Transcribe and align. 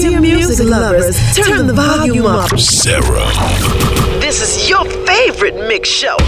Dear 0.00 0.20
music 0.20 0.66
lovers, 0.66 1.16
turn 1.34 1.66
the 1.66 1.72
volume 1.72 2.26
up. 2.26 2.58
Sarah. 2.58 3.32
This 4.20 4.42
is 4.42 4.68
your 4.68 4.84
favorite 5.06 5.54
mix 5.68 5.88
show. 5.88 6.18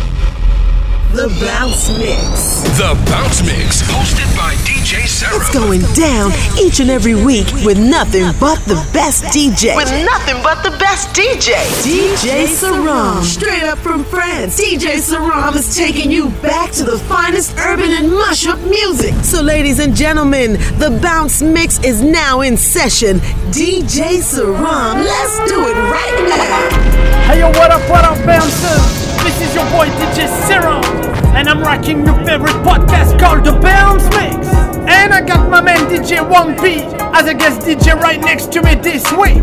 The 1.12 1.28
Bounce 1.44 1.90
Mix. 1.98 2.62
The 2.78 2.96
Bounce 3.04 3.42
Mix, 3.42 3.82
hosted 3.82 4.34
by 4.38 4.54
DJ 4.88 5.04
Serom. 5.04 5.36
It's 5.36 5.52
going 5.52 5.82
down 5.92 6.32
each 6.58 6.80
and 6.80 6.88
every 6.88 7.14
week 7.14 7.44
with 7.62 7.78
nothing 7.78 8.24
but 8.40 8.56
the 8.64 8.76
best 8.94 9.22
DJ. 9.24 9.76
With 9.76 9.92
nothing 10.06 10.42
but 10.42 10.62
the 10.62 10.70
best 10.78 11.14
DJ. 11.14 11.60
DJ 11.84 12.46
Serom. 12.46 13.22
Straight 13.22 13.64
up 13.64 13.76
from 13.76 14.02
France, 14.04 14.58
DJ 14.58 14.96
Serom 14.96 15.54
is 15.56 15.76
taking 15.76 16.10
you 16.10 16.30
back 16.40 16.70
to 16.70 16.84
the 16.84 16.96
finest 17.00 17.54
urban 17.58 17.90
and 17.90 18.06
mashup 18.10 18.58
music. 18.66 19.12
So, 19.22 19.42
ladies 19.42 19.78
and 19.78 19.94
gentlemen, 19.94 20.52
the 20.78 20.98
Bounce 21.02 21.42
Mix 21.42 21.84
is 21.84 22.00
now 22.00 22.40
in 22.40 22.56
session. 22.56 23.18
DJ 23.52 24.24
Serom, 24.24 25.04
let's 25.04 25.50
do 25.50 25.66
it 25.68 25.76
right 25.76 26.28
now. 26.30 26.98
Hey 27.28 27.40
yo, 27.40 27.50
what 27.50 27.70
up, 27.70 27.90
what 27.90 28.06
up, 28.06 28.16
bouncers? 28.24 29.08
This 29.22 29.38
is 29.42 29.54
your 29.54 29.68
boy 29.70 29.84
DJ 30.00 30.24
Serom, 30.48 31.27
and 31.38 31.48
I'm 31.48 31.60
rocking 31.60 32.04
your 32.04 32.16
favorite 32.26 32.58
podcast 32.66 33.16
called 33.20 33.44
The 33.44 33.52
Bounce 33.52 34.02
Mix. 34.16 34.48
And 34.90 35.14
I 35.14 35.20
got 35.24 35.48
my 35.48 35.60
man 35.60 35.78
DJ 35.88 36.18
1P 36.18 36.82
as 37.14 37.28
a 37.28 37.34
guest 37.34 37.60
DJ 37.60 37.94
right 37.94 38.20
next 38.20 38.50
to 38.54 38.62
me 38.62 38.74
this 38.74 39.04
week. 39.12 39.36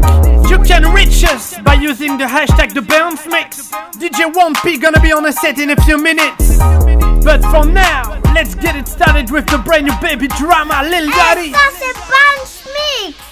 You 0.52 0.60
can 0.60 0.94
reach 0.94 1.24
us 1.24 1.58
by 1.60 1.76
using 1.76 2.18
the 2.18 2.26
hashtag 2.26 2.74
The 2.74 2.82
Bounce 2.82 3.26
Mix. 3.28 3.72
DJ 3.96 4.30
1P 4.30 4.82
gonna 4.82 5.00
be 5.00 5.14
on 5.14 5.26
a 5.26 5.32
set 5.32 5.58
in 5.58 5.70
a 5.70 5.82
few 5.84 5.98
minutes. 5.98 6.58
But 7.24 7.42
for 7.44 7.66
now, 7.66 8.20
let's 8.34 8.56
get 8.56 8.76
it 8.76 8.90
started 8.90 9.32
with 9.32 9.48
the 9.48 9.58
brand 9.60 9.86
new 9.86 9.96
baby 10.02 10.28
D.R.A.M., 10.28 10.68
Lil 10.92 11.10
Yachty. 11.10 11.54
That's 11.54 11.82
a 11.82 11.94
bounce 12.12 12.68
mix. 13.06 13.25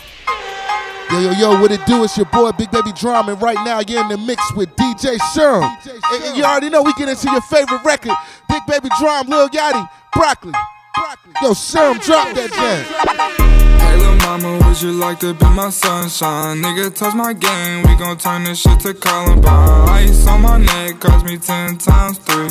Yo, 1.12 1.20
yo, 1.20 1.32
yo, 1.32 1.62
what 1.62 1.72
it 1.72 1.86
do? 1.86 2.04
It's 2.04 2.18
your 2.18 2.26
boy 2.28 2.52
Big 2.54 2.72
Baby 2.72 2.92
D.R.A.M., 2.92 3.30
and 3.30 3.42
right 3.42 3.58
now 3.66 3.82
you're 3.88 4.02
in 4.02 4.08
the 4.08 4.18
mix 4.18 4.42
with 4.56 4.76
DJ 4.76 5.18
Sherm. 5.36 5.64
And, 6.12 6.24
and 6.24 6.38
you 6.38 6.44
already 6.44 6.70
know 6.70 6.82
we 6.82 6.94
get 6.94 7.08
into 7.08 7.30
your 7.32 7.42
favorite 7.42 7.84
record, 7.86 8.14
Big 8.50 8.66
Baby 8.68 8.90
D.R.A.M., 9.00 9.28
Lil 9.28 9.50
Yachty, 9.50 9.88
Broccoli. 10.14 10.54
Yo, 10.96 11.52
Sherm, 11.54 12.02
drop 12.04 12.34
that 12.36 12.52
jam. 12.54 13.80
Hey 13.80 13.98
lil' 13.98 14.16
mama, 14.18 14.68
would 14.68 14.82
you 14.82 14.92
like 14.92 15.20
to 15.22 15.34
be 15.34 15.46
my 15.46 15.70
sunshine? 15.70 16.62
Nigga, 16.62 16.94
touch 16.94 17.16
my 17.16 17.34
game, 17.34 17.84
we 17.84 17.96
gon' 17.96 18.18
turn 18.18 18.44
this 18.44 18.60
shit 18.62 18.80
to 18.82 18.94
Columbine. 18.94 19.90
Ice 19.90 20.28
on 20.28 20.42
my 20.42 20.58
neck 20.58 21.00
cost 21.00 21.26
me 21.26 21.38
ten 21.38 21.78
times 21.78 22.20
three. 22.20 22.50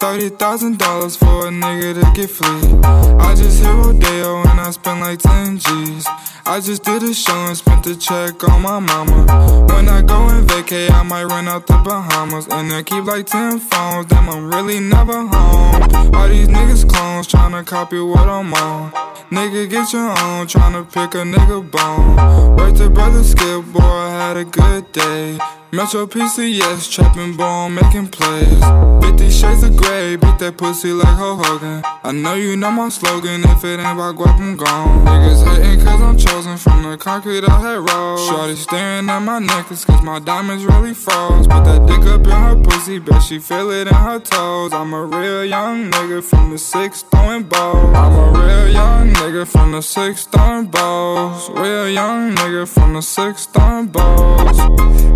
Thirty 0.00 0.28
thousand 0.30 0.78
dollars 0.78 1.16
for 1.16 1.46
a 1.46 1.50
nigga 1.50 1.94
to 1.94 2.12
get 2.14 2.30
free. 2.30 2.80
I 2.84 3.34
just 3.34 3.62
hit 3.62 3.72
Rodeo 3.72 4.42
and 4.42 4.60
I 4.60 4.70
spent 4.70 5.00
like 5.00 5.18
ten 5.18 5.58
G's. 5.58 6.06
I 6.46 6.60
just 6.60 6.84
did 6.84 7.02
a 7.02 7.14
show 7.14 7.32
and 7.32 7.56
spent 7.56 7.84
the 7.84 7.96
check 7.96 8.42
on 8.48 8.62
my 8.62 8.78
mama. 8.78 9.66
When 9.72 9.88
I 9.88 10.02
go 10.02 10.28
and 10.28 10.46
vacay, 10.46 10.90
I 10.90 11.02
might 11.02 11.24
run 11.24 11.48
out 11.48 11.66
the 11.66 11.78
Bahamas. 11.78 12.48
And 12.48 12.70
I 12.72 12.82
keep 12.82 13.04
like 13.04 13.26
ten 13.26 13.58
phones, 13.58 14.06
damn, 14.06 14.28
I'm 14.28 14.50
really 14.50 14.78
never 14.80 15.26
home. 15.26 16.14
All 16.14 16.28
these 16.28 16.48
niggas 16.48 16.86
clones 16.86 17.26
tryna 17.28 17.64
copy 17.74 17.98
what 17.98 18.28
I'm 18.28 18.54
on. 18.54 18.92
Nigga, 19.32 19.68
get 19.68 19.92
your 19.92 20.08
own, 20.08 20.46
tryna 20.46 20.84
pick 20.94 21.12
a 21.16 21.24
nigga 21.24 21.58
bone. 21.68 22.54
Wait 22.56 22.76
to 22.76 22.88
brother 22.88 23.24
Skip, 23.24 23.64
boy, 23.72 23.80
I 23.80 24.10
had 24.10 24.36
a 24.36 24.44
good 24.44 24.92
day. 24.92 25.38
Metro 25.72 26.06
PCS, 26.06 26.88
trapping 26.88 27.36
bone, 27.36 27.74
making 27.74 28.06
plays. 28.06 28.62
50 29.02 29.28
shades 29.28 29.64
of 29.64 29.76
gray, 29.76 30.14
beat 30.14 30.38
that 30.38 30.54
pussy 30.56 30.92
like 30.92 31.16
Hulk 31.18 31.44
Hogan. 31.44 31.82
I 32.04 32.12
know 32.12 32.34
you 32.34 32.54
know 32.54 32.70
my 32.70 32.90
slogan, 32.90 33.42
if 33.42 33.64
it 33.64 33.80
ain't 33.80 33.98
about 33.98 34.14
guap, 34.14 34.38
I'm 34.38 34.56
gone. 34.56 35.04
Niggas 35.04 35.42
hating 35.44 35.84
cause 35.84 36.00
I'm 36.00 36.16
chosen 36.16 36.56
from 36.56 36.84
the 36.84 36.96
concrete 36.96 37.42
I 37.42 37.58
had 37.58 37.90
rolled. 37.90 38.20
Shorty 38.20 38.54
staring 38.54 39.10
at 39.10 39.18
my 39.18 39.40
necklace 39.40 39.84
cause 39.84 40.00
my 40.00 40.20
diamonds 40.20 40.64
really 40.64 40.94
froze. 40.94 41.48
Put 41.48 41.64
that 41.64 41.84
dick 41.88 42.06
up 42.06 42.24
in 42.24 42.30
her 42.30 42.54
pussy, 42.62 43.00
bet 43.00 43.20
she 43.24 43.40
feel 43.40 43.72
it 43.72 43.88
in 43.88 43.94
her 43.94 44.20
toes. 44.20 44.72
I'm 44.72 44.92
a 44.94 45.04
real 45.04 45.44
young 45.44 45.90
nigga 45.90 46.22
from 46.22 46.52
the 46.52 46.58
six 46.58 47.02
throwing 47.02 47.42
balls. 47.42 47.63
I'm 47.72 48.12
a 48.12 48.38
real 48.38 48.68
young 48.68 49.08
nigga 49.14 49.46
from 49.46 49.72
the 49.72 49.80
six 49.80 50.26
throwing 50.26 50.66
balls. 50.66 51.48
Real 51.48 51.88
young 51.88 52.34
nigga 52.36 52.68
from 52.68 52.92
the 52.92 53.00
six 53.00 53.46
throwing 53.46 53.86
balls. 53.86 54.58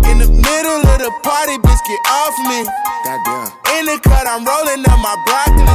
In 0.09 0.17
the 0.17 0.25
middle 0.25 0.81
of 0.81 0.97
the 0.97 1.11
party, 1.21 1.57
bitch, 1.61 1.81
get 1.85 2.01
off 2.09 2.33
me. 2.49 2.65
Goddamn. 3.05 3.53
In 3.77 3.85
the 3.85 3.99
cut, 4.01 4.25
I'm 4.25 4.41
rolling 4.41 4.81
up 4.81 4.97
my 4.97 5.13
broccoli. 5.29 5.65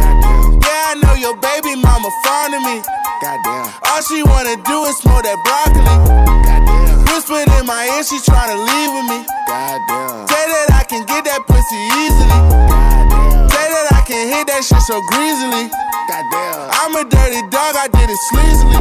Goddamn. 0.00 0.64
Yeah, 0.64 0.92
I 0.92 1.00
know 1.04 1.14
your 1.20 1.36
baby 1.36 1.76
mama 1.76 2.08
fond 2.24 2.56
of 2.56 2.62
me. 2.64 2.80
Goddamn. 3.20 3.68
All 3.84 4.00
she 4.00 4.22
wanna 4.24 4.56
do 4.64 4.84
is 4.88 4.96
smoke 5.04 5.28
that 5.28 5.36
broccoli. 5.44 5.84
Goddamn. 6.40 7.04
Whispered 7.12 7.52
in 7.60 7.66
my 7.68 7.84
ear, 7.84 8.02
she 8.02 8.16
tryna 8.24 8.56
leave 8.64 8.90
with 8.96 9.06
me. 9.12 9.20
Goddamn. 9.44 10.24
Say 10.24 10.40
that 10.40 10.72
I 10.72 10.84
can 10.88 11.04
get 11.04 11.24
that 11.28 11.44
pussy 11.44 11.80
easily. 12.00 12.32
Goddamn. 12.64 13.03
Say 14.06 14.12
that 14.12 14.20
I 14.20 14.20
can 14.20 14.28
hit 14.28 14.46
that 14.46 14.64
shit 14.64 14.82
so 14.82 15.00
greasily. 15.08 15.68
Goddamn. 16.08 16.70
I'm 16.72 16.94
a 16.96 17.04
dirty 17.08 17.42
dog, 17.50 17.76
I 17.76 17.88
did 17.88 18.10
it 18.10 18.18
sleazily. 18.30 18.78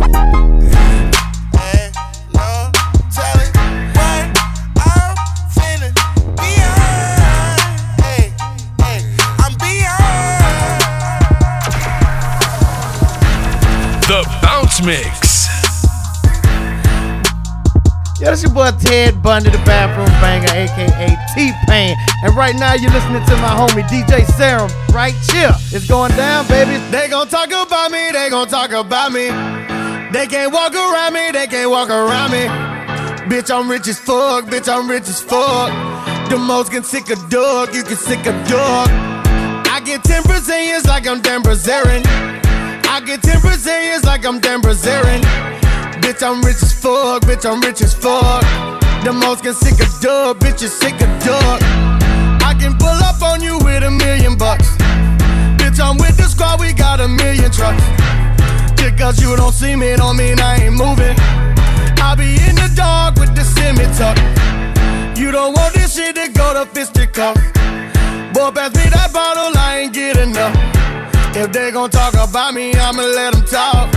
Hey, 1.55 1.91
no, 2.33 2.71
tell 3.11 3.43
Yo, 18.23 18.29
this 18.29 18.41
your 18.41 18.53
boy 18.53 18.71
Ted 18.79 19.21
Bundy, 19.21 19.49
the 19.49 19.57
bathroom 19.67 20.07
banger, 20.23 20.47
aka 20.47 21.07
T-Pain. 21.35 21.97
And 22.23 22.33
right 22.37 22.55
now 22.55 22.73
you're 22.73 22.89
listening 22.91 23.19
to 23.25 23.35
my 23.43 23.51
homie 23.51 23.83
DJ 23.91 24.23
Serom 24.23 24.71
right 24.93 25.13
here. 25.33 25.51
It's 25.75 25.85
going 25.89 26.15
down, 26.15 26.47
baby. 26.47 26.77
They 26.89 27.09
gon' 27.09 27.27
talk 27.27 27.47
about 27.47 27.91
me, 27.91 28.11
they 28.13 28.29
gon' 28.29 28.47
talk 28.47 28.71
about 28.71 29.11
me. 29.11 29.27
They 30.13 30.25
can't 30.27 30.53
walk 30.53 30.73
around 30.73 31.11
me, 31.11 31.31
they 31.33 31.47
can't 31.47 31.69
walk 31.69 31.89
around 31.89 32.31
me. 32.31 32.47
Bitch, 33.27 33.53
I'm 33.53 33.69
rich 33.69 33.89
as 33.89 33.99
fuck, 33.99 34.45
bitch, 34.45 34.71
I'm 34.71 34.89
rich 34.89 35.09
as 35.09 35.21
fuck. 35.21 35.73
The 36.29 36.37
most 36.37 36.71
can 36.71 36.85
sick 36.85 37.09
a 37.09 37.17
dog, 37.27 37.75
you 37.75 37.83
can 37.83 37.97
sick 37.97 38.25
a 38.25 38.31
dog. 38.47 38.87
I 39.67 39.81
get 39.83 40.01
10 40.05 40.23
Brazilians 40.23 40.85
like 40.85 41.07
I'm 41.07 41.19
Dan 41.19 41.43
Bilzerian. 41.43 42.03
I 42.87 43.01
get 43.05 43.21
10 43.21 43.41
Brazilians 43.41 44.05
like 44.05 44.25
I'm 44.25 44.39
Dan 44.39 44.61
Bilzerian. 44.61 45.62
Bitch, 46.03 46.21
I'm 46.21 46.41
rich 46.41 46.61
as 46.61 46.73
fuck, 46.73 47.23
bitch, 47.23 47.49
I'm 47.49 47.61
rich 47.61 47.81
as 47.81 47.93
fuck. 47.93 48.43
The 49.05 49.13
most 49.13 49.41
can 49.41 49.53
sick 49.53 49.79
a 49.79 49.87
dub, 50.03 50.37
bitch, 50.39 50.61
you 50.61 50.67
sick 50.67 50.95
a 50.99 51.07
dog. 51.23 51.63
I 52.43 52.53
can 52.59 52.77
pull 52.77 52.99
up 53.07 53.21
on 53.21 53.41
you 53.41 53.57
with 53.59 53.83
a 53.83 53.89
million 53.89 54.37
bucks. 54.37 54.67
Bitch, 55.55 55.79
I'm 55.79 55.95
with 55.97 56.17
the 56.17 56.23
squad, 56.23 56.59
we 56.59 56.73
got 56.73 56.99
a 56.99 57.07
million 57.07 57.49
trucks. 57.49 57.81
Just 58.75 58.97
cause 58.97 59.21
you 59.21 59.33
don't 59.37 59.53
see 59.53 59.77
me, 59.77 59.95
don't 59.95 60.17
mean 60.17 60.41
I 60.41 60.65
ain't 60.65 60.75
moving. 60.75 61.15
I 62.03 62.15
be 62.19 62.35
in 62.49 62.55
the 62.59 62.69
dark 62.75 63.15
with 63.15 63.33
the 63.33 63.45
semi 63.45 63.87
tuck. 63.95 64.19
You 65.17 65.31
don't 65.31 65.53
want 65.55 65.73
this 65.73 65.95
shit 65.95 66.15
to 66.15 66.27
go 66.33 66.53
to 66.53 66.65
fisticuff. 66.75 67.35
Boy, 68.35 68.51
pass 68.51 68.75
me 68.75 68.91
that 68.91 69.11
bottle, 69.13 69.55
I 69.55 69.79
ain't 69.79 69.93
get 69.93 70.17
enough. 70.17 70.53
If 71.33 71.53
they 71.53 71.71
gon' 71.71 71.89
talk 71.89 72.13
about 72.13 72.53
me, 72.53 72.73
I'ma 72.73 73.03
let 73.03 73.33
them 73.33 73.45
talk. 73.45 73.89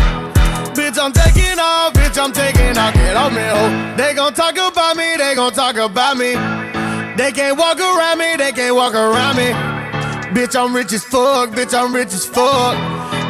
Bitch, 0.77 0.99
I'm 1.03 1.11
taking 1.11 1.59
off, 1.59 1.96
I'm 2.27 2.33
taking 2.33 2.77
off. 2.77 2.93
Get 2.93 3.15
off 3.15 3.33
me, 3.33 3.47
ho. 3.47 3.95
They 3.97 4.13
gon' 4.13 4.35
talk 4.35 4.59
about 4.59 4.97
me, 4.97 5.15
they 5.17 5.37
gon' 5.37 5.53
talk 5.53 5.77
about 5.77 6.17
me. 6.17 6.35
They 7.15 7.31
can't 7.31 7.57
walk 7.57 7.79
around 7.79 8.19
me, 8.19 8.35
they 8.35 8.51
can't 8.51 8.75
walk 8.75 8.95
around 8.95 9.37
me. 9.37 9.55
Bitch, 10.35 10.59
I'm 10.59 10.75
rich 10.75 10.93
as 10.93 11.05
fuck, 11.05 11.51
bitch, 11.51 11.73
I'm 11.73 11.95
rich 11.95 12.13
as 12.13 12.27
fuck. 12.27 12.75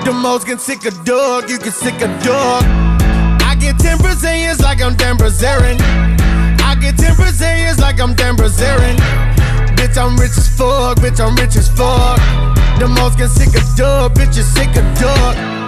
The 0.06 0.14
most 0.14 0.46
can 0.46 0.58
sick 0.58 0.86
a 0.86 0.90
dog, 1.04 1.50
you 1.50 1.58
can 1.58 1.72
sick 1.72 1.96
a 1.96 2.08
dog. 2.24 2.64
I 3.44 3.54
get 3.60 3.78
10 3.78 3.98
Brazilians 3.98 4.62
like 4.62 4.80
I'm 4.80 4.96
Dan 4.96 5.18
Bilzerian. 5.18 5.76
I 6.62 6.74
get 6.80 6.96
10 6.96 7.16
Brazilians 7.16 7.78
like 7.78 8.00
I'm 8.00 8.14
Dan 8.14 8.34
Bilzerian. 8.34 8.96
Bitch, 9.76 9.98
I'm 9.98 10.16
rich 10.16 10.38
as 10.38 10.48
fuck, 10.48 10.96
bitch, 11.04 11.20
I'm 11.20 11.36
rich 11.36 11.56
as 11.56 11.68
fuck. 11.68 12.16
The 12.80 12.88
most 12.88 13.18
can 13.18 13.28
sick 13.28 13.50
a 13.50 13.60
dog, 13.76 14.14
bitch, 14.14 14.38
you 14.38 14.42
sick 14.42 14.70
a 14.70 14.82
dog. 14.98 15.65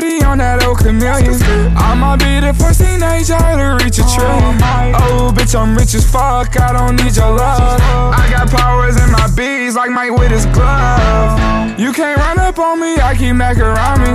Dirty 0.00 0.22
on 0.24 0.38
that 0.38 0.65
chameleon. 0.76 1.40
I'ma 1.76 2.16
be 2.16 2.40
the 2.40 2.54
first 2.54 2.80
teenager 2.80 3.38
to 3.38 3.78
reach 3.82 3.98
a 3.98 4.04
trillion. 4.06 4.56
Oh, 4.94 5.32
bitch, 5.34 5.58
I'm 5.58 5.76
rich 5.76 5.94
as 5.94 6.08
fuck. 6.10 6.58
I 6.60 6.72
don't 6.72 6.96
need 6.96 7.16
your 7.16 7.32
love. 7.32 7.80
I 7.80 8.28
got 8.30 8.50
powers 8.50 8.96
in 9.00 9.10
my 9.10 9.28
bees 9.36 9.74
like 9.74 9.90
Mike 9.90 10.12
with 10.12 10.30
his 10.30 10.46
glove. 10.46 11.78
You 11.78 11.92
can't 11.92 12.18
run 12.18 12.38
up 12.38 12.58
on 12.58 12.80
me, 12.80 12.96
I 12.96 13.14
keep 13.14 13.34
Mac 13.36 13.58
around 13.58 14.00
me. 14.00 14.12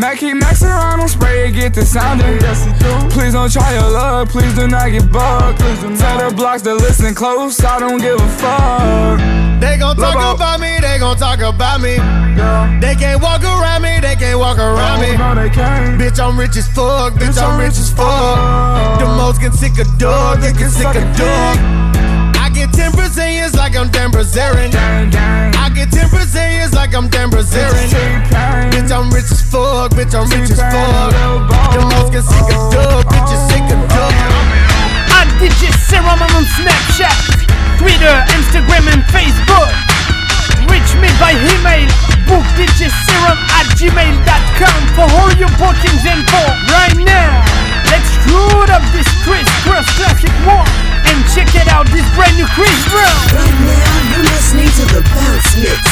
Mac 0.00 0.18
keep 0.18 0.36
Max 0.36 0.62
around, 0.62 0.98
don't 0.98 1.08
spray 1.08 1.48
it, 1.48 1.52
get 1.52 1.74
the 1.74 1.84
sounding. 1.84 2.38
Please 3.10 3.34
don't 3.34 3.52
try 3.52 3.74
your 3.74 3.90
luck, 3.90 4.30
please 4.30 4.54
do 4.54 4.66
not 4.66 4.90
get 4.90 5.10
bugged. 5.12 5.58
Tell 5.60 6.30
the 6.30 6.34
blocks 6.34 6.62
to 6.62 6.74
listen 6.74 7.14
close, 7.14 7.62
I 7.62 7.78
don't 7.78 7.98
give 7.98 8.18
a 8.18 8.28
fuck. 8.40 9.20
They 9.60 9.78
gon' 9.78 9.94
talk 9.94 10.16
Lobo. 10.16 10.34
about 10.34 10.58
me, 10.58 10.78
they 10.80 10.98
gon' 10.98 11.16
talk 11.16 11.38
about 11.38 11.80
me. 11.80 11.98
They 12.80 12.96
can't 12.96 13.22
walk 13.22 13.44
around 13.44 13.82
me, 13.82 14.00
they 14.00 14.16
can't 14.16 14.38
walk 14.40 14.58
around 14.58 14.98
oh, 14.98 15.02
me. 15.02 15.16
No. 15.72 15.98
Bitch, 15.98 16.18
I'm 16.18 16.38
rich 16.38 16.56
as 16.56 16.68
fuck, 16.68 17.14
bitch, 17.14 17.40
I'm 17.40 17.58
rich 17.58 17.78
as 17.78 17.92
fuck. 17.92 19.00
The 19.00 19.06
most 19.06 19.40
get 19.40 19.54
sick 19.54 19.78
of 19.78 19.86
dog, 19.98 20.40
they 20.40 20.52
get 20.52 20.70
sick 20.70 20.86
of 20.86 21.06
dog. 21.16 21.56
I 22.36 22.50
get 22.52 22.72
10 22.72 22.92
Brazilians 22.92 23.54
like 23.54 23.76
I'm 23.76 23.88
Dan 23.90 24.10
Bilzerian. 24.10 24.72
Gang, 24.72 25.10
gang. 25.10 25.54
I 25.56 25.70
get 25.70 25.90
10 25.90 26.10
Brazilians 26.10 26.74
like 26.74 26.94
I'm 26.94 27.08
Dan 27.08 27.30
Bilzerian. 27.30 27.88
T-Pain. 27.88 28.72
Bitch, 28.74 28.90
I'm 28.90 29.10
rich 29.14 29.30
as 29.30 29.42
fuck, 29.42 29.92
bitch, 29.92 30.12
I'm 30.12 30.28
rich 30.28 30.50
as 30.50 30.60
fuck. 30.60 31.12
The 31.72 31.80
most 31.94 32.12
get 32.12 32.24
sick 32.24 32.48
of 32.50 32.72
dog, 32.74 33.06
bitch, 33.06 33.32
is 33.32 33.42
sick 33.48 33.66
of 33.72 33.80
dog. 33.88 34.12
At 35.16 35.28
DJ 35.38 35.70
Serom 35.86 36.20
on 36.20 36.44
Snapchat, 36.58 37.46
Twitter, 37.78 38.16
Instagram, 38.36 38.90
and 38.92 39.02
Facebook. 39.14 39.70
Reach 40.68 40.92
me 41.00 41.08
by 41.20 41.32
email, 41.32 41.88
bookdjserom 42.26 43.38
at 43.54 43.66
gmail.com 43.78 44.31
for 44.31 44.31
your 45.62 45.72
bookings 45.72 46.04
info 46.04 46.42
right 46.74 46.96
now. 46.96 47.44
Let's 47.90 48.10
root 48.26 48.70
up 48.70 48.82
this 48.92 49.06
Kris 49.22 49.46
Kross 49.62 49.86
Classic 49.96 50.30
one 50.46 50.66
and 51.06 51.18
check 51.34 51.54
it 51.54 51.68
out, 51.68 51.86
this 51.88 52.08
brand 52.14 52.36
new 52.36 52.46
Chris 52.54 52.72
Brown. 52.90 53.06
Right 53.34 53.58
now, 53.66 54.16
you're 54.16 54.24
listening 54.24 54.68
to 54.68 54.84
the 54.94 55.02
Bounce 55.14 55.56
Mix. 55.56 55.91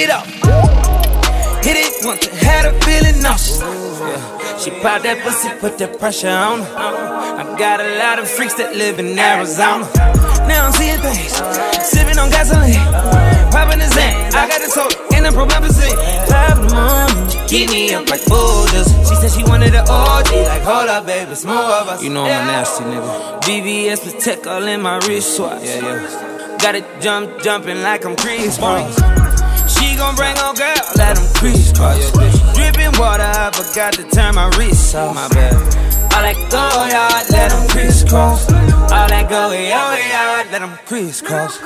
Bitch 0.00 0.08
up. 0.08 0.24
Hit 1.62 1.76
it 1.76 2.06
once, 2.06 2.26
and 2.26 2.38
had 2.38 2.64
her 2.64 2.72
feeling 2.80 3.20
nauseous. 3.20 3.60
Yeah. 3.60 4.56
She 4.56 4.70
popped 4.80 5.04
that 5.04 5.20
pussy, 5.22 5.50
put 5.60 5.76
that 5.76 5.98
pressure 5.98 6.28
on 6.28 6.60
her. 6.60 6.76
I 7.36 7.44
got 7.58 7.80
a 7.80 7.98
lot 7.98 8.18
of 8.18 8.26
freaks 8.26 8.54
that 8.54 8.74
live 8.74 8.98
in 8.98 9.18
Arizona. 9.18 9.84
Now 10.48 10.66
I'm 10.66 10.72
seeing 10.72 10.98
things, 11.00 11.36
sipping 11.84 12.16
on 12.16 12.30
gasoline, 12.30 12.80
popping 13.52 13.80
the 13.80 13.88
Zan. 13.92 14.32
I 14.32 14.48
got 14.48 14.64
the 14.64 14.70
soda 14.72 14.96
and 15.12 15.26
the 15.26 15.32
promethazine. 15.36 15.96
Five 16.32 16.56
in 16.56 16.68
the 16.68 16.74
morning, 16.80 17.46
keep 17.46 17.68
me 17.68 17.92
up 17.92 18.08
like 18.08 18.24
boulders. 18.24 18.88
She 19.04 19.14
said 19.20 19.30
she 19.36 19.44
wanted 19.44 19.74
an 19.74 19.84
OG, 19.84 20.32
like 20.48 20.62
hold 20.62 20.88
up, 20.88 21.04
baby, 21.04 21.30
it's 21.30 21.44
more 21.44 21.56
of 21.56 21.88
us. 21.92 22.02
You 22.02 22.08
know 22.08 22.24
I'm 22.24 22.48
a 22.48 22.52
nasty 22.52 22.84
nigga. 22.84 23.40
BBS 23.42 24.00
Patek 24.00 24.46
all 24.46 24.66
in 24.66 24.80
my 24.80 24.96
wristwatch. 25.04 25.62
Yeah, 25.62 25.84
yeah. 25.84 26.56
Got 26.56 26.74
it 26.74 26.84
jump, 27.00 27.42
jumping 27.42 27.82
like 27.82 28.06
I'm 28.06 28.16
Kris 28.16 28.56
Kross. 28.56 29.19
She 30.00 30.06
gon' 30.06 30.16
bring 30.16 30.36
her 30.36 30.54
girl, 30.54 30.82
let 30.96 31.16
them 31.16 31.28
crisscross. 31.34 32.10
Dripping 32.56 32.98
water, 32.98 33.22
I 33.22 33.50
forgot 33.52 33.92
to 34.00 34.04
turn 34.08 34.34
my 34.34 34.48
wrist 34.56 34.94
off. 34.94 35.14
My 35.14 35.28
bad. 35.28 35.52
All 36.16 36.22
that 36.24 36.36
go 36.48 36.64
yard, 36.88 37.28
let 37.28 37.50
them 37.50 37.68
crisscross. 37.68 38.50
All 38.50 39.08
that 39.12 39.28
go 39.28 39.52
yard, 39.52 40.46
let 40.52 40.60
them 40.60 40.78
crisscross. 40.86 41.58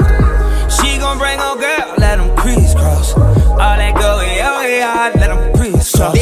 She 0.74 0.98
gon' 0.98 1.18
bring 1.18 1.38
her 1.38 1.54
girl, 1.54 1.94
let 1.98 2.18
them 2.18 2.34
crisscross. 2.34 3.14
All 3.14 3.76
that 3.78 3.94
go 3.94 4.20
yard, 4.20 5.14
let 5.14 5.28
them 5.30 5.54
crisscross. 5.54 6.18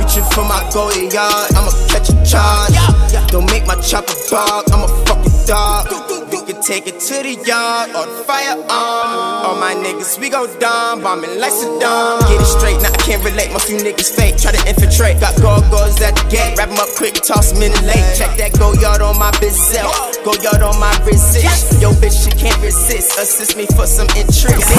Reaching 0.00 0.24
for 0.32 0.48
my 0.48 0.64
goalie 0.72 1.12
yard, 1.12 1.52
I'ma 1.52 1.68
catch 1.92 2.08
a 2.08 2.16
charge. 2.24 3.28
Don't 3.28 3.44
make 3.50 3.66
my 3.66 3.76
chopper 3.82 4.16
bark, 4.30 4.72
I'm 4.72 4.88
a 4.88 5.04
fucking 5.04 5.46
dog. 5.46 6.21
Take 6.62 6.86
it 6.86 7.00
to 7.10 7.26
the 7.26 7.34
yard 7.42 7.90
or 7.90 8.06
the 8.06 8.22
firearm. 8.22 8.70
Um, 8.70 9.50
all 9.50 9.58
my 9.58 9.74
niggas, 9.74 10.14
we 10.20 10.30
go 10.30 10.46
dumb, 10.60 11.02
bombing 11.02 11.40
like 11.40 11.50
Saddam. 11.50 12.22
Get 12.30 12.38
it 12.38 12.46
straight, 12.46 12.78
now 12.78 12.94
I 12.94 13.02
can't 13.02 13.18
relate. 13.24 13.50
Most 13.50 13.68
you 13.68 13.78
niggas 13.82 14.14
fake, 14.14 14.38
try 14.38 14.52
to 14.54 14.62
infiltrate. 14.70 15.18
Got 15.18 15.34
gargoyles 15.42 16.00
at 16.00 16.14
the 16.14 16.22
gate, 16.30 16.54
wrap 16.56 16.70
'em 16.70 16.78
up 16.78 16.86
quick, 16.94 17.14
toss 17.18 17.50
'em 17.50 17.62
in 17.66 17.72
the 17.72 17.82
lake. 17.82 18.06
Check 18.14 18.38
that 18.38 18.56
go 18.60 18.74
yard 18.78 19.02
on 19.02 19.18
my 19.18 19.32
bizel, 19.42 19.90
go 20.22 20.38
yard 20.38 20.62
on 20.62 20.78
my 20.78 20.94
resist. 21.02 21.82
Yo, 21.82 21.90
bitch, 21.98 22.14
she 22.22 22.30
can't 22.30 22.62
resist. 22.62 23.18
Assist 23.18 23.56
me 23.56 23.66
for 23.74 23.86
some 23.86 24.06
interest. 24.14 24.70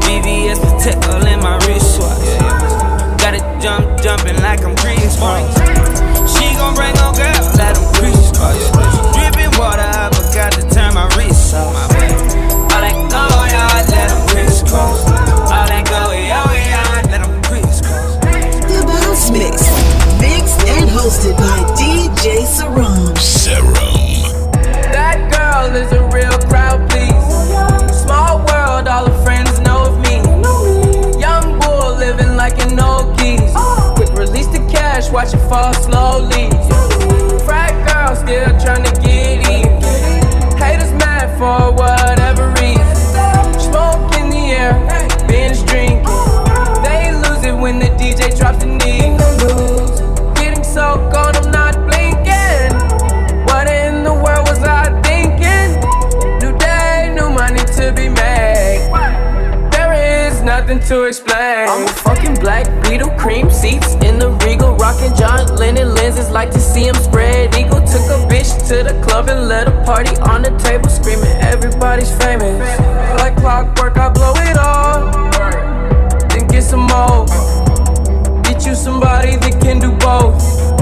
BBS 0.00 0.58
Patek 0.64 0.96
all 1.12 1.26
in 1.26 1.40
my 1.40 1.60
wristwatch. 1.68 2.24
Got 3.20 3.34
it 3.34 3.44
jump, 3.60 3.84
jumping 4.00 4.40
like 4.40 4.64
I'm 4.64 4.74
Cross. 4.76 5.52
She 6.32 6.46
gon' 6.56 6.74
bring 6.74 6.96
her 6.96 7.12
girl, 7.12 7.42
let 7.60 7.74
them 7.76 7.84
crisscross. 7.94 8.75
Fall 35.48 35.72
slowly. 35.74 36.50
Frat 37.44 37.74
girl 37.86 38.16
still 38.16 38.50
trying 38.58 38.84
to 38.84 38.92
get 39.00 39.46
in. 39.48 39.82
Haters 40.58 40.92
mad 40.98 41.30
for 41.38 41.72
whatever 41.72 42.48
reason. 42.60 42.96
Smoke 43.60 44.14
in 44.18 44.30
the 44.30 44.44
air, 44.58 44.74
binge 45.28 45.64
drinking. 45.66 46.02
They 46.82 47.12
lose 47.14 47.44
it 47.44 47.54
when 47.54 47.78
the 47.78 47.90
DJ 48.00 48.36
drops 48.36 48.58
the 48.58 48.66
knee. 48.66 49.14
Getting 50.34 50.64
so 50.64 50.96
gone, 51.12 51.36
I'm 51.36 51.50
not 51.50 51.74
blinking. 51.86 52.72
What 53.46 53.68
in 53.68 54.02
the 54.02 54.14
world 54.14 54.48
was 54.48 54.62
I 54.64 54.90
thinking? 55.02 55.78
New 56.40 56.58
day, 56.58 57.12
new 57.14 57.30
money 57.30 57.64
to 57.78 57.92
be 57.92 58.08
made. 58.08 58.90
There 59.70 60.28
is 60.28 60.42
nothing 60.42 60.80
to 60.88 61.04
explain. 61.04 61.25
Rocking 64.86 65.16
John 65.16 65.46
Lennon 65.56 65.94
lenses. 65.94 66.30
Like 66.30 66.50
to 66.52 66.60
see 66.60 66.84
him 66.86 66.94
spread 66.94 67.54
eagle. 67.56 67.80
Took 67.80 68.06
a 68.14 68.18
bitch 68.30 68.50
to 68.68 68.76
the 68.88 68.94
club 69.04 69.28
and 69.28 69.48
let 69.48 69.66
a 69.66 69.74
party 69.84 70.16
on 70.32 70.42
the 70.42 70.50
table, 70.58 70.88
screaming 70.88 71.36
everybody's 71.52 72.12
famous. 72.22 72.60
Like 73.20 73.36
clockwork, 73.36 73.96
I 73.96 74.08
blow 74.10 74.34
it 74.36 74.56
all, 74.56 75.10
then 76.28 76.46
get 76.46 76.62
some 76.62 76.86
more. 76.92 77.26
Get 78.42 78.64
you 78.66 78.74
somebody 78.74 79.36
that 79.36 79.58
can 79.60 79.80
do 79.80 79.90
both. 79.96 80.75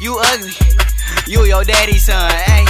You 0.00 0.16
ugly, 0.18 0.52
you 1.26 1.44
your 1.44 1.64
daddy's 1.64 2.04
son, 2.06 2.30
ayy. 2.30 2.66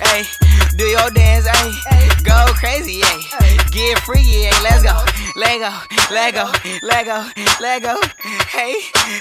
Ayy, 0.00 0.76
do 0.78 0.84
your 0.84 1.10
dance, 1.10 1.46
ayy. 1.46 2.24
Go 2.24 2.46
crazy, 2.54 3.00
ayy. 3.02 3.70
Get 3.70 3.98
freaky, 4.00 4.48
ayy. 4.48 4.62
Let's 4.64 4.82
go, 4.82 4.96
let 5.36 5.58
go, 5.60 5.70
let 6.10 6.34
go, 6.34 6.50
let 6.82 7.04
go, 7.04 7.28
let 7.60 7.82
go. 7.82 8.00
Hey, 8.48 8.74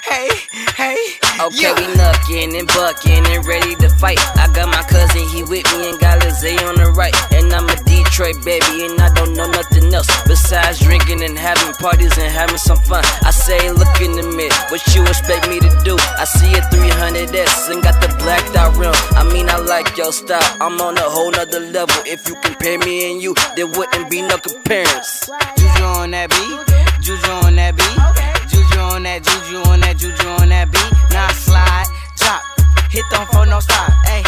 hey, 0.07 0.29
hey. 0.75 0.97
Okay, 1.41 1.61
Yeah. 1.61 1.73
we 1.75 1.85
knuckin' 1.95 2.57
and 2.57 2.67
buckin' 2.69 3.25
and 3.27 3.45
ready 3.45 3.75
to 3.75 3.89
fight. 3.89 4.19
I 4.37 4.47
got 4.53 4.67
my 4.69 4.83
cousin, 4.83 5.27
he 5.27 5.43
with 5.43 5.65
me 5.73 5.89
and 5.89 5.99
got 5.99 6.19
Lizzie 6.23 6.57
on 6.63 6.75
the 6.75 6.91
right. 6.95 7.15
And 7.33 7.51
I'm 7.53 7.67
a 7.67 7.75
Detroit 8.19 8.43
baby, 8.43 8.83
and 8.83 8.99
I 8.99 9.07
don't 9.13 9.33
know 9.33 9.49
nothing 9.49 9.93
else 9.93 10.07
besides 10.27 10.81
drinking 10.81 11.23
and 11.23 11.37
having 11.37 11.73
parties 11.75 12.17
and 12.17 12.29
having 12.29 12.57
some 12.57 12.75
fun. 12.79 13.01
I 13.23 13.31
say, 13.31 13.71
look 13.71 14.01
in 14.01 14.11
the 14.11 14.23
mirror, 14.35 14.51
what 14.67 14.83
you 14.93 15.03
expect 15.03 15.47
me 15.47 15.61
to 15.61 15.71
do? 15.85 15.95
I 16.19 16.25
see 16.25 16.51
a 16.51 16.59
300S 16.67 17.71
and 17.71 17.81
got 17.81 17.95
the 18.01 18.13
blacked 18.19 18.57
out 18.57 18.75
rim. 18.75 18.91
I 19.15 19.23
mean, 19.23 19.49
I 19.49 19.55
like 19.55 19.95
your 19.95 20.11
style, 20.11 20.43
I'm 20.59 20.81
on 20.81 20.97
a 20.97 21.07
whole 21.07 21.31
nother 21.31 21.61
level. 21.61 21.95
If 22.05 22.27
you 22.27 22.35
compare 22.43 22.77
me 22.79 23.09
and 23.09 23.21
you, 23.21 23.35
there 23.55 23.67
wouldn't 23.67 24.09
be 24.09 24.21
no 24.21 24.37
comparison. 24.37 25.39
Juju 25.55 25.83
on 26.03 26.11
that 26.11 26.27
beat, 26.27 26.59
Juju 26.99 27.31
on 27.47 27.55
that 27.55 27.77
beat, 27.79 28.51
Juju 28.51 28.79
on 28.79 29.03
that, 29.03 29.23
Juju 29.23 29.63
on 29.71 29.79
that, 29.79 29.95
Juju 29.95 30.27
on 30.43 30.49
that 30.49 30.67
beat. 30.67 30.91
Now 31.15 31.31
slide, 31.31 31.87
drop, 32.19 32.43
hit 32.91 33.05
them 33.11 33.25
for 33.31 33.45
no 33.45 33.61
stop, 33.61 33.95
ayy. 34.11 34.27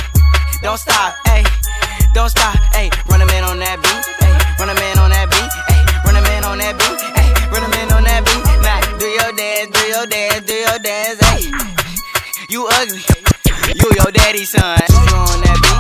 Don't 0.64 0.80
stop. 0.80 1.21
Don't 2.14 2.30
stop, 2.30 2.56
ayy. 2.76 2.92
Run 3.10 3.22
a 3.22 3.26
man 3.26 3.44
on 3.46 3.60
that 3.60 3.80
beat, 3.80 4.04
ayy. 4.20 4.60
Run 4.60 4.70
a 4.70 4.76
man 4.76 5.00
on 5.00 5.10
that 5.12 5.32
beat, 5.32 5.52
ayy. 5.72 6.04
Run 6.04 6.16
a 6.18 6.22
man 6.22 6.44
on 6.44 6.58
that 6.60 6.76
beat, 6.76 7.00
ayy. 7.16 7.32
Run 7.52 7.64
a 7.64 7.70
man 7.72 7.92
on 7.96 8.04
that 8.04 8.22
beat. 8.28 8.44
Now 8.60 8.80
do 9.00 9.08
your 9.08 9.32
dance, 9.32 9.72
do 9.72 9.84
your 9.88 10.06
dance, 10.08 10.44
do 10.44 10.54
your 10.54 10.80
dance, 10.84 11.20
ayy. 11.32 11.48
You 12.52 12.68
ugly, 12.68 13.00
you 13.80 13.88
your 13.96 14.12
daddy's 14.12 14.50
son. 14.52 14.60
On 14.60 15.40
that 15.40 15.56
beat, 15.64 15.71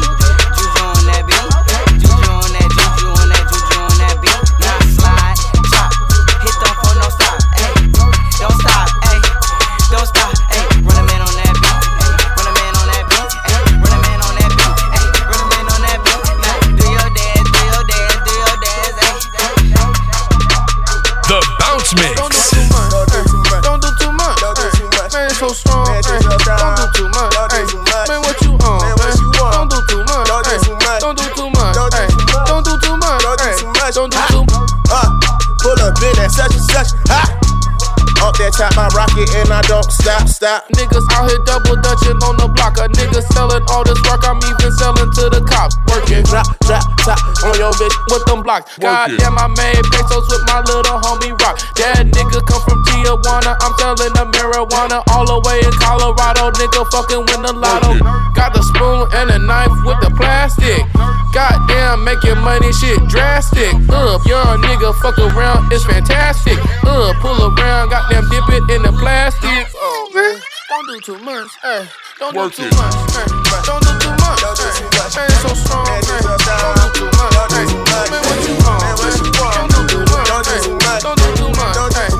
Up 38.62 38.70
that 38.70 38.77
top, 38.77 38.94
I 38.94 38.96
rock 38.96 39.13
it 39.18 39.30
and 39.41 39.50
I 39.50 39.62
don't 39.65 39.89
stop, 39.89 40.30
stop. 40.30 40.70
Niggas 40.77 41.01
out 41.18 41.25
here 41.25 41.41
double 41.50 41.82
dutching 41.82 42.18
on 42.22 42.38
the 42.38 42.46
block. 42.46 42.77
A 42.77 42.86
nigga 42.94 43.25
selling 43.34 43.65
all 43.74 43.82
this 43.82 43.98
work. 44.06 44.22
I'm 44.22 44.38
even 44.38 44.70
selling 44.77 45.10
to 45.18 45.34
the 45.34 45.41
cops. 45.50 45.82
Working 45.89 46.22
drop, 46.30 46.46
drop, 46.70 46.86
top 47.01 47.18
on 47.41 47.58
your 47.58 47.74
bitch 47.74 47.96
with 48.13 48.22
them 48.30 48.46
blocks. 48.46 48.77
God 48.77 49.18
damn, 49.18 49.34
I 49.34 49.50
made 49.58 49.82
pesos 49.89 50.30
with 50.30 50.46
my 50.46 50.62
little 50.62 51.01
homie 51.01 51.34
Rock. 51.41 51.58
That 51.82 52.06
nigga 52.06 52.39
come 52.46 52.62
from 52.62 52.86
Tijuana. 52.86 53.58
I'm 53.65 53.74
selling 53.82 54.13
the 54.13 54.30
marijuana 54.30 55.01
all 55.10 55.25
the 55.25 55.41
way 55.41 55.58
in 55.65 55.74
Colorado. 55.82 56.53
Nigga 56.53 56.86
fucking 56.94 57.25
win 57.34 57.41
the 57.41 57.53
lotto. 57.58 57.98
Got 58.38 58.53
the 58.53 58.62
spoon 58.62 59.10
and 59.18 59.34
a 59.34 59.39
knife 59.41 59.74
with 59.89 59.98
the 60.06 60.13
plastic. 60.13 60.86
Goddamn, 61.33 62.03
making 62.03 62.38
money 62.39 62.71
shit 62.73 63.00
drastic. 63.07 63.73
Uh, 63.89 64.19
young 64.25 64.61
nigga 64.61 64.93
fuck 65.01 65.17
around, 65.17 65.71
it's 65.71 65.85
fantastic. 65.85 66.57
Uh, 66.83 67.13
pull 67.21 67.55
around, 67.55 67.89
goddamn 67.89 68.27
dip 68.29 68.50
it 68.50 68.69
in 68.75 68.83
the 68.83 68.91
plastic. 69.00 69.67
Oh 69.75 70.11
man, 70.13 70.41
don't 70.67 70.88
do 70.88 71.00
too 71.00 71.17
much. 71.23 71.47
Hey, 71.63 71.88
don't 72.19 72.33
do 72.35 72.50
too 72.51 72.67
much. 72.75 72.95
Hey, 73.15 73.25
don't 73.63 73.79
do 73.79 73.91
too 74.03 74.11
much. 74.19 74.43
Hey, 74.43 74.83
man, 74.91 75.31
it's 75.31 75.39
so 75.39 75.55
strong. 75.55 75.88
Hey, 75.88 76.03
don't 76.03 76.75
do 76.75 77.00
too 77.00 77.07
much. 77.15 77.31
Hey, 77.47 77.63
man, 78.11 78.27
what 78.27 78.43
you 78.43 78.59
on? 78.67 78.83
Man, 78.83 79.00
don't 79.00 79.71
do 79.71 79.88
too 79.88 80.03
much. 80.11 80.27
Don't 80.27 80.43
do 80.43 80.59
too 80.59 80.75
much. 80.83 81.00
Don't 81.00 81.15
do 81.15 81.31
too 81.31 81.47
much. 81.55 81.79
Hey, 81.95 82.11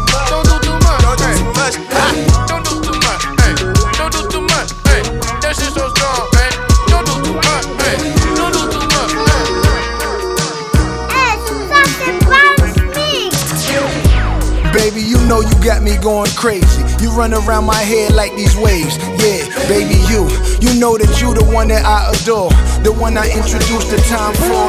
don't 2.48 2.64
do 2.64 2.80
too 2.80 2.96
much. 2.96 3.28
Hey, 3.44 3.60
don't 3.92 4.12
do 4.16 4.24
too 4.32 4.44
much. 4.48 4.72
That 5.44 5.52
shit 5.60 5.76
so 5.76 5.92
strong, 5.92 6.31
know 15.32 15.40
you 15.40 15.56
got 15.64 15.82
me 15.82 15.96
going 15.96 16.30
crazy. 16.36 16.84
You 17.02 17.10
run 17.12 17.34
around 17.34 17.64
my 17.64 17.84
head 17.92 18.12
like 18.12 18.36
these 18.36 18.54
waves. 18.58 18.98
Yeah, 19.24 19.48
baby, 19.72 19.96
you. 20.12 20.28
You 20.60 20.78
know 20.78 20.98
that 21.00 21.12
you 21.22 21.34
the 21.34 21.48
one 21.56 21.70
that 21.70 21.86
I 21.88 22.12
adore. 22.12 22.52
The 22.84 22.92
one 22.92 23.16
I 23.18 23.32
introduced 23.32 23.88
the 23.96 24.02
time 24.12 24.36
for. 24.44 24.68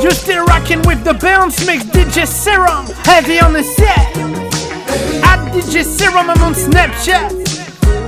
You're 0.00 0.16
still 0.24 0.42
rocking 0.46 0.80
with 0.88 1.04
the 1.04 1.12
bounce 1.12 1.66
mix 1.66 1.84
DJ 1.84 2.24
Serom, 2.24 2.88
heavy 3.04 3.38
on 3.38 3.52
the 3.52 3.62
set. 3.62 4.08
At 5.20 5.52
DJ 5.52 5.84
Serom, 5.84 6.32
I'm 6.32 6.40
on 6.40 6.54
Snapchat. 6.54 7.28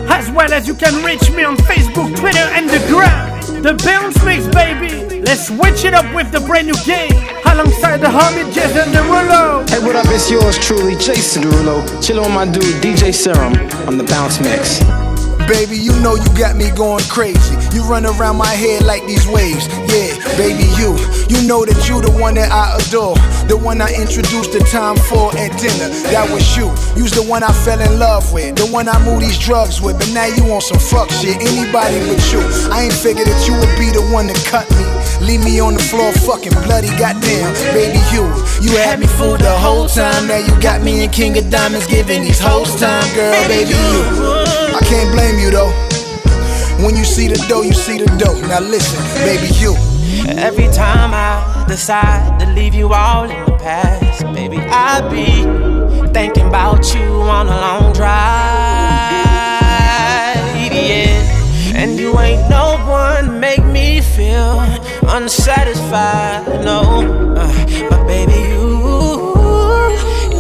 As 0.09 0.31
well 0.31 0.51
as 0.51 0.67
you 0.67 0.75
can 0.75 1.05
reach 1.05 1.31
me 1.33 1.45
on 1.45 1.57
Facebook, 1.69 2.17
Twitter, 2.17 2.49
and 2.57 2.71
the 2.71 2.81
gram. 2.89 3.29
The 3.61 3.75
bounce 3.85 4.17
mix, 4.25 4.47
baby. 4.49 5.21
Let's 5.21 5.49
switch 5.49 5.85
it 5.85 5.93
up 5.93 6.09
with 6.15 6.33
the 6.33 6.41
brand 6.41 6.69
new 6.69 6.81
game. 6.87 7.40
Alongside 7.61 7.99
the 7.99 8.07
homie 8.07 8.51
Jason 8.55 8.89
Derulo. 8.89 9.69
Hey, 9.69 9.85
what 9.85 9.95
up? 9.95 10.07
It's 10.09 10.31
yours 10.31 10.57
truly, 10.57 10.97
Jason 10.97 11.43
Derulo. 11.43 11.85
Chillin' 12.01 12.25
with 12.25 12.33
my 12.33 12.47
dude, 12.47 12.81
DJ 12.81 13.13
Serom, 13.13 13.53
on 13.87 13.99
the 13.99 14.05
Bounce 14.05 14.41
Mix. 14.41 14.81
Baby, 15.45 15.77
you 15.77 15.93
know 16.01 16.17
you 16.17 16.25
got 16.41 16.57
me 16.57 16.71
going 16.71 17.05
crazy. 17.13 17.61
You 17.77 17.85
run 17.85 18.07
around 18.07 18.37
my 18.37 18.49
head 18.49 18.85
like 18.85 19.05
these 19.05 19.29
waves. 19.29 19.69
Yeah, 19.93 20.17
baby, 20.41 20.65
you. 20.81 20.97
You 21.29 21.45
know 21.47 21.69
that 21.69 21.77
you 21.85 22.01
the 22.01 22.11
one 22.17 22.33
that 22.41 22.49
I 22.49 22.81
adore. 22.81 23.13
The 23.45 23.61
one 23.61 23.83
I 23.83 23.93
introduced 23.93 24.57
the 24.57 24.65
time 24.73 24.97
for 24.97 25.29
at 25.37 25.53
dinner. 25.61 25.93
That 26.17 26.33
was 26.33 26.57
you. 26.57 26.73
You's 26.97 27.13
the 27.13 27.29
one 27.29 27.43
I 27.43 27.53
fell 27.53 27.79
in 27.79 27.99
love 27.99 28.33
with. 28.33 28.57
The 28.57 28.73
one 28.73 28.89
I 28.89 28.97
moved 29.05 29.21
these 29.21 29.39
drugs 29.39 29.83
with. 29.83 29.99
But 29.99 30.09
now 30.17 30.33
you 30.33 30.49
on 30.49 30.63
some 30.63 30.81
fuck 30.81 31.11
shit. 31.11 31.37
Anybody 31.37 32.01
but 32.09 32.25
you. 32.33 32.41
I 32.73 32.89
ain't 32.89 32.97
figured 32.97 33.29
that 33.29 33.45
you 33.45 33.53
would 33.53 33.75
be 33.77 33.93
the 33.93 34.01
one 34.09 34.33
to 34.33 34.37
cut 34.49 34.65
me. 34.81 34.90
Leave 35.21 35.45
me 35.45 35.61
on 35.61 35.75
the 35.75 35.81
floor 35.81 36.13
fucking 36.13 36.53
bloody. 36.65 36.89
Goddamn, 36.99 37.53
baby, 37.75 38.01
you. 38.13 38.25
You 38.61 38.77
had 38.77 38.99
me 39.01 39.07
fooled 39.07 39.41
the 39.41 39.57
whole 39.59 39.87
time. 39.87 40.27
Now 40.27 40.39
you 40.39 40.59
got 40.61 40.83
me 40.83 41.05
in 41.05 41.11
King 41.11 41.37
of 41.39 41.51
Diamonds 41.51 41.87
giving 41.87 42.23
these 42.23 42.41
hoes 42.41 42.75
time. 42.81 43.05
Girl, 43.15 43.33
baby, 43.49 43.71
you. 43.71 44.03
I 44.75 44.81
can't 44.85 45.13
blame 45.13 45.39
you 45.39 45.51
though. 45.51 45.73
When 46.85 46.97
you 46.97 47.05
see 47.05 47.29
the 47.29 47.37
dough, 47.49 47.63
you 47.63 47.75
see 47.75 47.99
the 47.99 48.07
dough. 48.17 48.41
Now 48.49 48.61
listen, 48.61 48.99
baby, 49.25 49.49
you. 49.61 49.77
Every 50.27 50.69
time 50.73 51.13
I 51.13 51.65
decide 51.69 52.41
to 52.41 52.47
leave 52.53 52.75
you 52.75 52.93
all 52.93 53.25
in 53.25 53.45
the 53.45 53.53
past, 53.59 54.25
baby, 54.35 54.59
I 54.59 55.01
be 55.11 55.45
thinking 56.13 56.47
about 56.49 56.95
you 56.95 57.03
on 57.03 57.47
a 57.47 57.51
long 57.51 57.93
drive, 57.93 58.11
yeah. 60.73 61.77
And 61.77 61.99
you 61.99 62.19
ain't 62.19 62.49
no 62.51 62.79
one 62.89 63.27
to 63.27 63.33
make 63.33 63.65
me 63.65 64.01
feel 64.01 64.59
unsatisfied. 65.13 66.65
No, 66.65 67.35
uh, 67.37 67.89
but 67.91 68.07
baby, 68.07 68.39
you, 68.49 68.87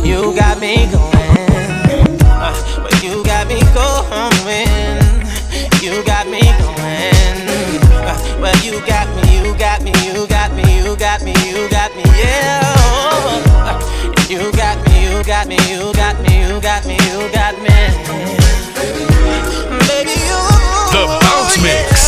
you 0.05 0.35
got 0.37 0.61
me 0.61 0.87
going. 0.93 2.21
Uh, 2.23 2.55
but 2.83 3.03
you 3.03 3.25
got 3.25 3.49
me 3.49 3.61
going. 3.75 5.11
You 5.83 6.05
got 6.05 6.29
me 6.29 6.41
going. 6.41 7.49
Uh, 8.07 8.39
well, 8.41 8.57
you 8.65 8.81
got 8.87 9.09
me, 9.17 9.43
you 9.43 9.57
got 9.59 9.83
me, 9.83 9.93
you 10.07 10.27
got 10.29 10.53
me, 10.53 10.63
you 10.79 10.97
got 10.97 11.23
me, 11.23 11.35
you 11.51 11.69
got 11.69 11.95
me, 11.97 12.05
yeah. 12.17 12.61
Uh, 13.67 13.79
you 14.29 14.53
got 14.53 14.79
me, 14.87 15.03
you 15.11 15.25
got 15.25 15.49
me, 15.49 15.57
you 15.69 15.93
got 15.93 16.21
me, 16.23 16.39
you 16.47 16.61
got 16.61 16.87
me, 16.87 16.95
you 16.95 17.29
got 17.33 17.55
me. 17.59 17.77
Baby, 19.89 20.15
you. 20.15 20.41
The 20.93 21.19
bounce 21.21 21.59
mix. 21.61 22.00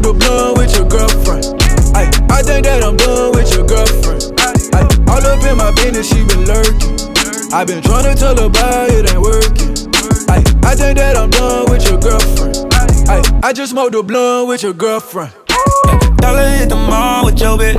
Smoked 0.00 0.16
a 0.16 0.26
blunt 0.26 0.58
with 0.58 0.74
your 0.76 0.88
girlfriend. 0.88 1.44
I, 1.94 2.08
I 2.30 2.42
think 2.42 2.64
that 2.64 2.82
I'm 2.82 2.96
done 2.96 3.32
with 3.32 3.52
your 3.52 3.66
girlfriend. 3.66 4.32
I, 4.72 4.80
all 5.12 5.20
up 5.20 5.44
in 5.44 5.58
my 5.58 5.72
business, 5.72 6.08
she 6.08 6.24
been 6.24 6.46
lurking. 6.48 7.52
I 7.52 7.64
been 7.66 7.82
trying 7.82 8.08
to 8.08 8.14
tell 8.18 8.34
her 8.34 8.46
about 8.46 8.88
it 8.88 9.12
ain't 9.12 9.20
working. 9.20 9.76
I, 10.32 10.40
I 10.64 10.74
think 10.74 10.96
that 10.96 11.18
I'm 11.18 11.28
done 11.28 11.68
with 11.68 11.84
your 11.84 12.00
girlfriend. 12.00 12.72
I, 13.10 13.20
I 13.42 13.52
just 13.52 13.72
smoked 13.72 13.94
a 13.94 14.02
blunt 14.02 14.48
with 14.48 14.62
your 14.62 14.72
girlfriend. 14.72 15.34
Dollar 16.16 16.48
hit 16.48 16.70
the 16.70 16.76
mall 16.76 17.26
with 17.26 17.38
your 17.38 17.58
bitch. 17.58 17.76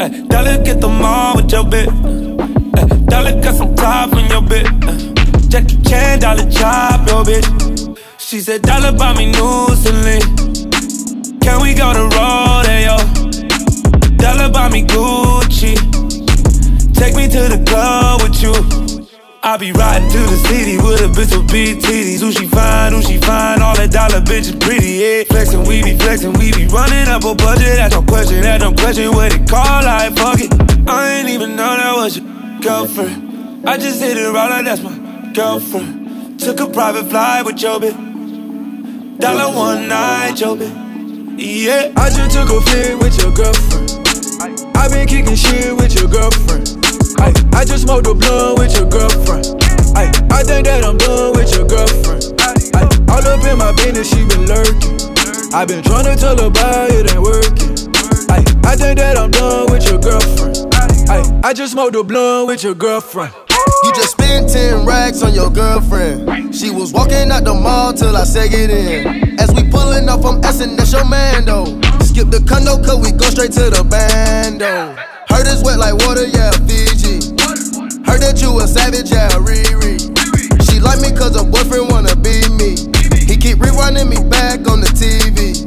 Ay, 0.00 0.26
dollar 0.28 0.62
get 0.62 0.80
the 0.80 0.88
mall 0.88 1.34
with 1.34 1.50
your 1.50 1.64
bitch. 1.64 1.90
Ay, 2.78 2.86
dollar 3.10 3.42
got 3.42 3.56
some 3.56 3.74
top 3.74 4.12
on 4.12 4.30
your 4.30 4.42
bitch. 4.42 4.70
Ay, 4.86 5.48
Jackie 5.48 5.82
Chan, 5.82 6.20
dollar 6.20 6.48
chop 6.48 7.08
your 7.08 7.24
bitch. 7.24 7.98
She 8.18 8.40
said, 8.40 8.62
Dollar 8.62 8.92
buy 8.92 9.14
me 9.16 9.26
new 9.32 9.74
Celine. 9.76 10.63
Can 11.44 11.60
we 11.60 11.74
go 11.74 11.92
to 11.92 12.04
rodeo? 12.16 12.96
Dollar 14.16 14.48
buy 14.50 14.70
me 14.70 14.82
Gucci. 14.82 15.76
Take 16.94 17.14
me 17.14 17.28
to 17.28 17.42
the 17.52 17.62
club 17.68 18.22
with 18.22 18.40
you. 18.42 18.54
I 19.42 19.58
be 19.58 19.70
riding 19.72 20.08
to 20.08 20.18
the 20.18 20.38
city 20.48 20.78
with 20.78 21.02
a 21.02 21.08
bitch 21.12 21.36
with 21.36 21.52
big 21.52 21.76
titties. 21.80 22.20
Who 22.20 22.32
she 22.32 22.46
fine, 22.48 22.94
who 22.94 23.02
she 23.02 23.18
fine, 23.18 23.60
all 23.60 23.76
that 23.76 23.92
dollar 23.92 24.22
bitches 24.24 24.58
pretty, 24.58 24.92
yeah. 25.04 25.24
Flexin', 25.24 25.68
we 25.68 25.82
be 25.82 25.92
flexin', 25.98 26.32
we 26.38 26.50
be 26.50 26.64
running 26.72 27.08
up 27.08 27.24
a 27.24 27.34
budget. 27.34 27.76
That's 27.76 27.94
no 27.94 28.02
question, 28.02 28.40
that's 28.40 28.64
no 28.64 28.72
question 28.72 29.12
what 29.12 29.34
it 29.34 29.46
call, 29.46 29.84
like 29.84 30.16
fuck 30.16 30.40
it. 30.40 30.50
I 30.88 31.18
ain't 31.18 31.28
even 31.28 31.56
know 31.56 31.76
that 31.76 31.94
was 31.94 32.16
your 32.16 32.26
girlfriend. 32.62 33.68
I 33.68 33.76
just 33.76 34.00
hit 34.00 34.16
it 34.16 34.32
right 34.32 34.48
like 34.48 34.64
that's 34.64 34.80
my 34.80 35.30
girlfriend. 35.34 36.40
Took 36.40 36.60
a 36.60 36.66
private 36.68 37.04
flight 37.10 37.44
with 37.44 37.60
your 37.60 37.78
bitch. 37.78 39.20
Dollar 39.20 39.54
one 39.54 39.88
night, 39.88 40.40
your 40.40 40.56
bitch. 40.56 40.83
Yeah. 41.36 41.92
I 41.96 42.10
just 42.10 42.36
took 42.36 42.48
a 42.50 42.60
flick 42.60 42.98
with 43.00 43.18
your 43.18 43.32
girlfriend. 43.32 43.90
I 44.76 44.88
been 44.88 45.06
kicking 45.08 45.34
shit 45.34 45.74
with 45.76 45.94
your 45.94 46.08
girlfriend. 46.08 46.78
I, 47.18 47.32
I 47.52 47.64
just 47.64 47.82
smoked 47.84 48.06
a 48.06 48.14
blunt 48.14 48.58
with 48.58 48.74
your 48.76 48.88
girlfriend. 48.88 49.46
I, 49.96 50.10
I 50.30 50.42
think 50.42 50.66
that 50.66 50.84
I'm 50.84 50.96
done 50.96 51.32
with 51.34 51.50
your 51.54 51.66
girlfriend. 51.66 52.34
I, 52.74 52.86
all 53.12 53.26
up 53.26 53.44
in 53.44 53.58
my 53.58 53.72
business, 53.72 54.08
she 54.08 54.22
been 54.26 54.46
lurking. 54.46 54.94
I 55.52 55.64
been 55.64 55.82
trying 55.82 56.04
to 56.04 56.16
tell 56.16 56.38
her 56.38 56.46
about 56.46 56.90
it 56.90 57.10
ain't 57.10 57.22
working. 57.22 57.74
I, 58.30 58.38
I 58.64 58.76
think 58.76 58.98
that 58.98 59.16
I'm 59.16 59.30
done 59.30 59.70
with 59.72 59.84
your 59.88 59.98
girlfriend. 60.00 60.66
I, 61.10 61.48
I 61.48 61.52
just 61.52 61.72
smoked 61.72 61.96
a 61.96 62.04
blunt 62.04 62.48
with 62.48 62.62
your 62.62 62.74
girlfriend. 62.74 63.32
You 63.84 63.92
just 63.92 64.12
spent 64.12 64.48
10 64.48 64.86
racks 64.86 65.22
on 65.22 65.34
your 65.34 65.50
girlfriend. 65.50 66.56
She 66.56 66.70
was 66.70 66.90
walking 66.90 67.30
out 67.30 67.44
the 67.44 67.52
mall 67.52 67.92
till 67.92 68.16
I 68.16 68.24
said 68.24 68.50
get 68.50 68.70
in. 68.70 69.38
As 69.38 69.52
we 69.52 69.68
pulling 69.68 70.08
up 70.08 70.22
from 70.22 70.42
Essen, 70.42 70.74
that's 70.74 70.90
your 70.90 71.04
man 71.04 71.44
though. 71.44 71.68
Skip 72.00 72.32
the 72.32 72.40
condo, 72.48 72.80
cause 72.80 72.96
we 73.04 73.12
go 73.12 73.28
straight 73.28 73.52
to 73.52 73.68
the 73.68 73.84
bando. 73.84 74.96
Heard 75.28 75.44
it's 75.44 75.60
wet 75.62 75.78
like 75.78 76.00
water, 76.00 76.24
yeah, 76.24 76.48
Fiji. 76.64 77.28
Heard 78.08 78.24
that 78.24 78.40
you 78.40 78.56
a 78.56 78.66
savage, 78.66 79.12
yeah, 79.12 79.28
Riri. 79.36 80.00
She 80.64 80.80
like 80.80 81.04
me 81.04 81.12
cause 81.12 81.36
her 81.36 81.44
boyfriend 81.44 81.92
wanna 81.92 82.16
be 82.16 82.40
me. 82.56 82.80
He 83.28 83.36
keep 83.36 83.60
rewinding 83.60 84.08
me 84.08 84.16
back 84.32 84.64
on 84.64 84.80
the 84.80 84.88
TV. 84.96 85.60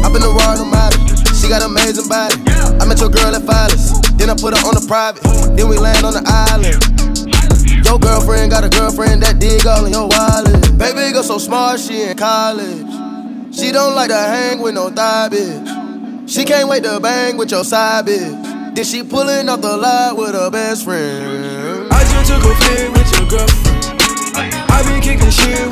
I've 0.00 0.12
been 0.16 0.24
a 0.24 0.32
ride 0.32 0.64
on 0.64 0.72
She 1.08 1.11
got 1.52 1.68
amazing 1.68 2.08
body. 2.08 2.40
I 2.80 2.86
met 2.88 2.98
your 2.98 3.10
girl 3.10 3.36
at 3.36 3.44
Phyllis. 3.44 3.92
Then 4.16 4.30
I 4.30 4.34
put 4.34 4.56
her 4.56 4.62
on 4.64 4.72
the 4.72 4.84
private. 4.88 5.20
Then 5.54 5.68
we 5.68 5.76
land 5.76 6.00
on 6.00 6.16
the 6.16 6.24
island. 6.24 6.80
Your 7.84 7.98
girlfriend 7.98 8.52
got 8.52 8.64
a 8.64 8.70
girlfriend 8.70 9.22
that 9.22 9.38
dig 9.38 9.66
all 9.66 9.84
in 9.84 9.92
your 9.92 10.08
wallet. 10.08 10.78
Baby 10.78 11.12
girl 11.12 11.22
so 11.22 11.36
smart, 11.36 11.78
she 11.78 12.08
in 12.08 12.16
college. 12.16 12.88
She 13.52 13.70
don't 13.70 13.94
like 13.94 14.08
to 14.08 14.16
hang 14.16 14.60
with 14.60 14.72
no 14.72 14.88
thigh 14.88 15.28
bitch. 15.28 16.26
She 16.26 16.46
can't 16.46 16.70
wait 16.70 16.84
to 16.84 16.98
bang 17.00 17.36
with 17.36 17.50
your 17.50 17.64
side 17.64 18.06
bitch. 18.06 18.74
Then 18.74 18.84
she 18.84 19.02
pulling 19.02 19.50
off 19.50 19.60
the 19.60 19.76
lot 19.76 20.16
with 20.16 20.32
her 20.32 20.50
best 20.50 20.84
friend. 20.84 21.92
I 21.92 22.00
just 22.00 22.32
took 22.32 22.40
a 22.48 22.54
flick 22.64 22.96
with 22.96 23.12
your 23.12 23.28
girlfriend. 23.28 24.72
I 24.72 24.80
been 24.88 25.02
kicking 25.02 25.28
shit 25.28 25.71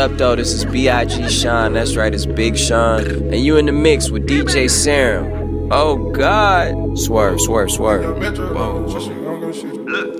up, 0.00 0.16
though? 0.16 0.34
This 0.34 0.54
is 0.54 0.64
B.I.G. 0.64 1.28
Sean. 1.28 1.74
That's 1.74 1.94
right, 1.94 2.12
it's 2.12 2.24
Big 2.24 2.56
Sean. 2.56 3.04
And 3.04 3.44
you 3.44 3.58
in 3.58 3.66
the 3.66 3.72
mix 3.72 4.08
with 4.08 4.26
DJ 4.26 4.64
Serom. 4.64 5.68
Oh, 5.70 6.10
God. 6.10 6.98
Swerve, 6.98 7.38
swerve, 7.38 7.70
swerve. 7.70 8.18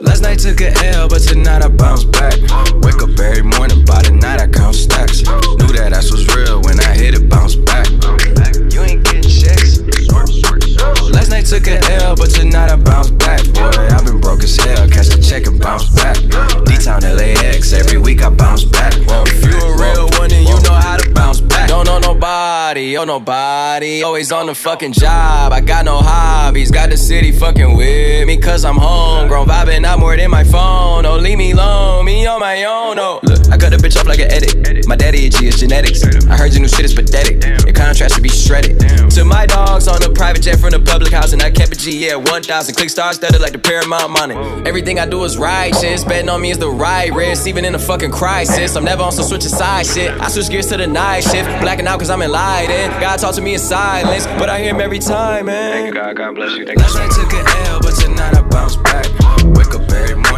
Last 0.03 0.21
night 0.21 0.39
took 0.39 0.61
a 0.61 0.71
L, 0.95 1.09
but 1.09 1.23
tonight 1.23 1.63
I 1.63 1.69
bounce 1.69 2.05
back. 2.05 2.35
Wake 2.83 3.03
up 3.03 3.19
every 3.19 3.43
morning, 3.43 3.83
by 3.87 4.03
the 4.03 4.13
night 4.21 4.41
I 4.41 4.49
count 4.49 4.75
stacks. 4.75 5.23
Knew 5.23 5.73
that 5.73 5.95
ass 5.95 6.13
was 6.13 6.27
real 6.37 6.61
when 6.61 6.79
I 6.81 6.93
hit 6.95 7.15
it, 7.15 7.31
bounce 7.31 7.57
back. 7.57 7.89
You 8.73 8.83
ain't 8.83 9.03
getting 9.05 9.23
checks. 9.23 9.81
Last 11.11 11.31
night 11.31 11.47
took 11.47 11.67
a 11.67 11.81
L, 12.05 12.17
but 12.17 12.31
tonight 12.31 12.71
I 12.71 12.77
bounce 12.77 13.11
back. 13.11 13.43
Boy, 13.55 13.89
I've 13.89 14.05
been 14.05 14.21
broke 14.21 14.43
as 14.43 14.57
hell. 14.57 14.89
Catch 14.89 15.09
the 15.09 15.23
check 15.23 15.47
and 15.47 15.59
bounce 15.59 15.89
back. 15.95 16.17
D-Town 16.67 17.01
LAX, 17.03 17.73
every 17.73 17.99
week 17.99 18.23
I 18.23 18.31
bounce 18.31 18.65
back. 18.65 18.93
Whoa, 19.09 19.25
Don't 21.83 22.03
know 22.03 22.13
nobody, 22.13 22.99
oh 22.99 23.05
nobody. 23.05 24.03
Always 24.03 24.31
on 24.33 24.47
the 24.47 24.55
fucking 24.55 24.93
job. 24.93 25.51
I 25.55 25.63
got 25.63 25.87
no 25.87 25.97
hobbies. 25.97 26.71
Got 26.71 26.91
the 26.91 26.97
city 26.99 27.33
fucking 27.33 27.75
with 27.75 28.27
me, 28.27 28.37
cause 28.37 28.67
I'm 28.67 28.77
homegrown. 28.77 29.47
Vibing 29.47 29.87
out 29.87 29.99
more 29.99 30.15
than 30.15 30.31
my 30.31 30.45
phone. 30.45 31.07
Oh, 31.07 31.17
leave 31.17 31.39
me 31.39 31.53
alone, 31.53 32.05
me 32.05 32.27
on 32.27 32.39
my 32.39 32.65
own. 32.65 32.99
Oh, 32.99 33.21
I 33.51 33.57
cut 33.59 33.73
a 33.73 33.77
bitch 33.77 33.97
up 33.97 34.07
like 34.07 34.21
an 34.21 34.31
edit. 34.31 34.87
My 34.87 34.97
daddy 34.97 35.27
itchy 35.27 35.47
is 35.47 35.59
genetics. 35.59 36.03
I 36.05 36.37
heard 36.37 36.53
your 36.53 36.63
new 36.63 36.69
shit 36.69 36.85
is 36.85 36.95
pathetic. 36.95 37.45
Your 37.65 37.75
contrast 37.75 38.15
should 38.15 38.23
be 38.23 38.29
shredded. 38.29 38.79
To 39.11 39.25
my 39.25 39.47
dogs 39.47 39.89
on 39.89 40.03
a 40.03 40.11
private 40.11 40.43
jet 40.43 40.59
from 40.59 40.71
the 40.71 40.81
public 40.81 41.13
house, 41.13 41.33
and 41.33 41.43
I 41.43 41.51
kept 41.51 41.73
a 41.73 41.77
G, 41.77 42.07
yeah, 42.07 42.15
1,000. 42.17 42.75
Click 42.75 42.91
stars 42.91 43.17
studded 43.17 43.41
like 43.41 43.53
the 43.53 43.59
Paramount 43.59 44.11
money. 44.13 44.35
Everything 44.67 44.99
I 44.99 45.07
do 45.07 45.25
is 45.25 45.37
right, 45.37 45.75
shit. 45.75 46.07
Betting 46.07 46.29
on 46.29 46.41
me 46.41 46.51
is 46.51 46.59
the 46.59 46.71
right 46.71 47.13
risk, 47.13 47.47
even 47.47 47.65
in 47.65 47.75
a 47.75 47.79
fucking 47.79 48.13
crisis. 48.13 48.77
I'm 48.77 48.85
never 48.85 49.03
on 49.03 49.13
some 49.13 49.25
switching 49.25 49.51
side 49.51 49.87
shit. 49.87 50.13
I 50.21 50.29
switch 50.29 50.49
gears 50.49 50.67
to 50.69 50.77
the 50.77 50.87
night 50.87 51.23
shift, 51.23 51.49
blacking 51.61 51.87
out 51.87 51.99
cause 51.99 52.11
I'm 52.11 52.23
enlightened. 52.23 52.93
God 53.01 53.19
talk 53.19 53.35
to 53.35 53.41
me 53.41 53.55
in 53.55 53.59
silence, 53.59 54.27
but 54.39 54.49
I 54.49 54.61
hear 54.61 54.71
him 54.75 54.81
every 54.81 55.01
time, 55.01 55.47
man. 55.47 55.73
Thank 55.73 55.87
you, 55.89 56.01
God. 56.01 56.17
God 56.17 56.35
bless 56.37 56.57
you. 56.57 56.65
Last 56.67 56.95
night 56.95 57.11
took 57.11 57.33
an 57.33 57.47
L, 57.67 57.81
but 57.81 57.95
tonight 57.97 58.37
I 58.37 58.43
bounce 58.43 58.77
back. 58.77 59.07
Wake 59.45 59.75
up 59.75 59.91
every 59.91 60.15
morning, 60.15 60.30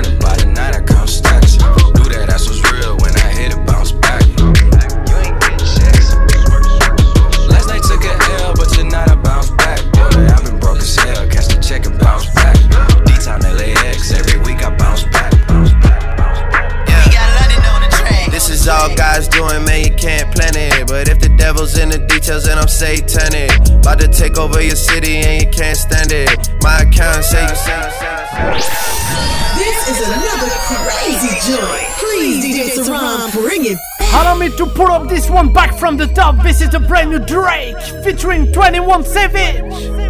man, 20.38 20.54
you 20.54 20.60
can't 20.60 20.68
plan 20.68 20.80
it. 20.80 20.88
But 20.88 21.08
if 21.08 21.20
the 21.20 21.28
devil's 21.36 21.78
in 21.78 21.88
the 21.90 21.98
details, 21.98 22.44
then 22.44 22.58
I'm 22.58 22.68
satanic. 22.68 23.50
About 23.80 24.00
to 24.00 24.08
take 24.08 24.38
over 24.38 24.62
your 24.62 24.76
city 24.76 25.16
and 25.16 25.42
you 25.42 25.50
can't 25.50 25.76
stand 25.76 26.12
it. 26.12 26.30
My 26.62 26.82
account 26.82 27.24
say 27.24 27.42
you 27.42 27.56
This 29.58 29.78
is 29.88 29.98
another 30.08 30.52
crazy 30.68 31.34
joint. 31.48 31.88
Please, 31.98 32.44
DJ 32.44 32.70
Serom, 32.76 33.32
bring 33.32 33.64
it 33.66 33.78
Allow 34.12 34.34
me 34.34 34.50
to 34.56 34.66
pull 34.66 34.92
up 34.92 35.08
this 35.08 35.30
one 35.30 35.52
back 35.52 35.78
from 35.78 35.96
the 35.96 36.06
top. 36.06 36.42
This 36.42 36.60
is 36.60 36.68
the 36.70 36.80
brand 36.80 37.10
new 37.10 37.18
Drake 37.18 37.76
featuring 38.04 38.52
21 38.52 39.04
Savage. 39.04 40.01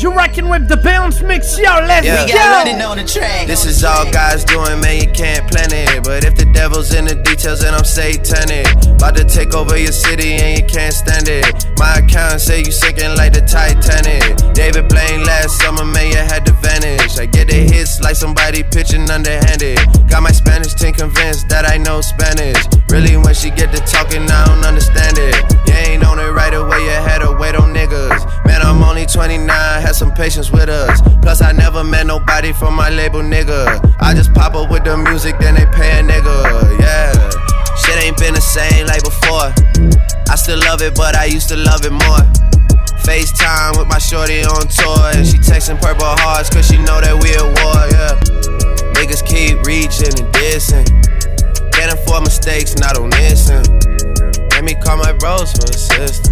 You 0.00 0.12
rocking 0.14 0.48
with 0.48 0.66
the 0.66 0.78
bounce 0.78 1.20
mix, 1.20 1.58
yo, 1.58 1.68
let's 1.86 2.06
Yeah. 2.06 2.24
go! 2.64 3.46
This 3.46 3.66
is 3.66 3.84
all 3.84 4.10
God's 4.10 4.44
doing, 4.44 4.80
man, 4.80 4.96
you 4.96 5.10
can't 5.12 5.46
plan 5.50 5.70
it. 5.72 6.02
But 6.04 6.24
if 6.24 6.36
the 6.36 6.46
devil's 6.46 6.94
in 6.94 7.04
the 7.04 7.14
details, 7.16 7.60
then 7.60 7.74
I'm 7.74 7.84
satanic. 7.84 8.66
About 8.96 9.14
to 9.16 9.24
take 9.24 9.54
over 9.54 9.76
your 9.76 9.92
city 9.92 10.36
and 10.36 10.56
you 10.58 10.64
can't 10.66 10.94
stand 10.94 11.28
it. 11.28 11.44
My 11.78 11.98
account 11.98 12.40
say 12.40 12.60
you 12.60 12.72
sinking 12.72 13.14
like 13.16 13.34
the 13.34 13.42
Titanic. 13.42 14.54
David 14.54 14.88
Blaine 14.88 15.22
last 15.24 15.58
summer, 15.60 15.84
man, 15.84 16.08
you 16.08 16.16
had 16.16 16.46
to 16.46 16.52
vanish. 16.52 17.18
I 17.18 17.26
get 17.26 17.48
the 17.48 17.56
hits 17.56 18.00
like 18.00 18.16
somebody 18.16 18.62
pitching 18.62 19.10
underhanded. 19.10 19.78
Got 20.08 20.22
my 20.22 20.32
Spanish 20.32 20.72
team 20.74 20.94
convinced 20.94 21.48
that 21.50 21.68
I 21.68 21.76
know 21.76 22.00
Spanish. 22.00 22.56
Really, 22.88 23.16
when 23.18 23.34
she 23.34 23.50
get 23.50 23.70
to 23.74 23.80
talking, 23.84 24.30
I 24.30 24.46
don't 24.46 24.64
understand 24.64 25.18
it. 25.18 25.36
You 25.68 25.74
ain't 25.74 26.04
on 26.04 26.18
it 26.18 26.30
right 26.32 26.54
away, 26.54 26.84
you 26.84 26.90
had 26.90 27.18
to 27.18 27.32
wait 27.38 27.54
on 27.54 27.74
niggas. 27.74 28.24
Man, 28.46 28.62
I'm 28.62 28.82
only 28.82 29.06
29, 29.06 29.46
had 29.90 29.96
some 29.96 30.12
patience 30.12 30.52
with 30.52 30.68
us. 30.68 31.02
Plus, 31.20 31.42
I 31.42 31.50
never 31.50 31.82
met 31.82 32.06
nobody 32.06 32.52
from 32.52 32.74
my 32.74 32.90
label, 32.90 33.22
nigga. 33.22 33.82
I 33.98 34.14
just 34.14 34.32
pop 34.32 34.54
up 34.54 34.70
with 34.70 34.84
the 34.84 34.96
music, 34.96 35.36
then 35.40 35.56
they 35.56 35.66
pay 35.66 35.98
a 35.98 36.02
nigga, 36.02 36.78
yeah. 36.78 37.10
Shit 37.74 37.98
ain't 38.04 38.16
been 38.16 38.34
the 38.34 38.40
same 38.40 38.86
like 38.86 39.02
before. 39.02 39.50
I 40.30 40.36
still 40.36 40.60
love 40.60 40.80
it, 40.80 40.94
but 40.94 41.16
I 41.16 41.24
used 41.24 41.48
to 41.48 41.56
love 41.56 41.82
it 41.82 41.90
more. 41.90 42.22
FaceTime 43.02 43.78
with 43.78 43.88
my 43.88 43.98
shorty 43.98 44.46
on 44.46 44.62
tour, 44.70 45.10
and 45.10 45.26
she 45.26 45.38
texting 45.42 45.80
purple 45.82 46.06
hearts, 46.22 46.50
cause 46.50 46.68
she 46.68 46.78
know 46.78 47.02
that 47.02 47.18
we 47.18 47.34
at 47.34 47.42
war, 47.58 47.82
yeah. 47.90 48.14
Niggas 48.94 49.26
keep 49.26 49.58
reaching 49.66 50.14
and 50.22 50.30
dissing. 50.30 50.86
Can't 51.74 51.90
afford 51.98 52.22
mistakes, 52.22 52.76
not 52.76 52.96
on 52.96 53.10
this 53.10 53.50
end. 53.50 53.66
Let 54.54 54.62
me 54.62 54.76
call 54.78 54.98
my 54.98 55.10
bros 55.18 55.50
for 55.50 55.66
assistance. 55.66 56.30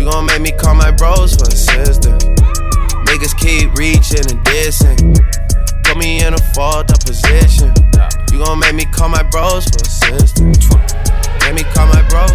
You 0.00 0.10
gon' 0.10 0.24
make 0.24 0.40
me 0.40 0.50
call 0.50 0.74
my 0.74 0.90
bros 0.90 1.19
keep 3.50 3.74
reaching 3.74 4.26
and 4.30 4.40
dissing. 4.46 4.98
Put 5.82 5.96
me 5.96 6.22
in 6.24 6.34
a 6.34 6.42
fault 6.54 6.90
up 6.90 7.00
position. 7.04 7.72
You 8.30 8.44
gon' 8.44 8.60
make 8.60 8.74
me 8.74 8.84
call 8.84 9.08
my 9.08 9.24
bros 9.24 9.64
for 9.66 9.82
assistance. 9.82 10.70
Make 11.42 11.54
me 11.54 11.64
call 11.74 11.88
my 11.88 12.02
bros. 12.08 12.30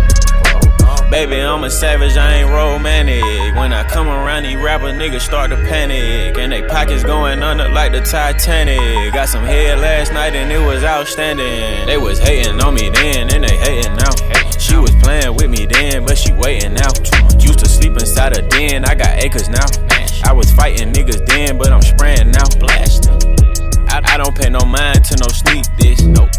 Baby, 1.09 1.39
I'm 1.39 1.63
a 1.63 1.69
savage, 1.69 2.17
I 2.17 2.39
ain't 2.39 2.49
romantic. 2.49 3.55
When 3.55 3.71
I 3.71 3.87
come 3.87 4.07
around, 4.07 4.43
these 4.43 4.57
rapper 4.57 4.91
niggas 4.91 5.21
start 5.21 5.51
to 5.51 5.55
panic. 5.55 6.37
And 6.37 6.51
they 6.51 6.63
pockets 6.67 7.03
going 7.03 7.41
under 7.41 7.69
like 7.69 7.93
the 7.93 8.01
Titanic. 8.01 9.13
Got 9.13 9.29
some 9.29 9.45
head 9.45 9.79
last 9.79 10.11
night 10.11 10.35
and 10.35 10.51
it 10.51 10.59
was 10.59 10.83
outstanding. 10.83 11.85
They 11.85 11.97
was 11.97 12.19
hating 12.19 12.59
on 12.59 12.73
me 12.73 12.89
then 12.89 13.33
and 13.33 13.43
they 13.43 13.55
hating 13.55 13.95
now. 13.95 14.11
She 14.59 14.75
was 14.75 14.91
playing 14.95 15.35
with 15.35 15.49
me 15.49 15.65
then, 15.65 16.05
but 16.05 16.17
she 16.17 16.33
waiting 16.33 16.73
now. 16.73 16.91
Used 17.39 17.59
to 17.59 17.69
sleep 17.69 17.93
inside 17.93 18.35
a 18.35 18.41
den, 18.49 18.83
I 18.83 18.95
got 18.95 19.23
acres 19.23 19.47
now. 19.47 19.84
I 20.25 20.33
was 20.33 20.51
fighting 20.51 20.91
niggas 20.91 21.25
then, 21.27 21.57
but 21.57 21.71
I'm 21.71 21.81
spraying 21.81 22.31
now. 22.31 22.49
Blasting. 22.59 23.13
I, 23.89 24.01
I 24.03 24.17
don't 24.17 24.35
pay 24.35 24.49
no 24.49 24.65
mind 24.65 25.05
to 25.05 25.17
no 25.21 25.27
sneak 25.29 25.65
this. 25.77 26.01
Nope. 26.01 26.29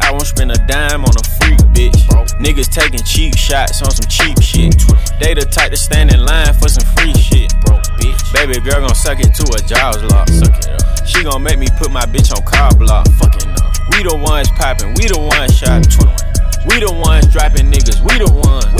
I 0.00 0.10
won't 0.10 0.26
spend 0.26 0.52
a 0.52 0.58
dime 0.66 1.04
on 1.04 1.10
a 1.10 1.24
freak, 1.38 1.58
bitch. 1.74 1.98
Niggas 2.38 2.70
taking 2.70 3.02
cheap 3.02 3.36
shots 3.36 3.82
on 3.82 3.90
some 3.90 4.08
cheap 4.08 4.40
shit. 4.40 4.74
They 5.20 5.34
the 5.34 5.42
type 5.44 5.70
to 5.70 5.76
stand 5.76 6.14
in 6.14 6.24
line 6.24 6.54
for 6.54 6.68
some 6.68 6.86
free 6.94 7.14
shit, 7.14 7.52
bro. 7.60 7.78
Bitch. 7.98 8.32
Baby 8.32 8.60
girl 8.60 8.86
gon' 8.86 8.94
suck 8.94 9.18
it 9.20 9.34
to 9.34 9.44
a 9.54 9.60
jaws 9.66 10.02
lock. 10.04 10.28
Suck 10.28 10.56
it 10.58 10.70
up. 10.70 11.06
She 11.06 11.22
gon' 11.22 11.42
make 11.42 11.58
me 11.58 11.66
put 11.78 11.90
my 11.90 12.06
bitch 12.06 12.30
on 12.34 12.42
car 12.46 12.70
block. 12.74 13.06
Fucking 13.18 13.50
up. 13.50 13.72
We 13.90 14.02
the 14.04 14.16
ones 14.16 14.48
popping, 14.50 14.94
we 14.94 15.10
the 15.10 15.18
ones 15.18 15.58
shot. 15.58 16.31
We 16.62 16.78
the 16.78 16.94
ones 16.94 17.26
dropping 17.26 17.74
niggas, 17.74 17.98
we 18.06 18.14
the 18.22 18.30
ones. 18.30 18.70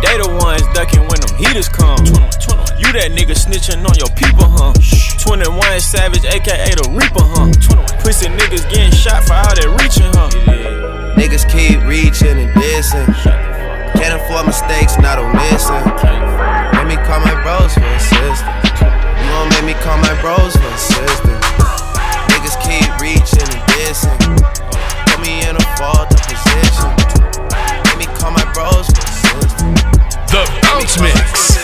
They 0.00 0.16
the 0.16 0.32
ones 0.40 0.64
ducking 0.72 1.04
when 1.04 1.20
them 1.20 1.36
heaters 1.36 1.68
come. 1.68 2.00
21, 2.00 2.32
21. 2.40 2.80
You 2.80 2.88
that 2.96 3.12
nigga 3.12 3.36
snitching 3.36 3.84
on 3.84 3.92
your 4.00 4.08
people, 4.16 4.48
huh? 4.48 4.72
21 5.20 5.44
Savage, 5.84 6.24
aka 6.24 6.72
the 6.72 6.88
Reaper, 6.96 7.20
huh? 7.36 7.52
21. 7.60 8.00
Pussy 8.00 8.32
niggas 8.32 8.64
getting 8.72 8.88
shot 8.96 9.28
for 9.28 9.36
all 9.36 9.52
that 9.52 9.68
reaching, 9.84 10.08
huh? 10.16 10.32
Niggas 11.20 11.44
keep 11.52 11.84
reaching 11.84 12.40
and 12.40 12.48
dissing. 12.56 13.04
Can't 14.00 14.16
afford 14.16 14.48
mistakes, 14.48 14.96
not 14.96 15.20
on 15.20 15.28
missing. 15.36 15.84
Let 16.72 16.88
me 16.88 16.96
call 17.04 17.20
my 17.20 17.36
bros 17.44 17.76
for 17.76 17.84
assistance. 18.00 18.40
You 19.20 19.28
gon' 19.28 19.52
make 19.52 19.68
me 19.68 19.74
call 19.84 20.00
my 20.00 20.16
bros 20.24 20.56
for 20.56 20.72
assistance. 20.72 21.44
Niggas 22.32 22.56
keep 22.64 22.88
reaching 22.96 23.44
and 23.44 23.62
dissing. 23.76 24.16
Put 25.04 25.20
me 25.20 25.44
in 25.44 25.60
a 25.60 25.64
fault 25.76 26.19
up 26.40 26.50
position. 26.60 26.90
Let 27.84 27.96
me 27.98 28.06
call 28.16 28.32
my 28.32 28.44
bros. 28.52 28.86
The 30.30 30.42
Bounce 30.62 31.00
Mix. 31.00 31.58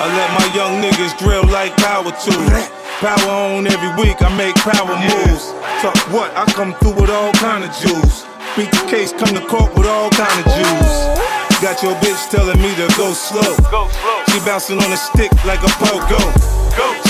I 0.00 0.06
let 0.06 0.30
my 0.38 0.46
young 0.54 0.82
niggas 0.82 1.18
drill 1.18 1.44
like 1.50 1.76
power 1.78 2.10
tools. 2.22 2.68
Power 3.00 3.30
on 3.30 3.66
every 3.66 3.90
week, 4.02 4.22
I 4.22 4.30
make 4.36 4.54
power 4.56 4.94
moves. 4.98 5.52
Talk 5.82 5.98
what? 6.10 6.34
I 6.36 6.44
come 6.52 6.74
through 6.74 7.00
with 7.00 7.10
all 7.10 7.32
kind 7.34 7.64
of 7.64 7.70
juice. 7.76 8.26
Beat 8.56 8.70
the 8.70 8.86
case, 8.90 9.12
come 9.12 9.34
to 9.34 9.44
court 9.46 9.74
with 9.76 9.86
all 9.86 10.10
kind 10.10 10.34
of 10.40 10.46
juice. 10.50 10.98
Got 11.62 11.82
your 11.82 11.94
bitch 12.02 12.30
telling 12.30 12.58
me 12.62 12.74
to 12.74 12.86
go 12.96 13.12
slow. 13.12 13.54
She 14.30 14.38
bouncing 14.46 14.78
on 14.78 14.90
a 14.92 14.96
stick 14.96 15.32
like 15.44 15.62
a 15.62 15.70
pogo. 15.78 16.18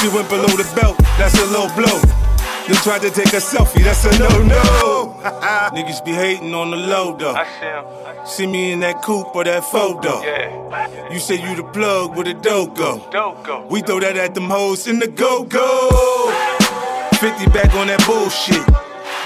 She 0.00 0.08
went 0.08 0.28
below 0.28 0.48
the 0.56 0.68
belt, 0.74 0.96
that's 1.16 1.38
a 1.40 1.46
low 1.52 1.68
blow. 1.76 2.27
Then 2.68 2.76
tried 2.82 3.00
to 3.00 3.10
take 3.10 3.32
a 3.32 3.40
selfie, 3.40 3.82
that's 3.82 4.04
a 4.04 4.18
no 4.18 4.28
no. 4.42 5.20
Niggas 5.72 6.04
be 6.04 6.12
hating 6.12 6.52
on 6.54 6.70
the 6.70 6.76
low 6.76 7.16
though. 7.16 7.34
See 8.26 8.44
see 8.44 8.46
me 8.46 8.72
in 8.72 8.80
that 8.80 9.02
coupe 9.02 9.34
or 9.34 9.44
that 9.44 9.64
photo. 9.64 10.20
Yeah. 10.22 11.10
You 11.10 11.18
say 11.18 11.36
you 11.36 11.56
the 11.56 11.64
plug 11.64 12.14
with 12.14 12.26
a 12.28 12.34
dope 12.34 12.76
go. 12.76 13.66
We 13.70 13.80
throw 13.80 14.00
that 14.00 14.18
at 14.18 14.34
them 14.34 14.50
hoes 14.50 14.86
in 14.86 14.98
the 14.98 15.08
go 15.08 15.44
go. 15.44 15.88
50 17.20 17.46
back 17.46 17.74
on 17.74 17.86
that 17.86 18.04
bullshit. 18.06 18.62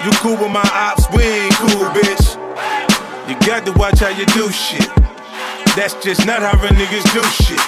You 0.05 0.11
cool 0.22 0.37
with 0.37 0.52
my 0.52 0.62
ops, 0.72 1.05
we 1.14 1.24
ain't 1.24 1.55
cool, 1.55 1.90
bitch. 1.98 2.38
You 3.28 3.35
got 3.44 3.66
to 3.66 3.72
watch 3.72 3.98
how 3.98 4.11
you 4.11 4.24
do 4.26 4.50
shit. 4.50 4.88
That's 5.74 5.94
just 6.02 6.24
not 6.26 6.42
how 6.42 6.61
real 6.62 6.72
niggas 6.72 7.07
do 7.12 7.22
shit. 7.42 7.61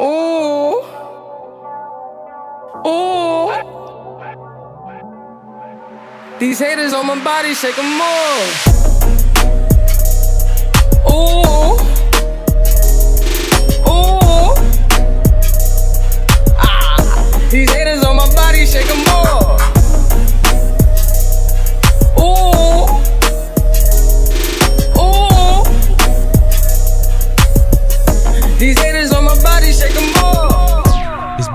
Ooh. 0.00 1.03
Ooh. 2.82 3.52
These 6.40 6.58
haters 6.58 6.92
on 6.92 7.06
my 7.06 7.22
body, 7.22 7.54
shake 7.54 7.78
'em 7.78 7.90
more. 7.96 8.42
Ooh. 11.08 11.78
Ooh. 13.88 14.54
Ah. 16.58 16.96
These 17.50 17.70
haters 17.72 18.04
on 18.04 18.16
my 18.16 18.28
body, 18.34 18.66
shake 18.66 18.90
'em 18.90 19.04
more. 19.04 19.43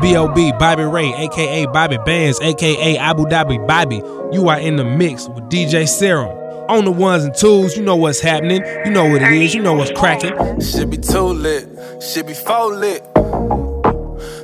B.O.B. 0.09 0.53
Bobby 0.53 0.85
Ray, 0.85 1.13
aka 1.13 1.67
Bobby 1.67 1.99
Bands, 2.03 2.41
aka 2.41 2.97
Abu 2.97 3.25
Dhabi 3.25 3.67
Bobby. 3.67 3.97
You 4.35 4.49
are 4.49 4.59
in 4.59 4.75
the 4.75 4.83
mix 4.83 5.29
with 5.29 5.43
DJ 5.51 5.83
Serom. 5.83 6.35
On 6.67 6.83
the 6.83 6.89
ones 6.89 7.25
and 7.25 7.35
twos, 7.35 7.77
you 7.77 7.83
know 7.83 7.95
what's 7.95 8.19
happening. 8.19 8.63
You 8.85 8.89
know 8.89 9.07
what 9.07 9.21
it 9.21 9.31
is. 9.31 9.53
You 9.53 9.61
know 9.61 9.75
what's 9.75 9.91
cracking. 9.91 10.33
Should 10.61 10.89
be 10.89 10.97
too 10.97 11.19
lit, 11.19 11.69
should 12.01 12.25
be 12.25 12.33
four 12.33 12.73
lit. 12.73 13.03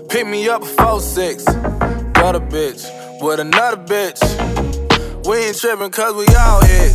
Pick 0.08 0.28
me 0.28 0.48
up 0.50 0.62
before 0.62 1.00
six. 1.00 1.44
Got 1.46 2.36
a 2.36 2.42
bitch 2.42 2.86
with 3.20 3.40
another 3.40 3.78
bitch. 3.78 4.22
We 5.28 5.38
ain't 5.48 5.58
tripping 5.58 5.90
cause 5.90 6.14
we 6.14 6.28
all 6.36 6.64
hit. 6.64 6.94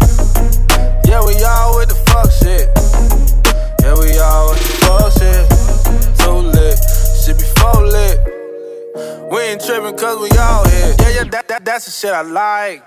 Yeah, 1.09 1.27
we 1.27 1.35
all 1.43 1.77
with 1.77 1.89
the 1.89 1.99
fuck 2.07 2.31
shit. 2.31 2.71
Yeah, 3.83 3.95
we 3.99 4.17
all 4.21 4.51
with 4.51 4.63
the 4.63 4.75
fuck 4.87 5.11
shit. 5.19 6.25
Too 6.25 6.39
lit, 6.55 6.79
should 7.25 7.37
be 7.37 7.43
four 7.59 7.85
lit. 7.85 8.40
We 9.31 9.39
ain't 9.43 9.65
tripping 9.65 9.97
cause 9.97 10.19
we 10.19 10.29
all 10.39 10.65
hit. 10.65 10.99
Yeah, 10.99 11.09
yeah, 11.11 11.25
that, 11.31 11.47
that, 11.47 11.65
that's 11.65 11.85
the 11.85 11.93
shit 11.93 12.11
I 12.11 12.23
like. 12.23 12.83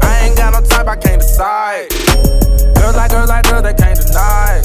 I 0.00 0.24
ain't 0.24 0.34
got 0.34 0.54
no 0.56 0.66
type, 0.66 0.88
I 0.88 0.96
can't 0.96 1.20
decide. 1.20 1.90
Girls 2.80 2.96
like 2.96 3.10
girls 3.10 3.28
like 3.28 3.44
girls, 3.44 3.64
they 3.68 3.74
can't 3.74 4.00
deny. 4.00 4.64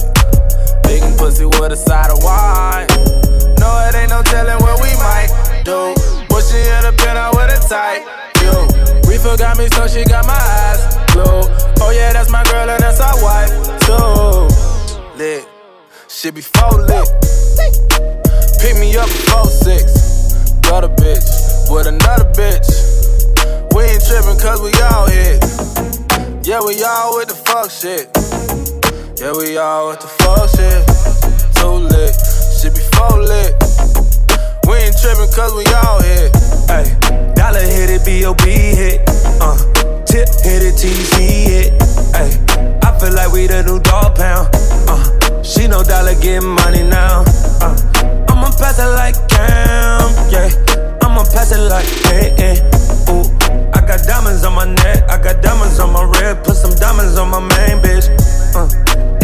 Big 0.88 1.03
and 1.03 1.19
pussy 1.19 1.43
with 1.43 1.75
a 1.75 1.75
side 1.75 2.15
of 2.15 2.23
wine. 2.23 2.88
No, 3.60 3.67
it 3.84 3.95
ain't 3.99 4.08
no 4.08 4.23
telling 4.23 4.55
what 4.63 4.79
we 4.79 4.95
might 5.03 5.27
do. 5.67 5.91
Pushing 6.31 6.63
in 6.63 6.88
the 6.88 6.95
pen 6.95 7.19
out 7.19 7.36
with 7.36 7.51
a 7.51 7.60
tight. 7.67 8.08
Yo, 8.39 8.63
Reefer 9.03 9.36
got 9.36 9.58
me, 9.58 9.67
so 9.75 9.91
she 9.91 10.08
got 10.08 10.23
my 10.23 10.39
eyes 10.39 10.79
glued. 11.12 11.51
Oh 11.84 11.91
yeah, 11.91 12.13
that's 12.13 12.31
my 12.31 12.43
girl 12.47 12.69
and 12.69 12.79
that's 12.79 13.03
our 13.03 13.19
wife 13.19 13.51
too. 13.84 14.47
Lit, 15.19 15.43
she 16.08 16.31
be 16.31 16.39
full 16.39 16.79
lit. 16.88 17.03
Pick 18.63 18.79
me 18.79 18.95
up 18.95 19.12
before 19.12 19.51
six. 19.51 20.04
Got 20.75 20.83
a 20.83 20.89
bitch 20.89 21.71
with 21.71 21.88
another 21.88 22.27
bitch. 22.35 22.67
We 23.71 23.83
ain't 23.88 24.03
tripping 24.03 24.35
cause 24.43 24.59
we 24.59 24.75
all 24.91 25.07
hit. 25.07 25.39
Yeah, 26.45 26.59
we 26.67 26.83
all 26.83 27.15
with 27.15 27.29
the 27.31 27.39
fuck 27.47 27.71
shit. 27.71 28.11
Yeah, 29.15 29.31
we 29.31 29.55
all 29.55 29.88
with 29.88 30.01
the 30.03 30.11
fuck 30.19 30.51
shit. 30.51 30.83
Too 31.55 31.79
lit, 31.79 32.11
shit 32.59 32.75
be 32.75 32.83
full 32.91 33.23
lit. 33.23 33.55
We 34.67 34.75
ain't 34.83 34.99
tripping 34.99 35.31
cause 35.31 35.55
we 35.55 35.63
all 35.79 36.03
hit. 36.03 36.35
Ay, 36.67 36.83
dollar 37.39 37.63
hit 37.63 37.95
it, 37.95 38.03
B.O.B. 38.03 38.43
hit. 38.43 38.99
Uh, 39.39 39.55
tip 40.03 40.27
hit 40.43 40.59
it, 40.59 40.75
TC 40.75 41.15
hit. 41.55 41.71
Ay, 42.19 42.35
I 42.83 42.99
feel 42.99 43.15
like 43.15 43.31
we 43.31 43.47
the 43.47 43.63
new 43.63 43.79
dog 43.79 44.17
pound. 44.19 44.51
Uh, 44.91 45.41
she 45.41 45.69
know 45.69 45.83
dollar 45.83 46.19
getting 46.19 46.49
money 46.49 46.83
now. 46.83 47.23
Uh, 47.63 47.94
I'ma 48.29 48.49
pass 48.57 48.79
it 48.79 48.91
like 48.95 49.15
Cam, 49.29 50.09
yeah. 50.29 50.49
I'ma 51.03 51.23
pass 51.23 51.51
it 51.51 51.63
like 51.69 51.87
eh, 52.11 52.35
eh. 52.37 53.11
Ooh, 53.11 53.25
I 53.73 53.81
got 53.85 54.03
diamonds 54.05 54.43
on 54.43 54.53
my 54.53 54.65
neck, 54.65 55.09
I 55.09 55.17
got 55.21 55.41
diamonds 55.41 55.79
on 55.79 55.93
my 55.93 56.03
rib. 56.03 56.43
Put 56.43 56.55
some 56.55 56.73
diamonds 56.75 57.17
on 57.17 57.29
my 57.29 57.39
main 57.39 57.81
bitch. 57.81 58.07
Uh, 58.55 58.67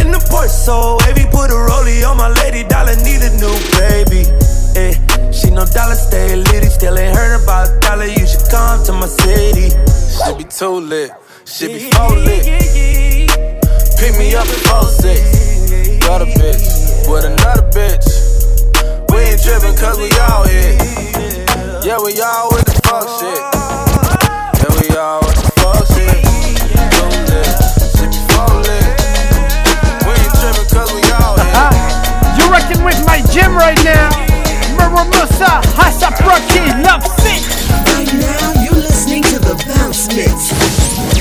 in 0.02 0.12
the 0.12 0.20
Porsche, 0.30 0.50
so 0.50 0.98
heavy, 1.06 1.26
put 1.32 1.50
a 1.50 1.60
rollie 1.70 2.08
on 2.08 2.18
my 2.18 2.30
lady. 2.44 2.64
Dollar 2.68 2.96
need 3.04 3.22
a 3.22 3.32
new 3.40 3.56
baby. 3.78 4.24
Eh, 4.76 4.94
she 5.32 5.50
know 5.52 5.66
dollar 5.66 5.96
stay 5.96 6.36
litty, 6.36 6.68
still 6.68 6.98
ain't 6.98 7.16
heard 7.16 7.44
about 7.44 7.82
dollar. 7.82 8.06
You 8.06 8.26
should 8.26 8.48
come 8.50 8.84
to 8.86 8.94
my 8.94 9.08
city. 9.08 9.70
Should 10.16 10.38
be 10.38 10.46
too 10.46 10.80
lit, 10.80 11.12
should 11.46 11.74
be 11.74 11.90
full 11.92 12.16
lit. 12.16 12.46
Pick 14.00 14.18
me 14.18 14.34
up 14.36 14.48
before 14.48 14.84
six. 14.88 16.00
Got 16.08 16.22
a 16.22 16.26
bitch 16.26 17.10
with 17.12 17.26
another 17.26 17.70
bitch. 17.70 18.31
We 19.42 19.50
ain't 19.50 19.62
tripping 19.62 19.78
cause 19.78 19.98
we 19.98 20.10
all 20.30 20.44
hit. 20.46 20.78
Yeah, 21.84 21.98
we 21.98 22.14
all 22.22 22.50
with 22.52 22.66
the 22.66 22.78
fuck 22.86 23.10
shit. 23.18 23.42
Yeah, 24.62 24.70
we 24.78 24.86
all 24.98 25.22
with 25.26 25.42
the 25.42 25.50
fuck 25.58 25.82
shit. 25.98 26.22
Too 26.94 27.10
lit, 27.26 27.50
shit 27.98 28.14
be. 28.62 28.86
We 30.06 30.14
ain't 30.14 30.36
tripping 30.38 30.70
cause 30.70 30.94
we 30.94 31.02
all 31.18 31.42
hit. 31.42 31.58
You 32.38 32.52
reckon 32.54 32.84
with 32.86 33.02
my 33.08 33.22
gym 33.34 33.56
right 33.58 33.82
now? 33.84 34.14
Muramusa, 34.78 35.50
A$AP 35.74 36.22
Rocky, 36.22 36.62
Love 36.86 37.02
Sick. 37.18 37.42
Right 37.98 38.14
now, 38.14 38.62
you're 38.62 38.78
listening 38.78 39.24
to 39.24 39.40
the 39.40 39.58
Bounce 39.66 40.08
Mix. 40.14 40.54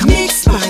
Mixed 0.04 0.44
by 0.46 0.69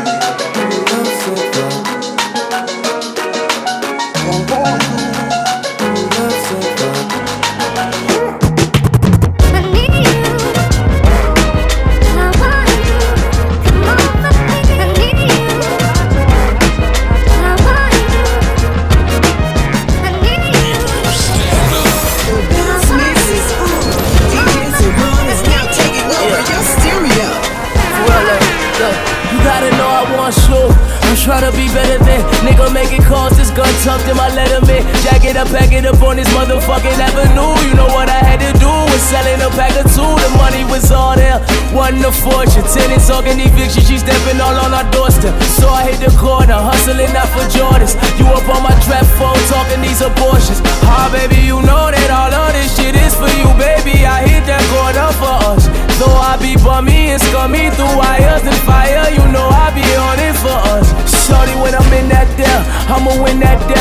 Wasn't 41.91 42.05
a 42.05 42.11
fortune. 42.11 42.63
Tenants 42.71 43.07
talking 43.07 43.39
eviction, 43.39 43.83
she 43.83 43.97
stepping 43.97 44.39
all 44.39 44.55
on 44.55 44.73
our 44.73 44.89
doorstep. 44.91 45.35
So 45.59 45.67
I 45.67 45.91
hit 45.91 45.99
the 45.99 46.11
corner, 46.17 46.55
hustling 46.55 47.11
out 47.15 47.27
for 47.29 47.43
Jordans. 47.51 47.95
You 48.17 48.25
up 48.27 48.47
on 48.47 48.63
my 48.63 48.75
trap 48.85 49.05
phone 49.19 49.37
talking 49.51 49.81
these 49.81 50.01
abortions. 50.01 50.61
Ah, 50.87 51.09
baby, 51.11 51.41
you 51.43 51.61
know 51.61 51.91
that 51.91 52.09
all 52.11 52.31
of 52.31 52.53
this 52.53 52.75
shit 52.77 52.95
is 52.95 53.13
for 53.15 53.29
you, 53.39 53.47
baby. 53.59 54.05
I 54.05 54.23
hit 54.27 54.45
that 54.47 54.63
corner 54.71 55.11
for 55.19 55.35
us. 55.51 55.67
Though 55.99 56.15
I 56.15 56.37
be 56.39 56.55
me 56.81 57.11
and 57.11 57.21
scar 57.21 57.47
me 57.47 57.69
through 57.75 57.93
wires 57.97 58.43
and 58.43 58.59
fire. 58.65 59.11
You 59.11 59.23
know 59.31 59.47
I 59.47 59.69
be 59.75 59.85
on 59.99 60.17
it 60.19 60.35
for 60.39 60.57
us. 60.75 60.87
Shorty, 61.27 61.53
when 61.61 61.75
I'm 61.75 61.93
in 61.93 62.09
that 62.09 62.29
there, 62.37 62.61
I'ma 62.89 63.13
win 63.21 63.39
that 63.41 63.59
there. 63.67 63.80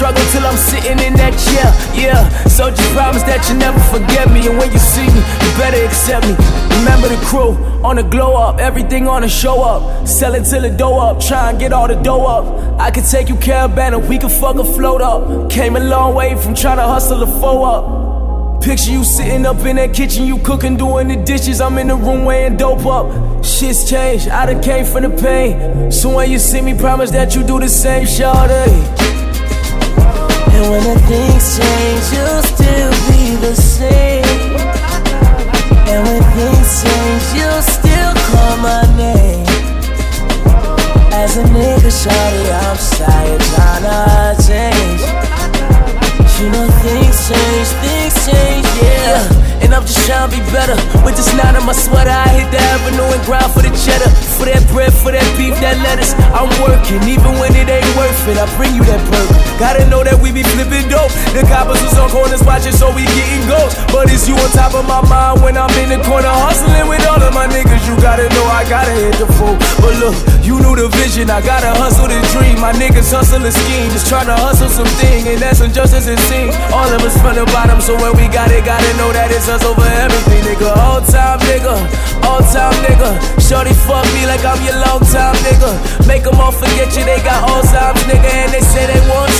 Struggle 0.00 0.24
till 0.32 0.46
I'm 0.46 0.56
sitting 0.56 0.98
in 1.06 1.12
that 1.20 1.36
chair. 1.36 1.68
Yeah, 1.92 2.26
so 2.48 2.70
just 2.70 2.90
promise 2.94 3.22
that 3.24 3.46
you 3.50 3.54
never 3.56 3.78
forget 3.92 4.32
me. 4.32 4.48
And 4.48 4.56
when 4.56 4.72
you 4.72 4.78
see 4.78 5.04
me, 5.04 5.20
you 5.20 5.50
better 5.60 5.84
accept 5.84 6.24
me. 6.24 6.32
Remember 6.80 7.08
the 7.08 7.20
crew 7.26 7.52
on 7.84 7.96
the 7.96 8.02
glow 8.02 8.32
up, 8.34 8.60
everything 8.60 9.06
on 9.06 9.20
the 9.20 9.28
show 9.28 9.62
up. 9.62 10.08
Selling 10.08 10.44
till 10.44 10.62
the 10.62 10.70
dough 10.70 10.98
up, 10.98 11.20
try 11.20 11.50
and 11.50 11.60
get 11.60 11.74
all 11.74 11.86
the 11.86 11.96
dough 11.96 12.24
up. 12.24 12.80
I 12.80 12.90
could 12.90 13.04
take 13.04 13.28
you 13.28 13.36
caravan 13.36 14.08
we 14.08 14.18
could 14.18 14.32
fuck 14.32 14.56
a 14.56 14.64
float 14.64 15.02
up. 15.02 15.50
Came 15.50 15.76
a 15.76 15.80
long 15.80 16.14
way 16.14 16.34
from 16.34 16.54
trying 16.54 16.78
to 16.78 16.86
hustle 16.94 17.22
a 17.22 17.26
foe 17.26 17.62
up. 17.62 18.62
Picture 18.62 18.92
you 18.92 19.04
sitting 19.04 19.44
up 19.44 19.58
in 19.66 19.76
that 19.76 19.92
kitchen, 19.92 20.24
you 20.24 20.38
cooking, 20.38 20.78
doing 20.78 21.08
the 21.08 21.16
dishes. 21.16 21.60
I'm 21.60 21.76
in 21.76 21.88
the 21.88 21.96
room 21.96 22.24
weighing 22.24 22.56
dope 22.56 22.86
up. 22.86 23.44
Shit's 23.44 23.88
changed, 23.88 24.28
I 24.28 24.46
done 24.46 24.62
came 24.62 24.86
from 24.86 25.02
the 25.02 25.10
pain. 25.10 25.92
So 25.92 26.16
when 26.16 26.30
you 26.30 26.38
see 26.38 26.62
me, 26.62 26.72
promise 26.72 27.10
that 27.10 27.34
you 27.34 27.42
do 27.42 27.60
the 27.60 27.68
same, 27.68 28.06
shawty. 28.06 29.29
And 30.60 30.68
when 30.68 30.84
the 30.84 31.00
things 31.08 31.56
change, 31.56 32.04
you'll 32.12 32.42
still 32.42 32.90
be 33.08 33.34
the 33.36 33.54
same. 33.56 34.24
And 35.88 36.06
when 36.06 36.22
things 36.36 36.82
change, 36.82 37.24
you'll 37.34 37.62
still 37.62 38.12
call 38.28 38.58
my 38.58 38.82
name. 38.94 39.46
As 41.14 41.38
a 41.38 41.44
nigga, 41.44 41.90
shawty, 41.90 42.44
I'm 42.60 42.76
tired 42.98 43.40
tryna 43.40 44.46
change. 44.46 45.29
You 46.40 46.48
know 46.48 46.64
things 46.80 47.28
change, 47.28 47.68
things 47.84 48.16
change, 48.24 48.64
yeah. 48.80 49.60
And 49.60 49.76
I'm 49.76 49.84
just 49.84 50.08
trying 50.08 50.24
to 50.24 50.32
be 50.32 50.40
better. 50.48 50.72
With 51.04 51.12
this 51.12 51.28
knot 51.36 51.52
on 51.52 51.68
my 51.68 51.76
sweater, 51.76 52.08
I 52.08 52.32
hit 52.32 52.48
the 52.48 52.56
avenue 52.72 53.12
and 53.12 53.20
grind 53.28 53.52
for 53.52 53.60
the 53.60 53.68
cheddar. 53.76 54.08
For 54.40 54.48
that 54.48 54.64
bread, 54.72 54.88
for 54.88 55.12
that 55.12 55.28
beef, 55.36 55.52
that 55.60 55.76
lettuce. 55.84 56.16
I'm 56.32 56.48
working, 56.64 57.04
even 57.04 57.36
when 57.36 57.52
it 57.52 57.68
ain't 57.68 57.92
worth 57.92 58.24
it. 58.24 58.40
I 58.40 58.48
bring 58.56 58.72
you 58.72 58.80
that 58.88 59.04
burger. 59.12 59.36
Gotta 59.60 59.84
know 59.92 60.00
that 60.00 60.16
we 60.16 60.32
be 60.32 60.40
flipping 60.40 60.88
dope. 60.88 61.12
The 61.36 61.44
coppers 61.44 61.76
was 61.84 61.92
on 62.00 62.08
corners 62.08 62.40
watching, 62.40 62.72
so 62.72 62.88
we 62.88 63.04
getting 63.04 63.44
ghosts. 63.44 63.76
But 63.92 64.08
it's 64.08 64.24
you 64.24 64.32
on 64.32 64.48
top 64.56 64.72
of 64.72 64.88
my 64.88 65.04
mind 65.12 65.44
when 65.44 65.60
I'm 65.60 65.68
in 65.76 65.92
the 65.92 66.00
corner 66.08 66.32
hustling 66.32 66.88
with 66.88 67.04
all 67.04 67.20
of 67.20 67.36
my 67.36 67.44
niggas. 67.52 67.84
You 67.84 68.00
gotta 68.00 68.32
know 68.32 68.48
I 68.48 68.64
gotta 68.64 68.96
hit 68.96 69.20
the 69.20 69.28
floor. 69.36 69.60
But 69.84 69.92
look, 70.00 70.16
you 70.40 70.56
knew 70.56 70.72
the 70.72 70.88
vision. 71.04 71.28
I 71.28 71.44
gotta 71.44 71.68
hustle 71.76 72.08
the 72.08 72.16
dream. 72.32 72.56
My 72.64 72.72
niggas 72.72 73.12
hustle 73.12 73.44
the 73.44 73.52
scheme, 73.52 73.92
just 73.92 74.08
trying 74.08 74.32
to 74.32 74.38
hustle 74.40 74.72
something, 74.72 75.28
and 75.28 75.36
that's 75.36 75.60
injustice 75.60 76.08
it 76.08 76.16
All 76.70 76.86
of 76.86 77.02
us 77.02 77.16
from 77.18 77.34
the 77.34 77.44
bottom, 77.50 77.80
so 77.80 77.96
when 77.98 78.14
we 78.14 78.28
got 78.28 78.50
it, 78.50 78.64
gotta 78.64 78.92
know 78.96 79.10
that 79.12 79.30
it's 79.30 79.48
us 79.48 79.64
over 79.64 79.82
everything, 79.82 80.46
nigga. 80.46 80.70
All 80.76 81.00
time 81.02 81.40
nigga, 81.50 81.74
all 82.22 82.38
time 82.54 82.76
nigga. 82.86 83.18
Shorty 83.42 83.74
fuck 83.74 84.06
me 84.14 84.26
like 84.26 84.44
I'm 84.44 84.62
your 84.62 84.78
long 84.86 85.02
time 85.10 85.34
nigga. 85.42 85.74
Make 86.06 86.22
them 86.22 86.38
all 86.38 86.52
forget 86.52 86.94
you, 86.94 87.02
they 87.02 87.18
got 87.26 87.42
all 87.50 87.62
times, 87.62 87.98
nigga. 88.06 88.28
And 88.30 88.52
they 88.52 88.60
say 88.60 88.86
they 88.86 89.00
want 89.10 89.32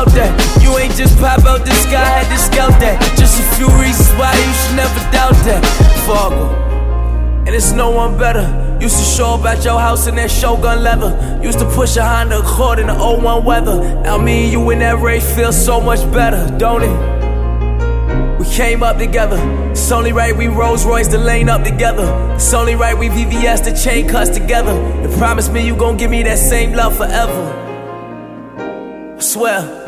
about 0.00 0.14
that. 0.14 0.62
You 0.62 0.76
ain't 0.78 0.94
just 0.94 1.18
pop 1.18 1.44
out 1.44 1.64
the 1.64 1.72
sky, 1.72 2.04
had 2.04 2.28
to 2.32 2.38
scout 2.38 2.80
that. 2.80 3.00
Just 3.18 3.40
a 3.40 3.56
few 3.56 3.68
reasons 3.80 4.08
why 4.18 4.32
you 4.32 4.52
should 4.52 4.76
never 4.76 5.00
doubt 5.12 5.36
that. 5.44 5.62
Fargo. 6.06 6.48
And 7.46 7.48
it's 7.48 7.72
no 7.72 7.90
one 7.90 8.16
better. 8.16 8.46
Used 8.80 8.96
to 8.96 9.04
show 9.04 9.34
up 9.34 9.44
at 9.44 9.64
your 9.64 9.78
house 9.78 10.06
in 10.06 10.14
that 10.16 10.30
Shogun 10.30 10.82
leather. 10.82 11.40
Used 11.42 11.58
to 11.58 11.66
push 11.66 11.96
a 11.96 12.04
Honda 12.04 12.38
Accord 12.40 12.78
in 12.78 12.86
the 12.86 12.94
01 12.94 13.44
weather. 13.44 14.00
Now 14.02 14.16
me 14.18 14.44
and 14.44 14.52
you 14.52 14.70
in 14.70 14.78
that 14.78 15.00
race 15.00 15.34
feel 15.34 15.52
so 15.52 15.80
much 15.80 16.00
better, 16.12 16.46
don't 16.56 16.82
it? 16.82 18.38
We 18.38 18.46
came 18.46 18.82
up 18.82 18.96
together. 18.96 19.38
It's 19.70 19.92
only 19.92 20.12
right 20.12 20.34
we 20.34 20.48
Rolls 20.48 20.86
Royce 20.86 21.08
the 21.08 21.18
lane 21.18 21.50
up 21.50 21.62
together. 21.62 22.08
It's 22.34 22.54
only 22.54 22.74
right 22.74 22.96
we 22.96 23.08
VVS 23.08 23.64
the 23.64 23.72
chain 23.72 24.08
cuts 24.08 24.30
together. 24.30 24.72
And 24.72 25.12
promise 25.18 25.50
me 25.50 25.66
you 25.66 25.76
gon' 25.76 25.98
give 25.98 26.10
me 26.10 26.22
that 26.22 26.38
same 26.38 26.72
love 26.72 26.96
forever. 26.96 27.56
I 29.18 29.22
swear. 29.22 29.79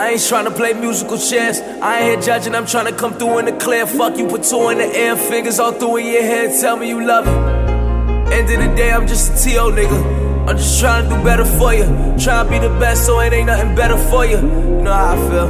I 0.00 0.12
ain't 0.12 0.20
tryna 0.20 0.56
play 0.56 0.72
musical 0.72 1.18
chairs. 1.18 1.60
I 1.60 1.98
ain't 1.98 2.06
here 2.06 2.20
judging, 2.22 2.54
I'm 2.54 2.64
tryna 2.64 2.96
come 2.96 3.12
through 3.18 3.40
in 3.40 3.44
the 3.44 3.52
clear. 3.52 3.84
Fuck 3.86 4.16
you, 4.16 4.26
put 4.28 4.44
two 4.44 4.70
in 4.70 4.78
the 4.78 4.86
air, 4.86 5.14
fingers 5.14 5.60
all 5.60 5.72
through 5.72 5.98
in 5.98 6.06
your 6.06 6.22
head. 6.22 6.58
Tell 6.58 6.78
me 6.78 6.88
you 6.88 7.06
love 7.06 7.26
it. 7.28 8.32
End 8.32 8.48
of 8.48 8.70
the 8.70 8.74
day, 8.74 8.92
I'm 8.92 9.06
just 9.06 9.28
a 9.28 9.50
T.O. 9.50 9.70
nigga. 9.70 10.48
I'm 10.48 10.56
just 10.56 10.80
trying 10.80 11.06
to 11.06 11.14
do 11.14 11.22
better 11.22 11.44
for 11.44 11.74
you. 11.74 11.84
Trying 12.16 12.46
to 12.46 12.50
be 12.50 12.58
the 12.58 12.72
best, 12.80 13.04
so 13.04 13.20
it 13.20 13.34
ain't 13.34 13.48
nothing 13.48 13.74
better 13.74 13.98
for 14.08 14.24
you. 14.24 14.38
You 14.38 14.80
know 14.80 14.94
how 14.94 15.12
I 15.12 15.16
feel. 15.28 15.48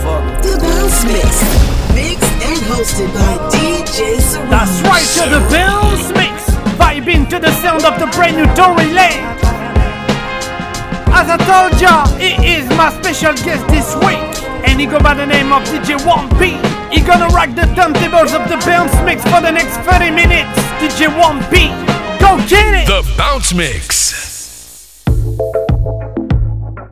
Fuck. 0.00 0.42
The 0.42 0.56
Bounce 0.64 1.04
Mix. 1.04 1.28
Mixed 1.92 2.34
and 2.40 2.60
hosted 2.72 3.12
by 3.12 3.36
DJ 3.52 4.16
Serom. 4.16 4.48
That's 4.48 4.80
right 4.88 5.08
to 5.20 5.24
the 5.28 5.42
Bills 5.52 6.08
Mix. 6.16 6.48
Vibing 6.80 7.28
to 7.28 7.38
the 7.38 7.52
sound 7.60 7.84
of 7.84 8.00
the 8.00 8.06
brand 8.16 8.38
new 8.38 8.48
Tory 8.56 8.88
Lanez. 8.96 9.63
As 11.16 11.30
I 11.30 11.36
told 11.46 11.80
ya, 11.80 12.04
it 12.18 12.42
is 12.42 12.66
my 12.76 12.90
special 13.00 13.34
guest 13.46 13.62
this 13.68 13.94
week. 14.02 14.18
And 14.66 14.80
he 14.80 14.86
go 14.86 14.98
by 14.98 15.14
the 15.14 15.24
name 15.24 15.52
of 15.52 15.62
DJ 15.62 15.96
1P. 16.02 16.58
He 16.92 17.00
gonna 17.00 17.28
rock 17.28 17.50
the 17.54 17.66
turntables 17.78 18.34
of 18.34 18.48
the 18.50 18.56
Bounce 18.66 18.94
Mix 19.06 19.22
for 19.22 19.40
the 19.40 19.52
next 19.52 19.76
30 19.86 20.10
minutes. 20.10 20.50
DJ 20.82 21.06
1P, 21.14 21.70
go 22.18 22.36
get 22.48 22.82
it! 22.82 22.86
The 22.88 23.04
Bounce 23.16 23.54
Mix. 23.54 23.94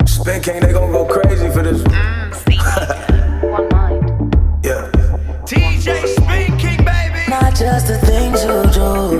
Spin 0.06 0.40
King, 0.40 0.61
they 0.61 0.72
gon' 0.72 0.92
go 0.92 1.04
crazy 1.04 1.50
for 1.50 1.62
this 1.62 1.82
mm, 1.82 2.30
one. 3.50 4.30
yeah. 4.62 4.88
TJ 5.50 6.06
speaking, 6.14 6.85
baby. 6.85 7.24
Not 7.28 7.56
just 7.56 7.88
the 7.88 7.98
things 8.06 8.44
you 8.44 8.62
do, 8.70 9.18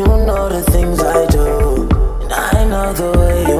you 0.00 0.06
know 0.24 0.48
the 0.48 0.62
things 0.70 0.98
I 1.00 1.26
do. 1.26 1.88
And 2.22 2.32
I 2.32 2.64
know 2.64 2.92
the 2.94 3.18
way 3.18 3.42
you 3.42 3.59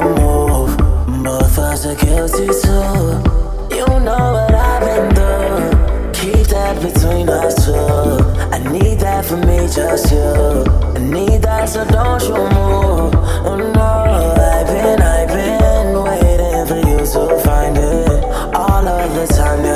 Guilty 1.99 2.47
too. 2.47 3.75
You 3.75 3.85
know 3.99 4.31
what 4.33 4.55
I've 4.55 4.81
been 4.81 5.13
through. 5.13 6.13
Keep 6.13 6.47
that 6.47 6.81
between 6.81 7.27
us 7.27 7.65
two. 7.65 7.73
I 7.73 8.59
need 8.71 8.99
that 8.99 9.25
for 9.25 9.35
me, 9.35 9.67
just 9.67 10.09
you. 10.11 10.63
I 10.95 10.99
need 10.99 11.41
that, 11.41 11.67
so 11.67 11.83
don't 11.85 12.23
you 12.23 12.35
move. 12.35 13.13
Oh 13.45 13.57
no, 13.57 13.81
I've 13.81 14.67
been, 14.67 15.01
I've 15.01 15.27
been 15.27 16.03
waiting 16.03 16.65
for 16.65 16.77
you 16.77 16.99
to 16.99 17.41
find 17.43 17.77
it. 17.77 18.23
All 18.55 18.87
of 18.87 19.13
the 19.13 19.27
time 19.35 19.70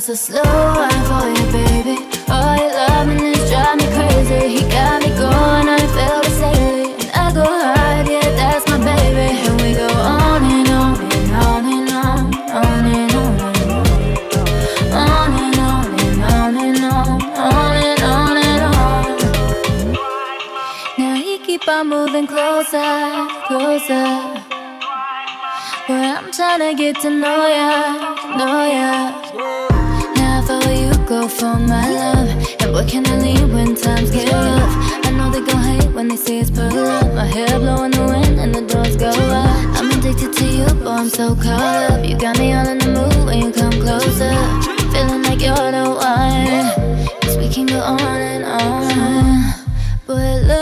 Bust 0.00 0.08
a 0.08 0.16
slow 0.16 0.42
ride 0.42 1.04
for 1.10 1.28
you, 1.28 1.44
baby. 1.52 1.96
All 2.30 2.56
your 2.56 2.72
loving 2.72 3.20
is 3.20 3.50
drive 3.50 3.76
me 3.76 3.84
crazy. 3.92 4.48
He 4.48 4.62
got 4.70 5.02
me 5.02 5.08
going, 5.08 5.68
I 5.68 5.76
feel 5.94 6.20
the 6.24 6.30
sailing. 6.40 6.94
And 7.02 7.10
I 7.14 7.28
go 7.34 7.44
hard, 7.44 8.08
yeah, 8.08 8.30
that's 8.40 8.64
my 8.70 8.78
baby. 8.78 9.36
And 9.44 9.60
we 9.60 9.74
go 9.74 9.88
on 9.92 10.42
and 10.42 10.68
on 10.70 10.96
and 11.04 11.32
on 11.44 11.64
and 11.76 11.90
on, 11.92 12.32
on 12.48 12.84
and 12.96 13.14
on. 13.20 13.32
On 15.04 15.32
and 15.44 15.58
on 15.68 15.92
and 16.00 16.22
on 16.32 16.56
and 16.64 16.80
on, 16.82 17.20
on 17.36 17.76
and 17.84 18.02
on 18.02 18.36
and 18.48 18.62
on. 18.72 19.04
Now 20.96 21.14
he 21.16 21.36
keep 21.40 21.68
on 21.68 21.88
moving 21.90 22.26
closer, 22.26 23.28
closer. 23.48 24.08
But 25.86 26.02
I'm 26.16 26.30
tryna 26.32 26.74
get 26.74 26.98
to 27.02 27.10
know 27.10 27.46
ya, 27.46 27.68
know 28.38 28.64
ya. 28.64 29.49
For 30.50 30.72
you 30.72 30.90
go 31.06 31.28
for 31.28 31.54
my 31.54 31.88
love. 31.88 32.28
And 32.60 32.72
what 32.72 32.88
can 32.88 33.06
I 33.06 33.16
leave 33.18 33.54
when 33.54 33.76
times 33.76 34.10
get 34.10 34.32
rough? 34.32 35.06
I 35.06 35.10
know 35.12 35.30
they 35.30 35.42
gon' 35.42 35.62
hate 35.62 35.92
when 35.94 36.08
they 36.08 36.16
see 36.16 36.40
us 36.40 36.50
pull 36.50 36.76
up. 36.76 37.06
My 37.14 37.24
hair 37.24 37.56
blowing 37.60 37.92
the 37.92 38.04
wind 38.04 38.40
and 38.40 38.52
the 38.52 38.62
doors 38.62 38.96
go 38.96 39.10
up. 39.10 39.78
I'm 39.78 39.88
addicted 39.96 40.32
to 40.32 40.44
you, 40.44 40.66
boy, 40.82 40.90
I'm 40.90 41.08
so 41.08 41.36
caught 41.36 41.92
up. 41.92 42.04
You 42.04 42.18
got 42.18 42.36
me 42.36 42.52
all 42.52 42.66
in 42.66 42.78
the 42.78 42.88
mood 42.88 43.26
when 43.26 43.38
you 43.44 43.52
come 43.52 43.70
closer. 43.70 44.34
Feeling 44.90 45.22
like 45.22 45.40
you're 45.40 45.70
the 45.70 45.86
one. 46.10 46.66
Cause 47.22 47.36
we 47.38 47.48
can 47.48 47.66
go 47.66 47.78
on 47.78 48.00
and 48.00 48.44
on. 48.44 49.54
But 50.04 50.50
I 50.50 50.59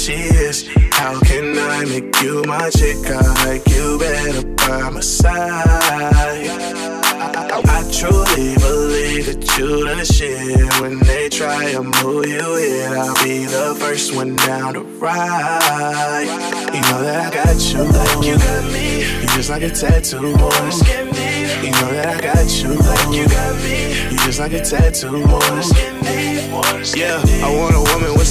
she 0.00 0.14
is. 0.14 0.66
How 0.92 1.20
can 1.20 1.58
I 1.58 1.84
make 1.84 2.22
you 2.22 2.42
my 2.46 2.70
chick? 2.70 2.96
I 3.04 3.20
like 3.44 3.68
you 3.68 3.98
better 3.98 4.46
by 4.56 4.88
my 4.88 5.00
side. 5.00 6.48
I 7.52 7.80
truly 7.92 8.54
believe 8.56 9.26
that 9.26 9.58
you 9.58 9.84
the 9.84 10.04
shit. 10.04 10.80
When 10.80 11.00
they 11.00 11.28
try 11.28 11.72
to 11.72 11.82
move 11.82 12.26
you 12.26 12.56
in, 12.56 12.92
I'll 12.96 13.14
be 13.22 13.44
the 13.44 13.76
first 13.78 14.14
one 14.16 14.36
down 14.36 14.72
to 14.74 14.80
ride. 14.80 16.28
You 16.72 16.80
know 16.80 17.02
that 17.02 17.26
I 17.26 17.44
got 17.44 17.60
you, 17.70 17.82
like 17.84 18.24
you 18.24 18.38
got 18.38 18.72
me. 18.72 19.00
You 19.20 19.28
just 19.36 19.50
like 19.50 19.62
a 19.62 19.70
tattoo, 19.70 20.34
boy. 20.38 20.70
You 21.60 21.72
know 21.72 21.90
that 21.92 22.16
I 22.16 22.20
got 22.22 22.48
you, 22.62 22.70
like 22.72 23.14
you 23.14 23.28
got 23.28 23.54
me. 23.62 23.92
You 24.10 24.16
just 24.24 24.40
like 24.40 24.52
a 24.54 24.60
tattoo, 24.64 25.26
boy. 25.26 25.60
Yeah, 26.96 27.20
I 27.44 27.54
want 27.54 27.76
a 27.76 27.92
woman 27.92 28.16
with 28.16 28.26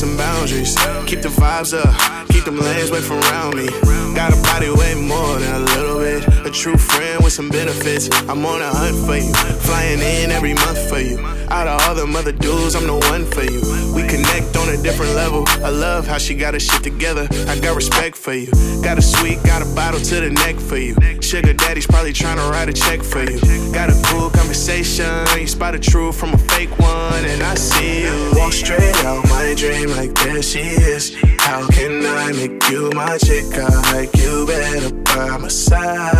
vibes 1.39 1.73
up, 1.73 2.27
keep 2.29 2.43
them 2.43 2.57
lanes 2.57 2.89
away 2.89 3.01
from 3.01 3.19
around 3.19 3.55
me. 3.55 3.67
Got 4.13 4.33
a 4.33 4.41
body 4.41 4.69
way 4.69 4.95
more 4.95 5.39
than 5.39 5.55
a 5.55 5.59
little 5.59 5.99
bit. 5.99 6.38
A 6.49 6.51
true 6.51 6.77
friend 6.77 7.23
with 7.23 7.31
some 7.31 7.47
benefits. 7.49 8.09
I'm 8.27 8.43
on 8.43 8.59
a 8.59 8.73
hunt 8.73 8.97
for 9.05 9.15
you, 9.15 9.31
flying 9.61 9.99
in 9.99 10.31
every 10.31 10.55
month 10.55 10.89
for 10.89 10.97
you. 10.97 11.19
Out 11.51 11.67
of 11.67 11.79
all 11.83 11.93
them 11.93 12.15
other 12.15 12.31
dudes, 12.31 12.73
I'm 12.73 12.87
the 12.87 12.95
one 12.95 13.23
for 13.23 13.43
you. 13.43 13.61
We 13.93 14.01
connect 14.07 14.57
on 14.57 14.67
a 14.69 14.77
different 14.81 15.13
level. 15.13 15.43
I 15.63 15.69
love 15.69 16.07
how 16.07 16.17
she 16.17 16.33
got 16.33 16.55
her 16.55 16.59
shit 16.59 16.81
together. 16.81 17.27
I 17.47 17.59
got 17.59 17.75
respect 17.75 18.17
for 18.17 18.33
you. 18.33 18.49
Got 18.81 18.97
a 18.97 19.01
sweet, 19.01 19.43
got 19.43 19.61
a 19.61 19.75
bottle 19.75 19.99
to 19.99 20.21
the 20.21 20.31
neck 20.31 20.55
for 20.55 20.77
you. 20.77 20.95
Sugar 21.21 21.53
daddy's 21.53 21.85
probably 21.85 22.13
trying 22.13 22.37
to 22.37 22.49
write 22.49 22.67
a 22.67 22.73
check 22.73 23.03
for 23.03 23.21
you. 23.21 23.39
Got 23.71 23.91
a 23.91 24.01
cool 24.07 24.31
conversation. 24.31 25.27
You 25.37 25.45
spot 25.45 25.75
a 25.75 25.79
truth 25.79 26.19
from 26.19 26.33
a 26.33 26.37
fake 26.39 26.75
one, 26.79 27.25
and 27.25 27.43
I 27.43 27.53
see 27.53 28.05
you. 28.05 28.31
Walk 28.33 28.53
straight 28.53 28.95
out 29.05 29.23
my 29.29 29.53
dream 29.53 29.91
like 29.91 30.15
there 30.15 30.41
she 30.41 30.61
is. 30.61 31.15
How 31.49 31.65
can 31.65 32.05
I 32.05 32.31
make 32.31 32.69
you 32.69 32.91
my 32.93 33.17
chick? 33.17 33.45
I 33.57 33.91
like 33.91 34.15
you 34.17 34.45
better 34.45 34.93
by 34.93 35.35
my 35.37 35.47
side. 35.47 36.15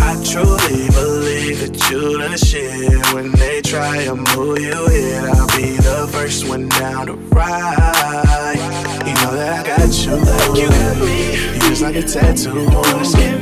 I 0.00 0.22
truly 0.24 0.86
believe 0.90 1.58
that 1.58 1.90
you 1.90 2.16
the 2.16 2.36
shit. 2.38 3.12
When 3.12 3.32
they 3.32 3.60
try 3.60 4.04
to 4.04 4.14
move 4.14 4.60
you 4.60 4.86
in, 4.86 5.24
I'll 5.24 5.48
be 5.48 5.72
the 5.74 6.08
first 6.12 6.48
one 6.48 6.68
down 6.68 7.06
to 7.08 7.14
ride. 7.14 8.93
Know 9.24 9.32
that 9.36 9.64
I 9.64 9.66
got 9.66 10.04
you, 10.04 10.16
like 10.16 10.60
you 10.60 10.68
got 10.68 10.98
me. 10.98 11.54
You 11.54 11.60
just 11.60 11.80
like 11.80 11.96
a 11.96 12.02
tattoo, 12.02 12.50
on 12.50 13.00
a 13.00 13.04
skin. 13.06 13.40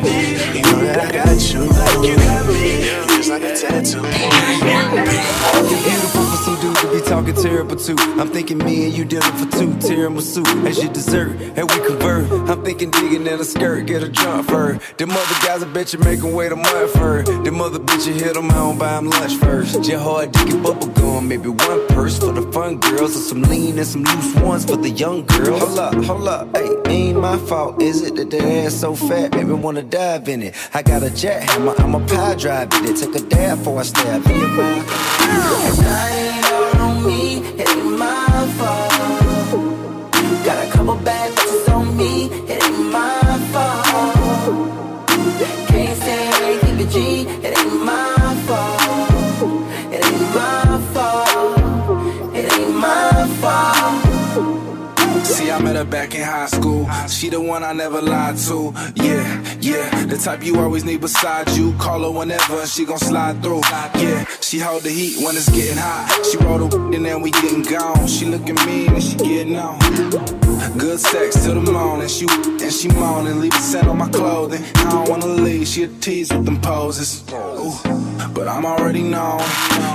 You 0.55 0.63
know 0.63 0.79
that 0.85 1.09
I 1.09 1.11
got 1.11 1.53
you, 1.53 1.59
like 1.59 2.09
you 2.09 2.15
got 2.23 2.47
me. 2.47 2.87
You 2.87 3.17
just 3.17 3.31
like 3.31 3.43
a 3.43 3.57
tattoo, 3.57 3.99
You're 3.99 5.83
beautiful 5.83 6.23
for 6.23 6.37
some 6.37 6.61
dude 6.61 6.77
to 6.77 6.93
be 6.93 7.01
talking 7.01 7.35
terrible 7.35 7.75
to. 7.75 7.97
I'm 8.21 8.29
thinking 8.29 8.59
me 8.59 8.85
and 8.85 8.95
you 8.97 9.05
dealing 9.05 9.33
for 9.33 9.51
two 9.59 9.71
tiramisu 9.83 10.47
as 10.69 10.79
your 10.81 10.93
dessert, 10.93 11.33
and 11.57 11.69
we 11.69 11.77
convert. 11.85 12.31
I'm 12.49 12.63
thinking 12.65 12.93
digging 12.93 13.27
in 13.27 13.41
a 13.41 13.45
skirt, 13.45 13.87
get 13.87 14.05
a 14.05 14.09
jump 14.09 14.49
for 14.49 14.75
her. 14.75 14.81
Them 14.99 15.11
other 15.11 15.47
guys, 15.47 15.65
I 15.65 15.67
bet 15.67 15.93
you 15.93 15.99
make 15.99 16.21
them 16.21 16.33
wait 16.33 16.53
a 16.53 16.57
month 16.57 16.93
for 16.93 16.99
her. 16.99 17.23
Them 17.43 17.61
other 17.61 17.81
bitches 17.81 18.21
hit 18.21 18.35
them, 18.35 18.53
I 18.53 18.55
don't 18.55 18.79
buy 18.79 18.95
them 18.95 19.11
lunch 19.11 19.35
first. 19.35 19.83
Just 19.83 20.05
hard 20.05 20.31
digging 20.31 20.63
bubble 20.63 20.87
gum, 20.89 21.27
maybe 21.27 21.49
one 21.49 21.89
purse 21.89 22.19
for 22.21 22.31
the 22.31 22.43
fun 22.53 22.79
girls, 22.79 23.17
and 23.17 23.25
some 23.25 23.43
lean 23.43 23.79
and 23.79 23.87
some 23.87 24.05
loose 24.05 24.35
ones 24.37 24.65
for 24.65 24.77
the 24.77 24.91
young 24.91 25.27
girls. 25.27 25.72
Hold 25.73 25.95
up, 25.97 26.05
hold 26.05 26.29
up, 26.29 26.55
hey, 26.55 26.69
ain't 26.87 27.19
my 27.19 27.39
fault, 27.39 27.81
is 27.81 28.03
it 28.03 28.15
that 28.17 28.29
that 28.29 28.43
ass 28.43 28.75
so 28.75 28.95
fat, 28.95 29.35
made 29.35 29.47
me 29.47 29.55
wanna 29.55 29.83
dive 29.83 30.29
in 30.29 30.43
it? 30.43 30.55
I 30.75 30.83
got 30.83 31.03
a 31.03 31.07
jackhammer, 31.07 31.81
I'm 31.81 31.95
a 31.95 32.07
pie 32.07 32.35
drive 32.35 32.69
it. 32.73 32.95
Take 32.99 33.15
a 33.15 33.21
dab 33.27 33.57
before 33.57 33.81
I 33.81 33.83
stab 33.85 34.27
in 34.27 34.39
your 34.39 34.49
mouth. 34.49 34.87
on 36.79 37.07
me, 37.07 37.39
it 37.59 37.71
ain't 37.71 37.99
my 37.99 38.47
fault. 38.59 38.93
Got 40.45 40.69
a 40.69 40.71
couple 40.73 40.97
bad 40.97 41.42
back 55.85 56.15
in 56.15 56.23
high 56.23 56.47
school. 56.47 56.89
She 57.09 57.29
the 57.29 57.41
one 57.41 57.63
I 57.63 57.73
never 57.73 58.01
lied 58.01 58.37
to. 58.49 58.73
Yeah, 58.95 59.57
yeah. 59.61 60.05
The 60.07 60.17
type 60.17 60.45
you 60.45 60.59
always 60.61 60.85
need 60.85 61.01
beside 61.01 61.49
you. 61.51 61.73
Call 61.79 62.03
her 62.03 62.11
whenever 62.11 62.61
and 62.61 62.69
she 62.69 62.85
gon' 62.85 62.99
slide 62.99 63.43
through. 63.43 63.63
Yeah, 63.97 64.25
she 64.41 64.59
hold 64.59 64.83
the 64.83 64.91
heat 64.91 65.25
when 65.25 65.37
it's 65.37 65.49
getting 65.49 65.77
hot. 65.77 66.27
She 66.31 66.37
roll 66.39 66.69
the 66.69 66.77
and 66.95 67.05
then 67.05 67.23
we 67.23 67.31
getting 67.31 67.63
gone. 67.63 68.07
She 68.07 68.27
looking 68.27 68.57
mean 68.67 68.93
and 68.93 69.03
she 69.03 69.17
getting 69.17 69.57
on. 69.57 69.79
Good 70.79 71.01
sex 71.01 71.43
till 71.45 71.61
the 71.61 71.73
morning. 71.73 72.09
She 72.09 72.27
and 72.29 72.73
she 72.73 72.89
moaning, 72.89 73.41
leave 73.41 73.55
a 73.55 73.59
scent 73.59 73.89
on 73.89 73.99
my 73.99 74.09
clothing. 74.09 74.63
I 74.75 74.91
don't 74.91 75.09
wanna 75.09 75.27
leave. 75.27 75.67
She 75.67 75.85
a 75.85 75.89
tease 75.89 76.33
with 76.33 76.45
them 76.45 76.61
poses. 76.61 77.23
Ooh, 77.33 77.73
but 78.35 78.49
I'm 78.49 78.65
already 78.65 79.03
known. 79.03 79.41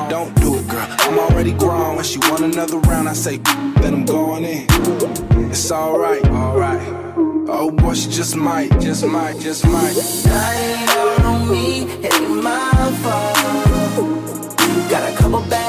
Don't 0.09 0.33
do 0.41 0.55
it, 0.55 0.67
girl. 0.67 0.87
I'm 0.99 1.19
already 1.19 1.53
grown. 1.53 1.95
When 1.95 2.05
she 2.05 2.19
want 2.19 2.41
another 2.41 2.79
round, 2.79 3.09
I 3.09 3.13
say 3.13 3.37
then 3.81 3.93
I'm 3.93 4.05
going 4.05 4.43
in. 4.43 5.26
It's 5.49 5.71
alright, 5.71 6.25
alright. 6.27 6.81
Oh 7.49 7.71
boy, 7.71 7.93
she 7.93 8.09
just 8.09 8.35
might, 8.35 8.69
just 8.79 9.05
might, 9.05 9.39
just 9.39 9.65
might. 9.65 9.95
I 10.27 10.53
ain't 10.55 11.25
on 11.25 11.49
me, 11.49 11.83
it 12.05 12.13
ain't 12.13 12.43
my 12.43 12.71
fault. 13.01 14.89
Got 14.89 15.13
a 15.13 15.17
couple 15.17 15.41
bags. 15.49 15.66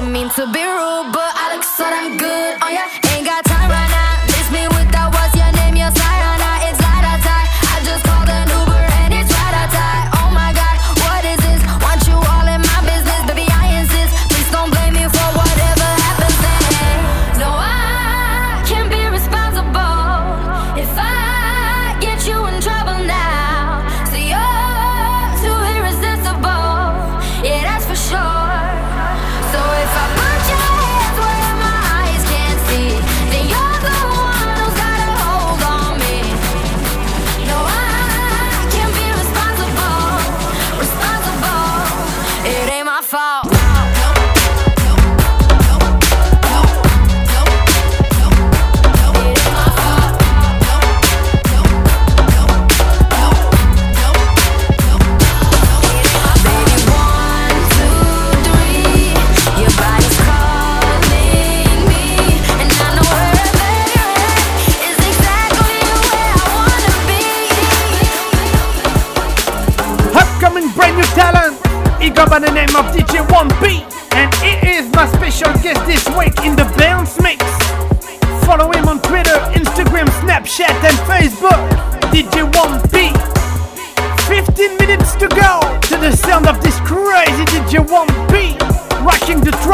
don't 0.00 0.12
mean 0.12 0.28
to 0.28 0.44
be 0.52 0.62
rude, 0.62 1.10
but 1.10 1.32
I 1.42 1.54
look 1.54 1.64
so 1.64 1.84
damn 1.84 2.18
good. 2.18 2.45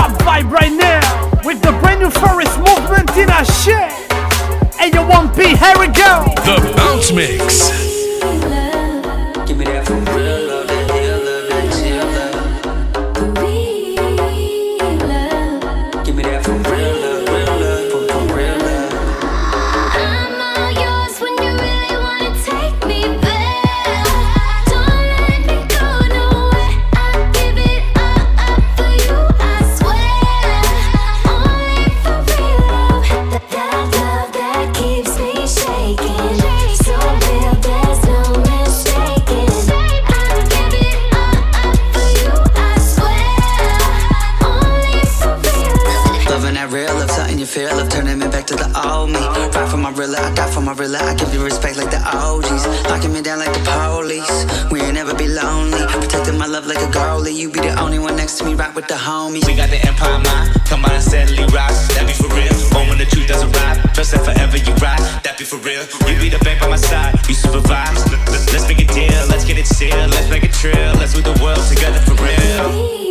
top 0.03 0.19
vibe 0.23 0.51
right 0.51 0.73
now 0.73 1.31
with 1.45 1.63
the 1.63 1.71
brand 1.81 2.01
new 2.01 2.11
Far 2.11 2.41
East 2.41 2.59
Movement 2.59 3.11
in 3.17 3.31
our 3.31 3.45
shit. 3.45 3.93
And 4.81 4.93
you 4.93 5.03
won't 5.07 5.37
be, 5.37 5.47
here 5.47 5.79
we 5.79 5.87
go. 5.87 6.25
The 6.45 6.73
Bounce 6.77 7.13
Mix. 7.13 7.92
Realer. 50.83 50.99
I 50.99 51.15
give 51.15 51.33
you 51.33 51.45
respect 51.45 51.79
like 51.79 51.91
the 51.95 52.03
OGs. 52.03 52.67
Locking 52.91 53.13
me 53.13 53.23
down 53.23 53.39
like 53.39 53.55
the 53.55 53.63
police. 53.63 54.27
We 54.73 54.81
ain't 54.83 54.95
never 54.95 55.15
be 55.15 55.29
lonely. 55.29 55.79
Protecting 56.03 56.37
my 56.37 56.47
love 56.47 56.67
like 56.67 56.83
a 56.83 56.91
goalie. 56.91 57.33
You 57.33 57.51
be 57.53 57.61
the 57.61 57.79
only 57.79 58.01
one 58.01 58.17
next 58.17 58.39
to 58.39 58.45
me, 58.45 58.55
rock 58.55 58.75
with 58.75 58.89
the 58.89 58.99
homies. 58.99 59.47
We 59.47 59.55
got 59.55 59.71
the 59.71 59.79
empire 59.87 60.19
mind. 60.19 60.51
Come 60.67 60.85
on 60.85 60.91
and 60.91 61.03
steadily 61.03 61.47
rise. 61.55 61.87
That 61.95 62.11
be 62.11 62.15
for 62.19 62.27
real. 62.35 62.51
Or 62.75 62.83
when 62.91 62.99
the 62.99 63.07
truth 63.07 63.29
doesn't 63.29 63.55
arrive. 63.55 63.79
Trust 63.95 64.11
that 64.11 64.25
forever 64.27 64.59
you 64.59 64.75
ride. 64.83 64.99
That 65.23 65.39
be 65.39 65.45
for 65.45 65.63
real. 65.63 65.87
You 66.11 66.19
be 66.19 66.29
the 66.29 66.43
bank 66.43 66.59
by 66.59 66.69
my 66.69 66.77
side. 66.77 67.15
You 67.29 67.35
supervise. 67.35 68.03
Let's, 68.27 68.51
let's 68.53 68.67
make 68.67 68.83
a 68.83 68.89
deal. 68.91 69.23
Let's 69.31 69.45
get 69.45 69.59
it 69.59 69.69
sealed. 69.69 70.11
Let's 70.11 70.29
make 70.31 70.43
a 70.43 70.51
trail. 70.51 70.99
Let's 70.99 71.15
move 71.15 71.31
the 71.31 71.39
world 71.39 71.63
together 71.71 72.03
for 72.03 72.19
real. 72.19 73.02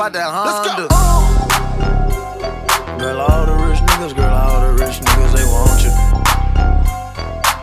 Told 0.00 0.14
her 0.14 0.20
get 0.20 0.24
up 0.24 0.32
out 0.32 0.32
that 0.32 0.32
Honda. 0.32 0.88
Girl, 2.96 3.20
all 3.20 3.46
the 3.46 3.52
rich 3.68 3.80
niggas, 3.80 4.16
girl, 4.16 4.32
all 4.32 4.60
the 4.64 4.72
rich 4.80 5.00
niggas, 5.00 5.32
they 5.36 5.44
want 5.44 5.80
you. 5.84 5.92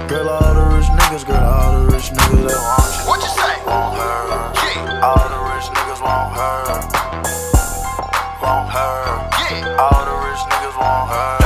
Girl, 0.08 0.30
all 0.30 0.54
the 0.54 0.62
rich 0.76 0.90
niggas, 0.94 1.26
girl, 1.26 1.42
all 1.42 1.82
the 1.82 1.86
rich 1.94 2.10
niggas, 2.14 2.46
they 2.46 2.54
want 2.54 2.94
you. 2.94 3.06
What 3.10 3.20
you 3.22 3.32
say? 3.34 3.58
Want 3.66 3.98
her. 3.98 4.54
Yeah. 4.54 5.02
All 5.02 5.30
the 5.30 5.40
rich 5.50 5.68
niggas 5.74 6.02
want 6.02 6.38
her. 6.38 6.78
Want 8.42 8.70
her. 8.70 8.94
Yeah. 9.42 9.82
All 9.82 10.06
the 10.06 10.16
rich 10.30 10.44
niggas 10.46 10.78
want 10.78 11.10
her. 11.10 11.42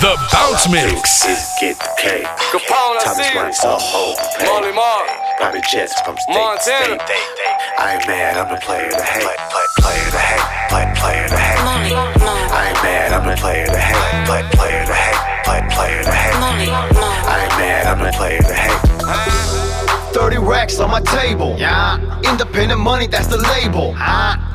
The 0.00 0.12
Bounce 0.32 0.68
Mix. 0.68 1.24
Get 1.60 1.78
the 1.80 1.88
cake. 1.96 2.28
Capone, 2.52 3.00
I 3.00 3.04
Thomas 3.04 3.16
see 3.16 3.32
you. 3.32 3.40
Money, 3.40 3.52
so 3.52 3.76
whole 3.80 4.14
pay. 4.36 4.44
Molly 4.46 4.72
Mark. 4.72 5.08
Bobby 5.40 5.60
Jets 5.72 5.98
from 6.02 6.16
state 6.16 6.32
to 6.32 6.38
Montana. 6.38 7.00
state. 7.04 7.55
I 7.78 7.92
ain't 7.92 8.06
mad, 8.08 8.38
I'm 8.38 8.48
the 8.48 8.58
player 8.64 8.88
to 8.88 9.02
hate. 9.02 9.20
Play, 9.20 9.66
player 9.76 10.08
to 10.08 10.18
hate. 10.18 10.40
Play, 10.72 10.92
player 10.96 11.28
to 11.28 11.36
hate. 11.36 11.60
I 11.60 12.72
ain't 12.72 12.82
mad, 12.82 13.12
I'm 13.12 13.28
the 13.28 13.36
player 13.36 13.66
to 13.66 13.76
hate. 13.76 14.26
Play, 14.26 14.42
player 14.56 14.86
to 14.86 14.94
hate. 14.94 15.44
Play, 15.44 15.60
player 15.76 16.02
to 16.02 16.12
hate. 16.12 16.34
I 16.40 17.44
ain't 17.44 17.56
mad, 17.60 17.86
I'm 17.86 18.00
the 18.00 18.12
player 18.16 18.40
to 18.40 18.54
hate. 18.54 20.14
30 20.14 20.38
racks 20.38 20.80
on 20.80 20.90
my 20.90 21.02
table. 21.02 21.54
Yeah. 21.58 22.00
Independent 22.24 22.80
money, 22.80 23.06
that's 23.08 23.26
the 23.26 23.36
label. 23.36 23.94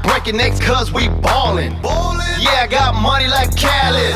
Breaking 0.02 0.38
necks 0.38 0.60
cause 0.60 0.92
we 0.92 1.08
ballin'. 1.08 1.74
Yeah, 2.42 2.66
I 2.66 2.68
got 2.68 2.96
money 2.96 3.28
like 3.28 3.56
Khaled. 3.56 4.16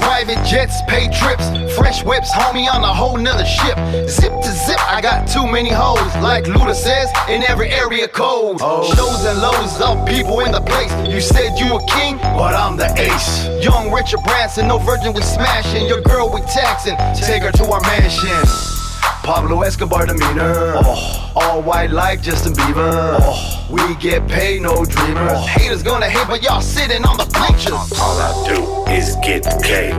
Private 0.00 0.44
jets, 0.44 0.82
pay 0.88 1.08
trips. 1.08 1.46
Fresh 1.76 2.04
whips, 2.04 2.30
homie, 2.32 2.68
on 2.72 2.82
a 2.82 2.92
whole 2.92 3.16
nother 3.16 3.44
ship. 3.44 3.76
Zip 4.08 4.32
to 4.32 4.52
zip, 4.66 4.80
I 4.88 5.00
got 5.00 5.28
too 5.28 5.46
many 5.46 5.70
hoes. 5.70 6.14
Like 6.22 6.44
Luda 6.44 6.74
says, 6.74 7.08
in 7.28 7.42
every 7.44 7.70
area 7.70 8.08
code. 8.08 8.58
Oh. 8.60 8.82
Shows 8.94 9.24
and 9.24 9.40
lows 9.40 9.80
of 9.80 10.06
people 10.06 10.40
in 10.40 10.52
the 10.52 10.60
place. 10.60 10.92
You 11.08 11.20
said 11.20 11.58
you 11.58 11.76
a 11.76 11.86
king, 11.86 12.16
but 12.18 12.54
I'm 12.54 12.76
the 12.76 12.92
ace. 12.98 13.46
Young 13.64 13.92
Richard 13.92 14.20
Branson, 14.24 14.68
no 14.68 14.78
virgin, 14.78 15.12
we 15.12 15.22
smashing. 15.22 15.86
Your 15.86 16.00
girl, 16.00 16.32
we 16.32 16.40
taxing. 16.42 16.96
Take 17.14 17.42
her 17.42 17.52
to 17.52 17.64
our 17.70 17.80
mansion. 17.82 18.79
Pablo 19.22 19.62
Escobar 19.62 20.06
demeanor. 20.06 20.74
Oh. 20.84 21.32
All 21.36 21.62
white 21.62 21.90
like 21.90 22.22
Justin 22.22 22.52
Bieber. 22.54 23.18
Oh. 23.20 23.66
We 23.70 23.94
get 23.96 24.26
paid, 24.26 24.62
no 24.62 24.84
dreamers. 24.84 25.32
Oh. 25.34 25.46
Haters 25.46 25.82
gonna 25.82 26.08
hate, 26.08 26.26
but 26.26 26.42
y'all 26.42 26.60
sitting 26.60 27.04
on 27.04 27.16
the 27.16 27.26
bleachers. 27.26 27.92
All 28.00 28.18
I 28.18 28.32
do 28.48 28.92
is 28.92 29.16
get 29.22 29.42
the 29.44 29.60
cake. 29.62 29.94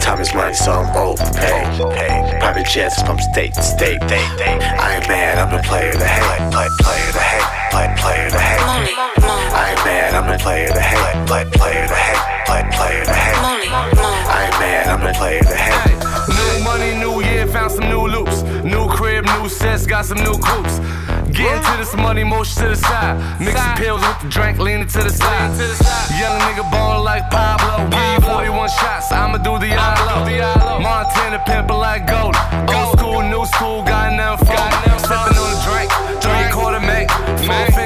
Thomas 0.00 0.34
Money, 0.34 0.54
so 0.54 0.72
I'm 0.72 0.96
overpaid. 0.96 2.40
Private 2.40 2.66
jets 2.66 3.00
from 3.02 3.18
state 3.32 3.54
to 3.54 3.62
state. 3.62 3.98
I 4.02 4.96
ain't 4.96 5.08
mad, 5.08 5.38
I'm 5.38 5.54
the 5.54 5.62
player 5.62 5.92
to 5.92 6.06
hate. 6.06 6.52
Play, 6.52 6.68
player 6.80 7.12
to 7.12 7.18
hate. 7.18 7.70
Play, 7.70 7.94
player 7.98 8.30
to 8.30 8.38
hate. 8.38 8.60
I 9.54 9.70
ain't 9.70 9.84
mad, 9.84 10.14
I'm 10.14 10.26
the 10.32 10.38
player 10.42 10.68
to 10.68 10.80
hate. 10.80 11.26
Play, 11.26 11.44
player 11.52 11.86
to 11.86 11.94
hate. 11.94 12.46
Play, 12.46 12.62
player 12.72 13.04
to 13.04 13.14
hate. 13.14 13.36
I 13.38 14.44
ain't 14.46 14.58
mad, 14.58 14.88
I'm 14.88 15.00
the 15.06 15.12
player 15.18 15.42
to 15.42 15.56
hate. 15.56 15.96
New 16.28 16.64
money, 16.64 16.94
new 16.98 17.22
year, 17.22 17.46
found 17.46 17.70
some 17.70 17.88
new 17.88 18.06
loops. 18.06 18.35
New 18.66 18.88
crib, 18.88 19.24
new 19.24 19.48
sets, 19.48 19.86
got 19.86 20.04
some 20.04 20.18
new 20.18 20.34
coops. 20.42 20.80
Get 21.30 21.56
into 21.56 21.76
this 21.78 21.94
money, 21.94 22.24
motion 22.24 22.62
to 22.62 22.68
the 22.70 22.76
side. 22.76 23.14
Mixing 23.38 23.76
pills 23.76 24.00
with 24.00 24.18
the 24.22 24.28
drink, 24.28 24.58
leaning 24.58 24.88
to 24.88 25.02
the 25.04 25.10
side. 25.10 25.54
Young 26.18 26.36
nigga 26.40 26.68
ballin' 26.72 27.04
like 27.04 27.30
Pablo. 27.30 27.86
You 27.86 28.20
41 28.22 28.68
shots, 28.70 29.12
I'ma 29.12 29.38
do 29.38 29.58
the 29.58 29.70
ILO. 29.70 30.80
Montana 30.80 31.38
pimpin' 31.46 31.78
like 31.78 32.08
gold. 32.08 32.34
Old 32.74 32.98
school, 32.98 33.22
new 33.22 33.46
school, 33.54 33.84
got 33.84 34.12
nothing 34.12 34.46
for 34.46 34.52
Sippin' 35.06 35.38
on 35.38 35.48
the 35.54 35.60
drink, 35.62 35.90
three 36.20 36.50
quarter 36.50 36.80
make, 36.80 37.08
four 37.46 37.85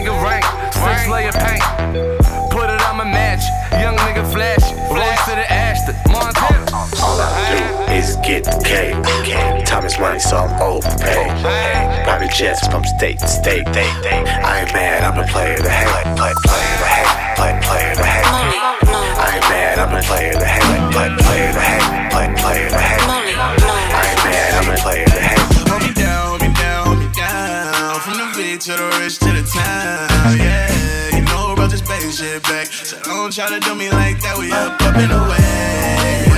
is 9.91 9.97
the 9.97 10.03
money, 10.03 10.19
so 10.19 10.37
I'm 10.37 10.63
overpaid. 10.63 11.31
Private 12.05 12.31
jets 12.31 12.67
from 12.69 12.85
state 12.85 13.19
to 13.19 13.29
state. 13.29 13.67
I 13.67 14.61
ain't 14.61 14.73
mad, 14.73 15.05
I'm 15.05 15.17
the 15.17 15.27
player 15.31 15.57
to 15.57 15.69
hate. 15.69 16.17
Play, 16.17 16.35
player 16.47 16.77
to 16.79 16.87
hate. 16.87 17.11
Play, 17.37 17.53
player 17.63 17.95
to 17.95 18.05
hate. 18.05 18.27
I 18.27 19.35
ain't 19.35 19.47
mad, 19.49 19.79
I'm 19.79 19.91
the 19.95 20.03
player 20.07 20.33
to 20.33 20.45
hate. 20.45 20.93
Play, 20.95 21.09
player 21.19 21.53
to 21.53 21.61
hate. 21.61 22.11
Play, 22.11 22.27
player 22.39 22.69
to 22.71 22.79
hate. 22.79 23.03
I 23.03 24.03
ain't 24.11 24.23
mad, 24.25 24.51
I'm 24.59 24.67
the 24.71 24.81
player 24.81 25.07
to 25.07 25.21
hate. 25.21 25.39
Hold 25.71 25.83
me 25.83 25.93
down, 25.95 26.27
hold 26.29 26.43
me 26.43 26.51
down, 26.55 26.87
hold 26.87 26.99
me 26.99 27.09
down. 27.17 28.01
From 28.01 28.17
the 28.19 28.27
big 28.37 28.61
to 28.61 28.73
the 28.77 28.89
rich 29.01 29.19
to 29.21 29.31
the 29.33 29.45
town. 29.49 30.39
Yeah, 30.39 31.17
you 31.17 31.23
know 31.25 31.53
about 31.55 31.71
this 31.71 31.83
baby 31.83 32.11
back. 32.47 32.67
So 32.67 32.99
don't 33.05 33.33
try 33.33 33.49
to 33.49 33.61
do 33.61 33.75
me 33.75 33.91
like 33.91 34.21
that. 34.23 34.39
We 34.39 34.53
up, 34.53 34.81
up 34.83 34.97
and 34.97 35.13
away. 35.13 36.30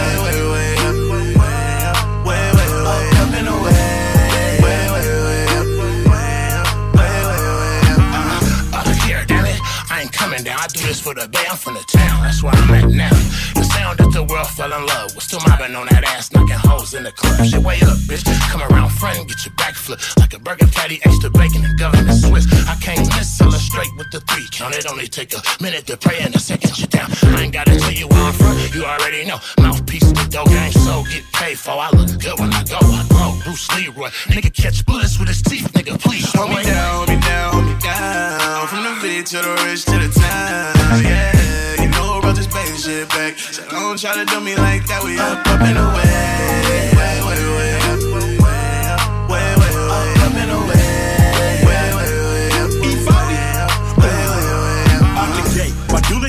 Do 10.72 10.86
this 10.86 11.00
for 11.00 11.14
the. 11.14 11.28
I'm 11.50 11.56
from 11.56 11.74
the 11.74 11.84
town. 11.84 12.22
That's 12.22 12.42
where 12.42 12.54
I'm 12.54 12.74
at 12.74 12.88
now. 12.88 13.10
The 13.54 13.64
sound 13.64 13.98
that 13.98 14.12
the 14.12 14.24
world 14.24 14.48
fell 14.48 14.72
in 14.72 14.86
love 14.86 15.14
with. 15.14 15.24
Still 15.24 15.40
mobbing 15.46 15.74
on 15.76 15.86
that 15.90 16.04
ass, 16.04 16.32
knocking 16.32 16.56
hoes 16.56 16.94
in 16.94 17.02
the 17.04 17.12
club. 17.12 17.44
Shit, 17.44 17.62
way 17.62 17.76
up, 17.82 17.98
bitch. 18.08 18.24
Come 18.50 18.62
around 18.62 18.90
front 18.90 19.18
and 19.18 19.28
get 19.28 19.44
your 19.44 19.54
back 19.54 19.74
flipped 19.74 20.18
like 20.18 20.32
a 20.34 20.38
burger 20.38 20.66
patty, 20.68 21.00
extra 21.04 21.30
bacon 21.30 21.64
and 21.64 21.78
government 21.78 22.14
Swiss. 22.14 22.46
I 22.68 22.76
can't 22.76 23.06
miss 23.16 23.40
illustrate 23.40 23.92
with 23.96 24.10
the 24.10 24.20
three 24.20 24.46
count. 24.50 24.74
It 24.74 24.86
only 24.90 25.08
take 25.08 25.34
a 25.34 25.40
minute 25.60 25.86
to 25.86 25.96
pray 25.96 26.18
and 26.20 26.34
a 26.34 26.38
second 26.38 26.78
you 26.78 26.86
down. 26.86 27.10
I 27.34 27.42
ain't 27.42 27.52
gotta 27.52 27.76
tell 27.78 27.92
you 27.92 28.08
where 28.08 28.22
I'm 28.22 28.32
from. 28.32 28.56
You 28.72 28.84
already 28.84 29.24
know. 29.24 29.38
Mouthpiece 29.60 30.08
the 30.12 30.26
dough 30.30 30.46
game, 30.46 30.72
so 30.72 31.04
get 31.04 31.24
paid 31.32 31.58
for. 31.58 31.72
I 31.72 31.90
look 31.90 32.08
good 32.20 32.38
when 32.40 32.52
I 32.52 32.62
go. 32.64 32.78
I 32.80 33.04
grow. 33.08 33.36
Bruce 33.44 33.68
Leroy, 33.76 34.10
nigga 34.32 34.52
catch 34.54 34.84
bullets 34.86 35.18
with 35.18 35.28
his 35.28 35.42
teeth, 35.42 35.68
nigga. 35.72 35.98
Please 36.00 36.30
Hold 36.34 36.50
me 36.50 36.62
down, 36.62 36.94
hold 36.96 37.08
me 37.08 37.20
down, 37.20 37.52
hold 37.52 37.64
me 37.66 37.76
down. 37.80 38.66
From 38.68 38.84
the 38.84 38.98
big 39.02 39.26
to 39.26 39.36
the 39.36 39.52
rich 39.66 39.84
to 39.86 39.98
the 39.98 40.08
town. 40.20 40.61
Yeah, 40.62 41.82
you 41.82 41.88
know 41.90 42.18
about 42.18 42.36
this 42.36 42.46
baby 42.46 42.76
shit 42.78 43.08
back. 43.08 43.38
So 43.38 43.68
don't 43.68 43.98
try 43.98 44.14
to 44.14 44.24
do 44.24 44.40
me 44.40 44.54
like 44.56 44.86
that. 44.86 45.02
We 45.02 45.18
up, 45.18 45.38
up 45.46 45.60
and 45.60 45.78
away. 45.78 46.06
Way, 46.96 47.18
up, 47.18 47.26
way 47.26 47.42
away. 47.42 47.72
Way, 49.28 49.56
way, 49.58 49.86
way 49.88 50.12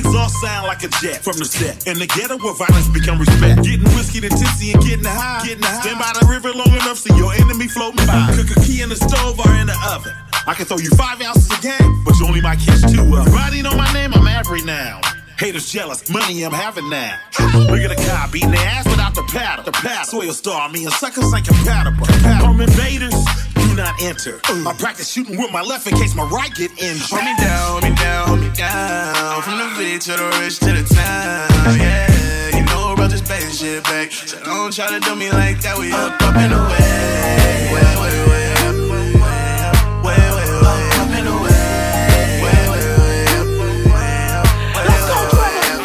exhaust 0.04 0.42
sound 0.42 0.68
like 0.68 0.84
a 0.84 0.90
jet 1.02 1.24
from 1.24 1.38
the 1.38 1.46
set. 1.46 1.88
In 1.88 2.00
the 2.00 2.08
ghetto 2.08 2.38
where 2.38 2.54
violence 2.54 2.90
become 2.90 3.20
respect. 3.20 3.64
Getting 3.64 3.86
whiskey 3.96 4.22
to 4.22 4.30
tipsy 4.30 4.74
and 4.74 4.82
getting 4.84 5.06
high. 5.06 5.46
Getting 5.46 5.64
high. 5.64 5.82
Stand 5.82 6.00
by 6.00 6.12
the 6.20 6.26
river 6.28 6.52
long 6.52 6.74
enough 6.74 6.98
so 6.98 7.16
your 7.16 7.34
enemy 7.34 7.68
floating 7.68 8.06
by. 8.06 8.34
Cook 8.36 8.56
a 8.56 8.60
key 8.62 8.82
in 8.82 8.90
the 8.90 8.96
stove 8.96 9.40
or 9.40 9.54
in 9.56 9.68
the 9.68 9.78
oven. 9.94 10.14
I 10.46 10.54
can 10.54 10.66
throw 10.66 10.78
you 10.78 10.90
five 10.92 11.22
ounces 11.22 11.48
a 11.48 11.62
game, 11.62 12.04
but 12.04 12.20
you 12.20 12.28
only 12.28 12.42
might 12.42 12.60
catch 12.60 12.82
two 12.92 13.02
of 13.16 13.26
them. 13.26 13.66
On 13.66 13.78
my 13.78 13.92
name, 13.94 14.14
I'm 14.14 14.28
every 14.28 14.62
now. 14.62 15.00
Haters 15.38 15.72
jealous, 15.72 16.10
money 16.10 16.44
I'm 16.44 16.52
having 16.52 16.90
now. 16.90 17.18
Look 17.56 17.80
at 17.80 17.90
the 17.90 18.04
car 18.08 18.28
beating 18.30 18.52
their 18.52 18.68
ass 18.68 18.86
without 18.86 19.16
the 19.16 19.24
paddle. 19.24 19.64
The 19.64 19.72
paddle. 19.72 20.04
Soil 20.04 20.34
star, 20.34 20.70
me 20.70 20.84
and 20.84 20.94
suckers 20.94 21.34
ain't 21.34 21.48
compatible. 21.48 22.06
Home 22.44 22.60
invaders, 22.60 23.16
do 23.56 23.76
not 23.76 23.96
enter. 24.02 24.40
I 24.44 24.76
practice 24.78 25.10
shooting 25.10 25.38
with 25.38 25.52
my 25.52 25.62
left 25.62 25.88
in 25.88 25.96
case 25.96 26.14
my 26.14 26.24
right 26.24 26.54
get 26.54 26.72
injured. 26.72 27.08
Hold 27.08 27.24
me 27.24 27.36
down, 27.38 27.70
hold 27.70 27.84
me 27.84 27.96
down, 27.96 28.28
hold 28.28 28.40
me 28.42 28.50
down. 28.52 29.42
From 29.44 29.58
the 29.60 29.74
big 29.78 30.02
to 30.02 30.12
the 30.12 30.28
rich 30.42 30.60
to 30.60 30.72
the 30.76 30.84
town. 30.84 31.80
Yeah, 31.80 32.58
you 32.58 32.66
know 32.66 32.94
about 32.94 33.12
this 33.12 33.22
baby 33.22 33.52
shit 33.52 33.84
back. 33.86 34.12
So 34.12 34.44
don't 34.44 34.74
try 34.74 34.88
to 34.90 35.00
do 35.00 35.16
me 35.16 35.32
like 35.32 35.62
that. 35.62 35.80
We 35.80 35.92
up, 35.94 36.22
up 36.22 36.36
and 36.36 36.54
away. 36.54 37.72
Way, 37.72 37.96
way, 37.96 38.28
way 38.28 38.30
way 38.30 38.43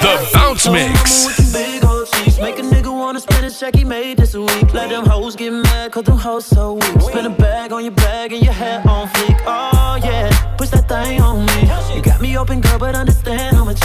The 0.09 0.31
Bounce 0.33 0.69
Mix. 0.71 1.29
Make 2.41 2.59
a 2.59 2.63
nigga 2.63 2.91
wanna 2.91 3.21
spend 3.21 3.45
a 3.45 3.51
check 3.51 3.77
he 3.77 3.85
made 3.85 4.17
this 4.17 4.35
week. 4.35 4.73
Let 4.73 4.89
them 4.89 5.05
hoes 5.05 5.37
get 5.37 5.53
mad, 5.53 5.93
cause 5.93 6.05
them 6.05 6.17
hoes 6.17 6.47
so 6.47 6.75
weak. 6.75 7.01
Spin 7.03 7.27
a 7.27 7.31
bag 7.31 7.73
on 7.73 7.85
your 7.85 7.93
bag 7.93 8.33
and 8.33 8.43
your 8.43 8.55
hair 8.55 8.83
on 8.89 9.09
fleek. 9.09 9.39
Oh 9.45 9.99
yeah, 10.03 10.31
push 10.57 10.71
that 10.71 10.89
thing 10.89 11.21
on 11.21 11.45
me. 11.45 11.95
You 11.95 12.01
got 12.01 12.23
me 12.23 12.39
open, 12.39 12.63
girl, 12.63 12.79
but 12.79 12.95
understand 12.95 13.57
I'm 13.57 13.69
a 13.69 13.75
G. 13.75 13.85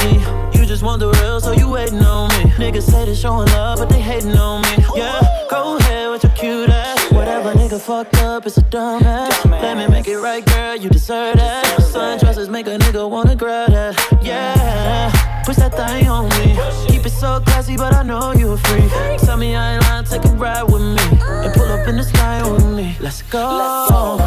You 0.57 0.65
just 0.65 0.81
want 0.81 1.01
the 1.01 1.09
real, 1.09 1.41
so 1.41 1.51
you 1.51 1.67
waiting 1.67 2.01
on 2.05 2.29
me. 2.29 2.51
Niggas 2.51 2.83
say 2.83 3.05
they 3.05 3.15
showing 3.15 3.47
love, 3.49 3.79
but 3.79 3.89
they 3.89 3.99
hating 3.99 4.37
on 4.37 4.61
me. 4.61 4.85
Yeah, 4.95 5.19
go 5.49 5.75
ahead 5.77 6.09
with 6.09 6.23
your 6.23 6.31
cute 6.33 6.69
ass. 6.69 7.11
Whatever 7.11 7.53
nigga 7.53 7.81
fucked 7.81 8.15
up, 8.19 8.45
it's 8.45 8.57
a 8.57 8.61
dumb 8.61 9.03
ass. 9.03 9.45
Let 9.45 9.75
me 9.75 9.87
make 9.87 10.07
it 10.07 10.19
right, 10.19 10.45
girl, 10.45 10.77
you 10.77 10.89
deserve 10.89 11.35
that. 11.35 11.65
Sundresses 11.81 12.49
make 12.49 12.67
a 12.67 12.77
nigga 12.77 13.09
wanna 13.09 13.35
grab 13.35 13.71
that. 13.71 13.95
Yeah, 14.21 15.11
push 15.45 15.57
that 15.57 15.73
thing 15.75 16.07
on 16.07 16.29
me. 16.29 16.57
Keep 16.87 17.05
it 17.05 17.11
so 17.11 17.39
classy, 17.41 17.77
but 17.77 17.93
I 17.93 18.03
know 18.03 18.33
you 18.33 18.51
a 18.51 18.57
freak. 18.57 18.89
Tell 19.19 19.37
me 19.37 19.55
I 19.55 19.75
ain't 19.75 19.83
lying, 19.83 20.05
take 20.05 20.25
a 20.25 20.29
ride 20.29 20.63
with 20.63 20.81
me. 20.81 21.03
And 21.43 21.53
pull 21.53 21.65
up 21.65 21.87
in 21.87 21.97
the 21.97 22.03
sky 22.03 22.49
with 22.49 22.65
me. 22.65 22.95
Let's 22.99 23.21
go. 23.23 24.17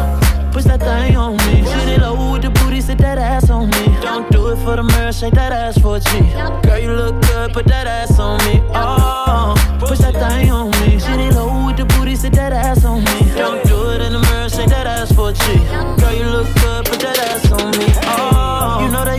Push 0.51 0.65
that 0.65 0.79
thing 0.79 1.15
on 1.15 1.37
me. 1.37 1.63
Shoot 1.63 1.89
it 1.89 2.01
low 2.01 2.33
with 2.33 2.41
the 2.43 2.49
booty, 2.49 2.81
sit 2.81 2.97
that 2.99 3.17
ass 3.17 3.49
on 3.49 3.69
me. 3.69 3.97
Don't 4.01 4.29
do 4.31 4.49
it 4.49 4.57
for 4.57 4.75
the 4.75 4.83
mirror, 4.83 5.11
shake 5.11 5.33
that 5.33 5.51
ass 5.51 5.77
for 5.77 5.97
a 5.97 5.99
G. 5.99 6.19
Girl, 6.63 6.79
you 6.79 6.91
look 6.91 7.21
good, 7.21 7.53
put 7.53 7.65
that 7.65 7.87
ass 7.87 8.19
on 8.19 8.37
me. 8.45 8.61
Oh, 8.73 9.55
push 9.79 9.99
that 9.99 10.13
thing 10.13 10.51
on 10.51 10.71
me. 10.81 10.99
Shoot 10.99 11.19
it 11.19 11.33
low 11.33 11.67
with 11.67 11.77
the 11.77 11.85
booty, 11.85 12.15
sit 12.15 12.33
that 12.33 12.53
ass 12.53 12.85
on 12.85 13.03
me. 13.03 13.35
Don't 13.35 13.63
do 13.65 13.91
it 13.91 14.01
in 14.01 14.13
the 14.13 14.19
mirror, 14.19 14.49
shake 14.49 14.69
that 14.69 14.87
ass 14.87 15.11
for 15.11 15.29
a 15.29 15.33
G. 15.33 15.41
Girl, 16.01 16.13
you 16.13 16.25
look 16.25 16.47
good, 16.61 16.85
put 16.85 16.99
that 17.01 17.17
ass 17.19 17.51
on 17.51 17.71
me. 17.77 17.87
Oh, 18.03 18.81
you 18.83 18.91
know 18.91 19.05
that 19.05 19.16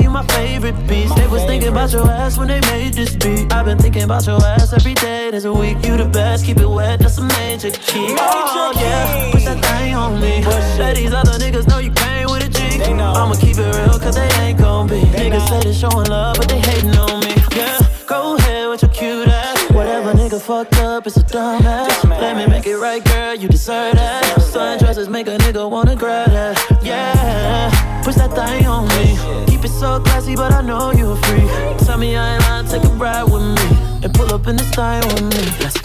favorite 0.72 0.88
piece. 0.88 1.14
They 1.14 1.26
was 1.26 1.44
thinking 1.44 1.68
about 1.68 1.92
your 1.92 2.08
ass 2.10 2.38
when 2.38 2.48
they 2.48 2.60
made 2.60 2.94
this 2.94 3.14
beat. 3.16 3.52
I've 3.52 3.64
been 3.64 3.78
thinking 3.78 4.02
about 4.02 4.26
your 4.26 4.42
ass 4.44 4.72
every 4.72 4.94
day. 4.94 5.30
There's 5.30 5.44
a 5.44 5.52
week. 5.52 5.84
You 5.84 5.96
the 5.96 6.04
best, 6.04 6.44
keep 6.44 6.58
it 6.58 6.68
wet, 6.68 7.00
that's 7.00 7.18
a 7.18 7.22
major 7.22 7.70
key. 7.70 8.14
Oh 8.18 8.72
yeah, 8.76 9.30
push 9.32 9.44
that 9.44 9.64
thing 9.64 9.94
on 9.94 10.20
me. 10.20 10.44
Let 10.78 10.96
these 10.96 11.12
other 11.12 11.38
niggas 11.38 11.68
know 11.68 11.78
you 11.78 11.90
came 11.90 12.26
with 12.26 12.44
a 12.44 12.48
G. 12.48 12.82
I'ma 12.82 13.34
keep 13.34 13.56
it 13.58 13.76
real, 13.76 13.98
cause 13.98 14.14
they 14.14 14.28
ain't 14.42 14.58
gon' 14.58 14.86
be. 14.86 15.00
Niggas 15.00 15.48
say 15.48 15.60
they 15.60 15.72
showing 15.72 16.06
love, 16.06 16.36
but 16.36 16.48
they 16.48 16.60
hating 16.60 16.96
on 16.96 17.20
me. 17.20 17.34
Yeah, 17.56 17.78
go 18.06 18.36
ahead 18.36 18.68
with 18.68 18.82
your 18.82 18.90
cute 18.90 19.28
ass. 19.28 19.70
Whatever 19.70 20.12
nigga 20.12 20.40
fucked 20.40 20.78
up, 20.78 21.06
it's 21.06 21.16
a 21.16 21.22
dumb 21.22 21.64
ass. 21.66 22.04
Let 22.04 22.36
me 22.36 22.46
make 22.46 22.66
it 22.66 22.76
right, 22.76 23.04
girl, 23.04 23.34
you 23.34 23.48
deserve 23.48 23.94
that. 23.94 24.24
Sundresses 24.38 25.08
make 25.08 25.26
a 25.28 25.36
nigga 25.38 25.68
wanna 25.70 25.96
grab 25.96 26.30
that. 26.30 26.56
Yeah, 26.82 27.70
push 28.08 28.16
that 28.16 28.32
thing 28.32 28.66
on 28.66 28.88
me. 28.88 29.18
Keep 29.46 29.64
it 29.64 29.68
so 29.68 30.00
classy, 30.00 30.34
but 30.34 30.50
I 30.52 30.62
know 30.62 30.92
you're 30.92 31.16
free. 31.24 31.46
Tell 31.84 31.98
me 31.98 32.16
I 32.16 32.34
ain't 32.34 32.42
lying, 32.44 32.66
take 32.66 32.84
a 32.84 32.94
ride 32.94 33.24
with 33.24 33.42
me. 33.42 33.66
And 34.02 34.14
pull 34.14 34.32
up 34.32 34.46
in 34.46 34.56
this 34.56 34.70
thing 34.70 35.02
with 35.08 35.24
me. 35.24 35.44
Let's 35.62 35.77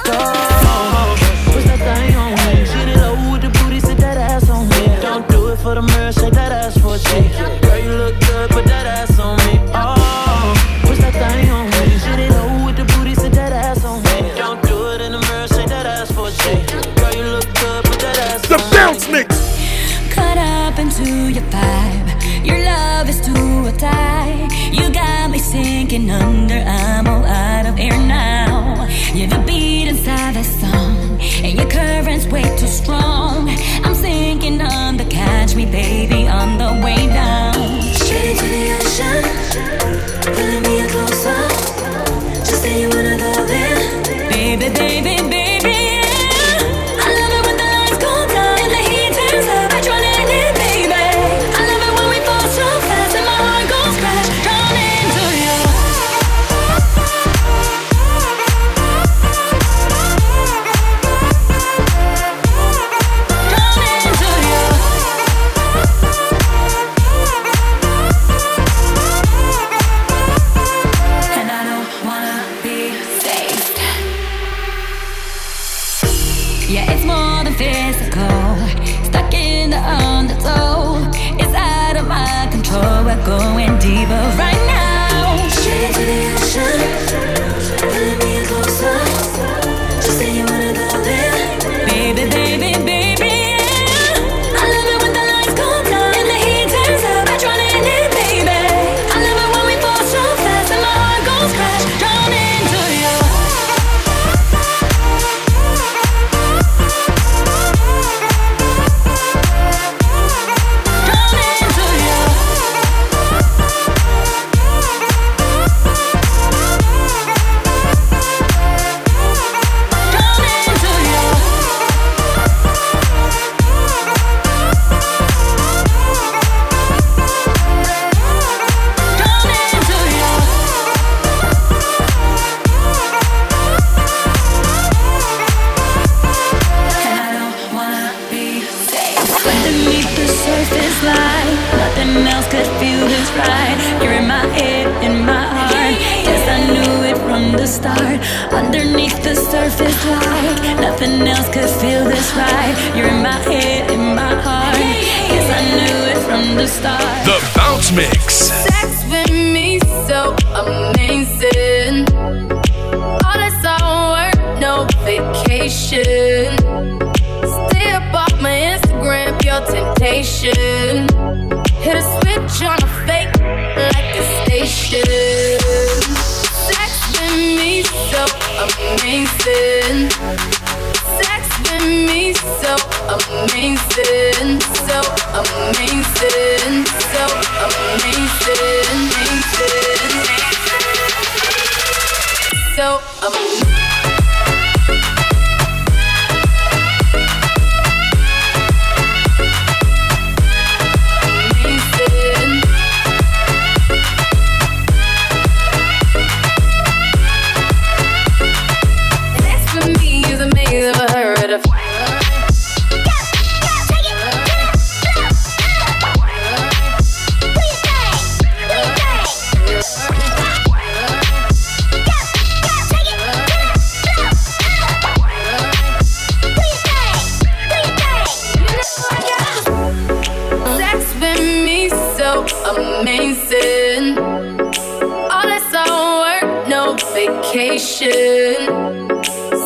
vacation. 237.83 238.55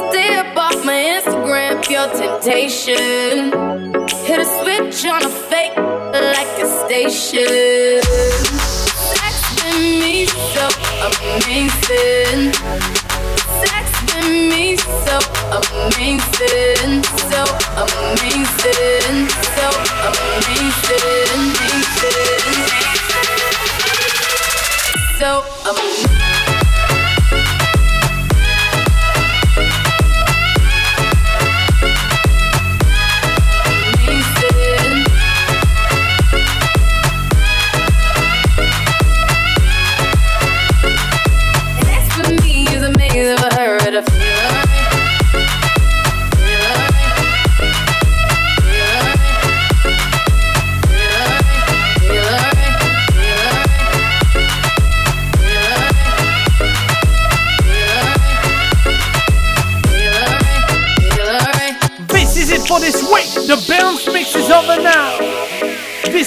Stay 0.09 0.39
above 0.39 0.85
my 0.85 0.99
Instagram, 1.17 1.83
pure 1.85 2.07
temptation. 2.09 3.51
Hit 4.25 4.39
a 4.39 4.45
switch 4.45 5.05
on 5.05 5.23
a 5.23 5.29
fake 5.29 5.77
like 5.77 6.59
a 6.59 6.67
station. 6.85 8.01
Sex 9.13 9.35
me 9.75 10.25
so 10.25 10.67
amazing. 11.07 12.53
Sex 13.61 13.85
me 14.25 14.77
so 14.77 15.17
amazing, 15.59 17.03
so 17.29 17.41
amazing, 17.83 19.29
so 19.55 19.67
amazing, 20.09 21.41
amazing. 21.67 22.37
so. 25.19 25.56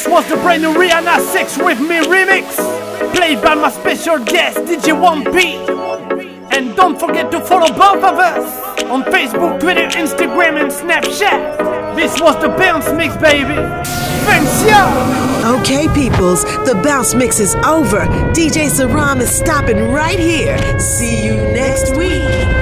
This 0.00 0.08
was 0.08 0.26
the 0.30 0.36
brand 0.36 0.62
new 0.62 0.72
Rihanna 0.72 1.20
Sex 1.30 1.58
With 1.58 1.78
Me 1.78 1.98
remix, 1.98 2.56
played 3.14 3.42
by 3.42 3.54
my 3.54 3.68
special 3.68 4.18
guest 4.18 4.56
DJ 4.60 4.96
1P. 4.96 6.56
And 6.56 6.74
don't 6.74 6.98
forget 6.98 7.30
to 7.32 7.38
follow 7.38 7.68
both 7.68 8.02
of 8.02 8.18
us 8.18 8.80
on 8.84 9.02
Facebook, 9.02 9.60
Twitter, 9.60 9.88
Instagram, 9.88 10.58
and 10.58 10.72
Snapchat. 10.72 11.94
This 11.96 12.18
was 12.18 12.34
the 12.40 12.48
bounce 12.48 12.90
mix, 12.94 13.14
baby. 13.18 13.56
Thanks, 14.24 14.62
you. 14.62 15.60
Okay, 15.60 15.86
peoples, 15.92 16.44
the 16.64 16.80
bounce 16.82 17.12
mix 17.12 17.38
is 17.38 17.54
over. 17.56 18.06
DJ 18.32 18.70
Serom 18.70 19.20
is 19.20 19.30
stopping 19.30 19.92
right 19.92 20.18
here. 20.18 20.56
See 20.80 21.26
you 21.26 21.34
next 21.34 21.94
week. 21.94 22.59